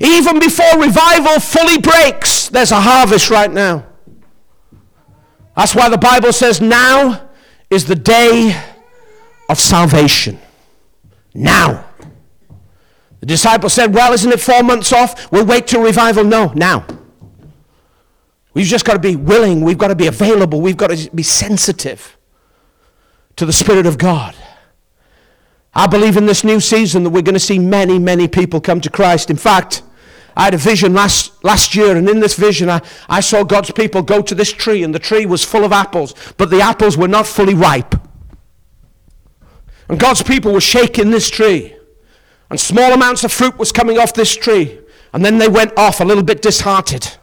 Even 0.00 0.38
before 0.38 0.80
revival 0.80 1.40
fully 1.40 1.78
breaks, 1.78 2.48
there's 2.48 2.72
a 2.72 2.80
harvest 2.80 3.30
right 3.30 3.50
now. 3.50 3.86
That's 5.56 5.74
why 5.74 5.88
the 5.88 5.98
Bible 5.98 6.32
says 6.32 6.60
now 6.60 7.28
is 7.70 7.84
the 7.84 7.94
day 7.94 8.60
of 9.48 9.58
salvation. 9.58 10.38
Now. 11.32 11.84
The 13.20 13.26
disciple 13.26 13.70
said, 13.70 13.94
Well, 13.94 14.12
isn't 14.12 14.30
it 14.30 14.40
four 14.40 14.62
months 14.62 14.92
off? 14.92 15.30
We'll 15.32 15.46
wait 15.46 15.66
till 15.66 15.82
revival. 15.82 16.24
No, 16.24 16.52
now. 16.54 16.86
We've 18.54 18.66
just 18.66 18.84
got 18.84 18.94
to 18.94 19.00
be 19.00 19.16
willing. 19.16 19.62
We've 19.62 19.78
got 19.78 19.88
to 19.88 19.96
be 19.96 20.06
available. 20.06 20.60
We've 20.60 20.76
got 20.76 20.90
to 20.90 21.10
be 21.10 21.24
sensitive 21.24 22.16
to 23.34 23.44
the 23.44 23.52
Spirit 23.52 23.84
of 23.84 23.98
God. 23.98 24.34
I 25.74 25.88
believe 25.88 26.16
in 26.16 26.26
this 26.26 26.44
new 26.44 26.60
season 26.60 27.02
that 27.02 27.10
we're 27.10 27.22
going 27.22 27.34
to 27.34 27.40
see 27.40 27.58
many, 27.58 27.98
many 27.98 28.28
people 28.28 28.60
come 28.60 28.80
to 28.80 28.90
Christ. 28.90 29.28
In 29.28 29.36
fact, 29.36 29.82
I 30.36 30.44
had 30.44 30.54
a 30.54 30.58
vision 30.58 30.94
last, 30.94 31.44
last 31.44 31.74
year, 31.74 31.96
and 31.96 32.08
in 32.08 32.20
this 32.20 32.36
vision, 32.36 32.70
I, 32.70 32.80
I 33.08 33.20
saw 33.20 33.42
God's 33.42 33.72
people 33.72 34.02
go 34.02 34.22
to 34.22 34.34
this 34.36 34.52
tree, 34.52 34.84
and 34.84 34.94
the 34.94 35.00
tree 35.00 35.26
was 35.26 35.42
full 35.42 35.64
of 35.64 35.72
apples, 35.72 36.14
but 36.36 36.50
the 36.50 36.60
apples 36.60 36.96
were 36.96 37.08
not 37.08 37.26
fully 37.26 37.54
ripe. 37.54 37.96
And 39.88 39.98
God's 39.98 40.22
people 40.22 40.52
were 40.52 40.60
shaking 40.60 41.10
this 41.10 41.28
tree, 41.28 41.74
and 42.50 42.60
small 42.60 42.92
amounts 42.92 43.24
of 43.24 43.32
fruit 43.32 43.58
was 43.58 43.72
coming 43.72 43.98
off 43.98 44.14
this 44.14 44.34
tree, 44.36 44.78
and 45.12 45.24
then 45.24 45.38
they 45.38 45.48
went 45.48 45.76
off 45.76 46.00
a 46.00 46.04
little 46.04 46.24
bit 46.24 46.40
disheartened 46.40 47.18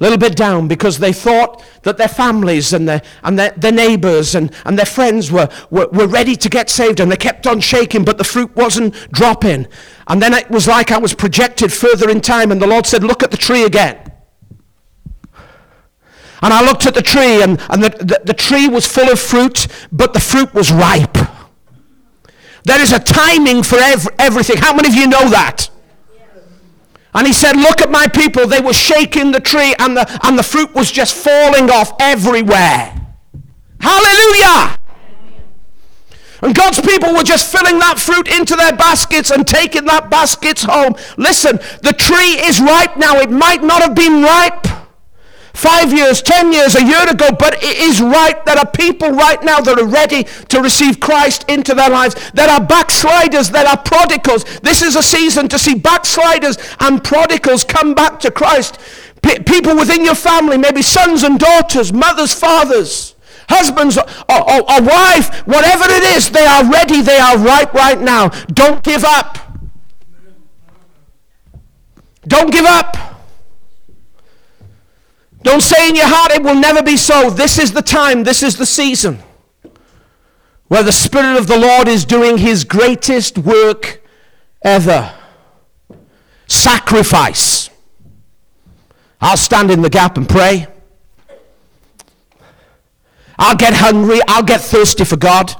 a 0.00 0.02
little 0.02 0.18
bit 0.18 0.34
down 0.34 0.66
because 0.66 0.98
they 0.98 1.12
thought 1.12 1.62
that 1.82 1.98
their 1.98 2.08
families 2.08 2.72
and 2.72 2.88
their, 2.88 3.02
and 3.22 3.38
their, 3.38 3.50
their 3.50 3.72
neighbors 3.72 4.34
and, 4.34 4.50
and 4.64 4.78
their 4.78 4.86
friends 4.86 5.30
were, 5.30 5.48
were, 5.70 5.88
were 5.88 6.06
ready 6.06 6.34
to 6.36 6.48
get 6.48 6.70
saved 6.70 7.00
and 7.00 7.12
they 7.12 7.16
kept 7.16 7.46
on 7.46 7.60
shaking, 7.60 8.04
but 8.04 8.16
the 8.16 8.24
fruit 8.24 8.54
wasn't 8.56 8.94
dropping. 9.12 9.66
And 10.08 10.22
then 10.22 10.32
it 10.32 10.50
was 10.50 10.66
like 10.66 10.90
I 10.90 10.98
was 10.98 11.14
projected 11.14 11.72
further 11.72 12.10
in 12.10 12.20
time, 12.20 12.50
and 12.50 12.60
the 12.60 12.66
Lord 12.66 12.86
said, 12.86 13.04
Look 13.04 13.22
at 13.22 13.30
the 13.30 13.36
tree 13.36 13.64
again. 13.64 14.10
And 16.42 16.52
I 16.52 16.64
looked 16.64 16.86
at 16.86 16.94
the 16.94 17.02
tree, 17.02 17.42
and, 17.42 17.60
and 17.68 17.84
the, 17.84 17.90
the, 17.90 18.20
the 18.24 18.34
tree 18.34 18.66
was 18.66 18.86
full 18.86 19.10
of 19.10 19.20
fruit, 19.20 19.68
but 19.92 20.14
the 20.14 20.20
fruit 20.20 20.52
was 20.52 20.72
ripe. 20.72 21.16
There 22.64 22.80
is 22.80 22.92
a 22.92 22.98
timing 22.98 23.62
for 23.62 23.76
ev- 23.76 24.08
everything. 24.18 24.56
How 24.56 24.74
many 24.74 24.88
of 24.88 24.94
you 24.94 25.06
know 25.06 25.28
that? 25.28 25.69
And 27.14 27.26
he 27.26 27.32
said, 27.32 27.56
Look 27.56 27.80
at 27.80 27.90
my 27.90 28.08
people. 28.08 28.46
They 28.46 28.60
were 28.60 28.72
shaking 28.72 29.32
the 29.32 29.40
tree, 29.40 29.74
and 29.78 29.96
the, 29.96 30.20
and 30.24 30.38
the 30.38 30.42
fruit 30.42 30.74
was 30.74 30.90
just 30.90 31.14
falling 31.14 31.70
off 31.70 31.92
everywhere. 32.00 32.94
Hallelujah! 33.80 34.78
And 36.42 36.54
God's 36.54 36.80
people 36.80 37.12
were 37.12 37.22
just 37.22 37.50
filling 37.52 37.78
that 37.80 37.98
fruit 37.98 38.28
into 38.28 38.56
their 38.56 38.72
baskets 38.72 39.30
and 39.30 39.46
taking 39.46 39.84
that 39.86 40.08
baskets 40.08 40.62
home. 40.62 40.94
Listen, 41.18 41.56
the 41.82 41.92
tree 41.92 42.40
is 42.46 42.60
ripe 42.60 42.96
now. 42.96 43.18
It 43.18 43.30
might 43.30 43.62
not 43.62 43.82
have 43.82 43.94
been 43.94 44.22
ripe 44.22 44.66
five 45.52 45.92
years, 45.92 46.22
ten 46.22 46.52
years, 46.52 46.74
a 46.74 46.84
year 46.84 47.08
ago, 47.08 47.28
but 47.38 47.54
it 47.62 47.78
is 47.78 48.00
right. 48.00 48.44
There 48.44 48.56
are 48.56 48.70
people 48.70 49.10
right 49.10 49.42
now 49.42 49.60
that 49.60 49.78
are 49.78 49.86
ready 49.86 50.24
to 50.24 50.60
receive 50.60 51.00
Christ 51.00 51.44
into 51.48 51.74
their 51.74 51.90
lives. 51.90 52.30
There 52.32 52.48
are 52.48 52.60
backsliders, 52.60 53.50
there 53.50 53.66
are 53.66 53.78
prodigals. 53.78 54.44
This 54.60 54.82
is 54.82 54.96
a 54.96 55.02
season 55.02 55.48
to 55.48 55.58
see 55.58 55.74
backsliders 55.74 56.58
and 56.80 57.02
prodigals 57.02 57.64
come 57.64 57.94
back 57.94 58.20
to 58.20 58.30
Christ. 58.30 58.78
P- 59.22 59.40
people 59.40 59.76
within 59.76 60.04
your 60.04 60.14
family, 60.14 60.56
maybe 60.56 60.82
sons 60.82 61.22
and 61.22 61.38
daughters, 61.38 61.92
mothers, 61.92 62.32
fathers 62.34 63.14
husbands 63.50 63.98
or, 63.98 64.04
or, 64.30 64.60
or, 64.62 64.80
wife, 64.80 65.44
whatever 65.44 65.82
it 65.88 66.04
is, 66.14 66.30
they 66.30 66.46
are 66.46 66.64
ready, 66.70 67.02
they 67.02 67.18
are 67.18 67.36
right 67.36 67.74
right 67.74 68.00
now. 68.00 68.28
Don't 68.54 68.80
give 68.84 69.04
up. 69.04 69.38
Don't 72.26 72.52
give 72.52 72.64
up. 72.64 73.09
Don't 75.50 75.62
say 75.62 75.88
in 75.88 75.96
your 75.96 76.06
heart, 76.06 76.30
it 76.30 76.44
will 76.44 76.54
never 76.54 76.80
be 76.80 76.96
so. 76.96 77.28
This 77.28 77.58
is 77.58 77.72
the 77.72 77.82
time, 77.82 78.22
this 78.22 78.40
is 78.40 78.56
the 78.56 78.64
season 78.64 79.18
where 80.68 80.84
the 80.84 80.92
Spirit 80.92 81.36
of 81.36 81.48
the 81.48 81.58
Lord 81.58 81.88
is 81.88 82.04
doing 82.04 82.38
his 82.38 82.62
greatest 82.62 83.36
work 83.36 84.00
ever. 84.62 85.12
Sacrifice. 86.46 87.68
I'll 89.20 89.36
stand 89.36 89.72
in 89.72 89.82
the 89.82 89.90
gap 89.90 90.16
and 90.16 90.28
pray. 90.28 90.68
I'll 93.36 93.56
get 93.56 93.74
hungry. 93.74 94.20
I'll 94.28 94.44
get 94.44 94.60
thirsty 94.60 95.04
for 95.04 95.16
God. 95.16 95.52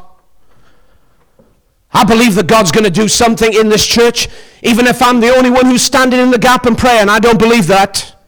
I 1.92 2.04
believe 2.04 2.36
that 2.36 2.46
God's 2.46 2.70
going 2.70 2.84
to 2.84 2.90
do 2.90 3.08
something 3.08 3.52
in 3.52 3.68
this 3.68 3.84
church, 3.84 4.28
even 4.62 4.86
if 4.86 5.02
I'm 5.02 5.18
the 5.18 5.34
only 5.34 5.50
one 5.50 5.66
who's 5.66 5.82
standing 5.82 6.20
in 6.20 6.30
the 6.30 6.38
gap 6.38 6.64
and 6.64 6.78
praying. 6.78 7.08
I 7.08 7.18
don't 7.18 7.40
believe 7.40 7.66
that. 7.66 8.19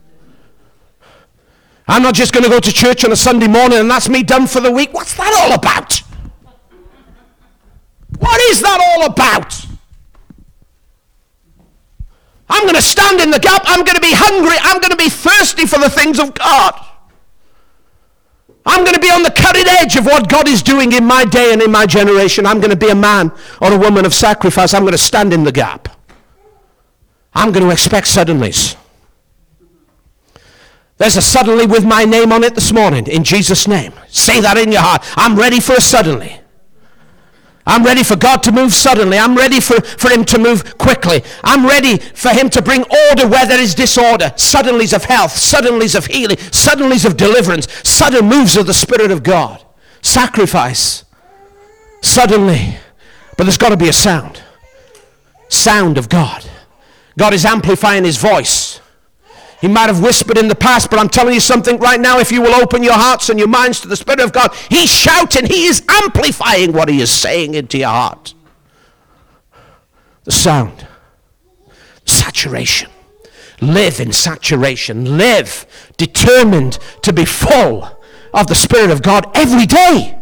I'm 1.89 2.03
not 2.03 2.15
just 2.15 2.33
going 2.33 2.45
to 2.45 2.51
go 2.51 2.61
to 2.61 2.73
church 2.73 3.05
on 3.05 3.13
a 3.13 3.17
Sunday 3.17 3.49
morning 3.49 3.79
and 3.79 3.91
that's 3.91 4.09
me 4.09 4.23
done 4.23 4.47
for 4.47 4.61
the 4.61 4.71
week. 4.71 4.93
What's 4.93 5.15
that 5.15 5.33
all 5.43 5.53
about? 5.53 6.03
What 8.19 8.41
is 8.51 8.61
that 8.61 8.79
all 8.81 9.07
about? 9.07 9.67
I'm 12.49 12.63
going 12.63 12.75
to 12.75 12.83
stand 12.83 13.21
in 13.21 13.31
the 13.31 13.41
gap. 13.41 13.63
I'm 13.65 13.83
going 13.85 13.95
to 13.97 14.01
be 14.01 14.13
hungry. 14.13 14.57
I'm 14.61 14.79
going 14.79 14.91
to 14.91 14.97
be 14.97 15.09
thirsty 15.09 15.67
for 15.67 15.79
the 15.79 15.89
things 15.89 16.19
of 16.19 16.35
God. 16.35 16.79
I'm 18.65 18.85
going 18.85 18.95
to 18.95 19.01
be 19.01 19.11
on 19.11 19.23
the 19.23 19.31
cutting 19.31 19.65
edge 19.67 19.97
of 19.97 20.05
what 20.05 20.29
God 20.29 20.47
is 20.47 20.63
doing 20.63 20.93
in 20.93 21.05
my 21.05 21.25
day 21.25 21.53
and 21.53 21.61
in 21.61 21.73
my 21.73 21.87
generation. 21.87 22.47
I'm 22.47 22.59
going 22.59 22.71
to 22.71 22.77
be 22.77 22.91
a 22.91 22.95
man 22.95 23.33
or 23.61 23.73
a 23.73 23.79
woman 23.79 24.05
of 24.05 24.15
sacrifice. 24.15 24.73
I'm 24.73 24.83
going 24.83 24.93
to 24.93 24.99
stand 24.99 25.33
in 25.33 25.45
the 25.45 25.51
gap. 25.51 25.89
I'm 27.35 27.51
going 27.51 27.65
to 27.65 27.73
expect 27.73 28.07
suddenlies. 28.07 28.77
There's 31.03 31.17
a 31.17 31.23
suddenly 31.23 31.67
with 31.67 31.85
my 31.85 32.05
name 32.05 32.31
on 32.31 32.45
it 32.45 32.55
this 32.55 32.73
morning 32.73 33.09
in 33.09 33.25
Jesus' 33.25 33.67
name. 33.67 33.93
Say 34.07 34.41
that 34.41 34.57
in 34.57 34.71
your 34.71 34.83
heart. 34.83 35.03
I'm 35.17 35.35
ready 35.35 35.59
for 35.59 35.73
a 35.73 35.81
suddenly. 35.81 36.39
I'm 37.67 37.83
ready 37.83 38.05
for 38.05 38.15
God 38.15 38.45
to 38.45 38.53
move 38.53 38.73
suddenly. 38.73 39.19
I'm 39.19 39.35
ready 39.37 39.59
for, 39.59 39.81
for 39.81 40.11
Him 40.11 40.25
to 40.27 40.39
move 40.39 40.79
quickly. 40.79 41.25
I'm 41.43 41.67
ready 41.67 41.99
for 41.99 42.29
Him 42.29 42.49
to 42.51 42.63
bring 42.63 42.85
order 43.09 43.27
where 43.27 43.45
there 43.45 43.61
is 43.61 43.75
disorder. 43.75 44.27
Suddenlies 44.37 44.95
of 44.95 45.03
health, 45.03 45.33
suddenlies 45.33 45.97
of 45.97 46.07
healing, 46.07 46.37
suddenlies 46.37 47.05
of 47.05 47.17
deliverance, 47.17 47.67
sudden 47.83 48.27
moves 48.27 48.57
of 48.57 48.69
the 48.69 48.73
Spirit 48.73 49.11
of 49.11 49.25
God. 49.25 49.61
Sacrifice. 50.03 51.05
Suddenly. 52.01 52.77
But 53.37 53.43
there's 53.43 53.59
got 53.59 53.71
to 53.71 53.77
be 53.77 53.89
a 53.89 53.93
sound. 53.93 54.41
Sound 55.49 55.99
of 55.99 56.09
God. 56.09 56.49
God 57.19 57.35
is 57.35 57.45
amplifying 57.45 58.05
His 58.05 58.19
voice. 58.19 58.79
He 59.63 59.69
might 59.69 59.87
have 59.87 60.03
whispered 60.03 60.37
in 60.37 60.49
the 60.49 60.57
past, 60.57 60.91
but 60.91 60.99
I'm 60.99 61.09
telling 61.09 61.35
you 61.35 61.41
something 61.41 61.79
right 61.79 62.01
now. 62.01 62.19
If 62.19 62.33
you 62.33 62.43
will 62.43 62.53
open 62.53 62.83
your 62.83 62.95
hearts 62.95 63.29
and 63.29 63.39
your 63.39 63.47
minds 63.47 63.81
to 63.81 63.89
the 63.89 63.97
Spirit 63.97 64.19
of 64.19 64.33
God, 64.33 64.53
He's 64.69 64.91
shouting, 64.91 65.47
He 65.47 65.67
is 65.67 65.85
amplifying 65.89 66.73
what 66.73 66.89
He 66.89 67.01
is 67.01 67.13
saying 67.13 67.55
into 67.55 67.79
your 67.79 67.91
heart. 67.91 68.35
The 70.25 70.33
sound, 70.33 70.85
saturation. 72.05 72.91
Live 73.61 74.01
in 74.01 74.11
saturation. 74.11 75.17
Live 75.17 75.65
determined 75.97 76.81
to 77.03 77.13
be 77.13 77.25
full 77.25 77.89
of 78.35 78.49
the 78.49 78.57
Spirit 78.57 78.91
of 78.91 79.01
God 79.01 79.31
every 79.37 79.67
day. 79.67 80.19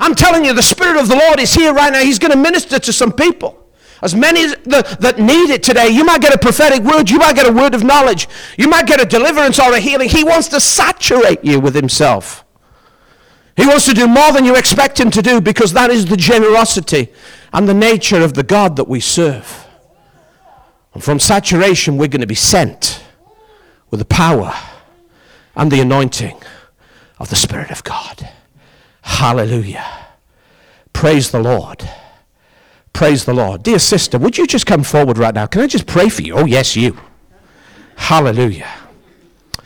I'm 0.00 0.16
telling 0.16 0.44
you, 0.44 0.52
the 0.52 0.64
Spirit 0.64 1.00
of 1.00 1.08
the 1.08 1.14
Lord 1.14 1.38
is 1.38 1.54
here 1.54 1.72
right 1.72 1.92
now. 1.92 2.02
He's 2.02 2.18
going 2.18 2.32
to 2.32 2.36
minister 2.36 2.80
to 2.80 2.92
some 2.92 3.12
people. 3.12 3.63
As 4.04 4.14
many 4.14 4.54
that, 4.66 5.00
that 5.00 5.18
need 5.18 5.48
it 5.48 5.62
today, 5.62 5.88
you 5.88 6.04
might 6.04 6.20
get 6.20 6.34
a 6.34 6.38
prophetic 6.38 6.82
word, 6.82 7.08
you 7.08 7.16
might 7.16 7.34
get 7.34 7.48
a 7.48 7.52
word 7.52 7.74
of 7.74 7.82
knowledge, 7.82 8.28
you 8.58 8.68
might 8.68 8.86
get 8.86 9.00
a 9.00 9.06
deliverance 9.06 9.58
or 9.58 9.72
a 9.72 9.80
healing. 9.80 10.10
He 10.10 10.22
wants 10.22 10.48
to 10.48 10.60
saturate 10.60 11.42
you 11.42 11.58
with 11.58 11.74
Himself. 11.74 12.44
He 13.56 13.66
wants 13.66 13.86
to 13.86 13.94
do 13.94 14.06
more 14.06 14.30
than 14.30 14.44
you 14.44 14.56
expect 14.56 15.00
Him 15.00 15.10
to 15.10 15.22
do 15.22 15.40
because 15.40 15.72
that 15.72 15.90
is 15.90 16.04
the 16.04 16.18
generosity 16.18 17.10
and 17.50 17.66
the 17.66 17.72
nature 17.72 18.20
of 18.20 18.34
the 18.34 18.42
God 18.42 18.76
that 18.76 18.88
we 18.88 19.00
serve. 19.00 19.66
And 20.92 21.02
from 21.02 21.18
saturation, 21.18 21.96
we're 21.96 22.08
going 22.08 22.20
to 22.20 22.26
be 22.26 22.34
sent 22.34 23.02
with 23.90 24.00
the 24.00 24.04
power 24.04 24.54
and 25.56 25.72
the 25.72 25.80
anointing 25.80 26.36
of 27.18 27.30
the 27.30 27.36
Spirit 27.36 27.70
of 27.70 27.82
God. 27.84 28.28
Hallelujah. 29.00 29.86
Praise 30.92 31.30
the 31.30 31.40
Lord. 31.40 31.88
Praise 32.94 33.24
the 33.24 33.34
Lord. 33.34 33.64
Dear 33.64 33.80
sister, 33.80 34.18
would 34.18 34.38
you 34.38 34.46
just 34.46 34.66
come 34.66 34.84
forward 34.84 35.18
right 35.18 35.34
now? 35.34 35.46
Can 35.46 35.60
I 35.60 35.66
just 35.66 35.86
pray 35.86 36.08
for 36.08 36.22
you? 36.22 36.34
Oh, 36.34 36.46
yes, 36.46 36.76
you. 36.76 36.96
Hallelujah. 37.96 38.70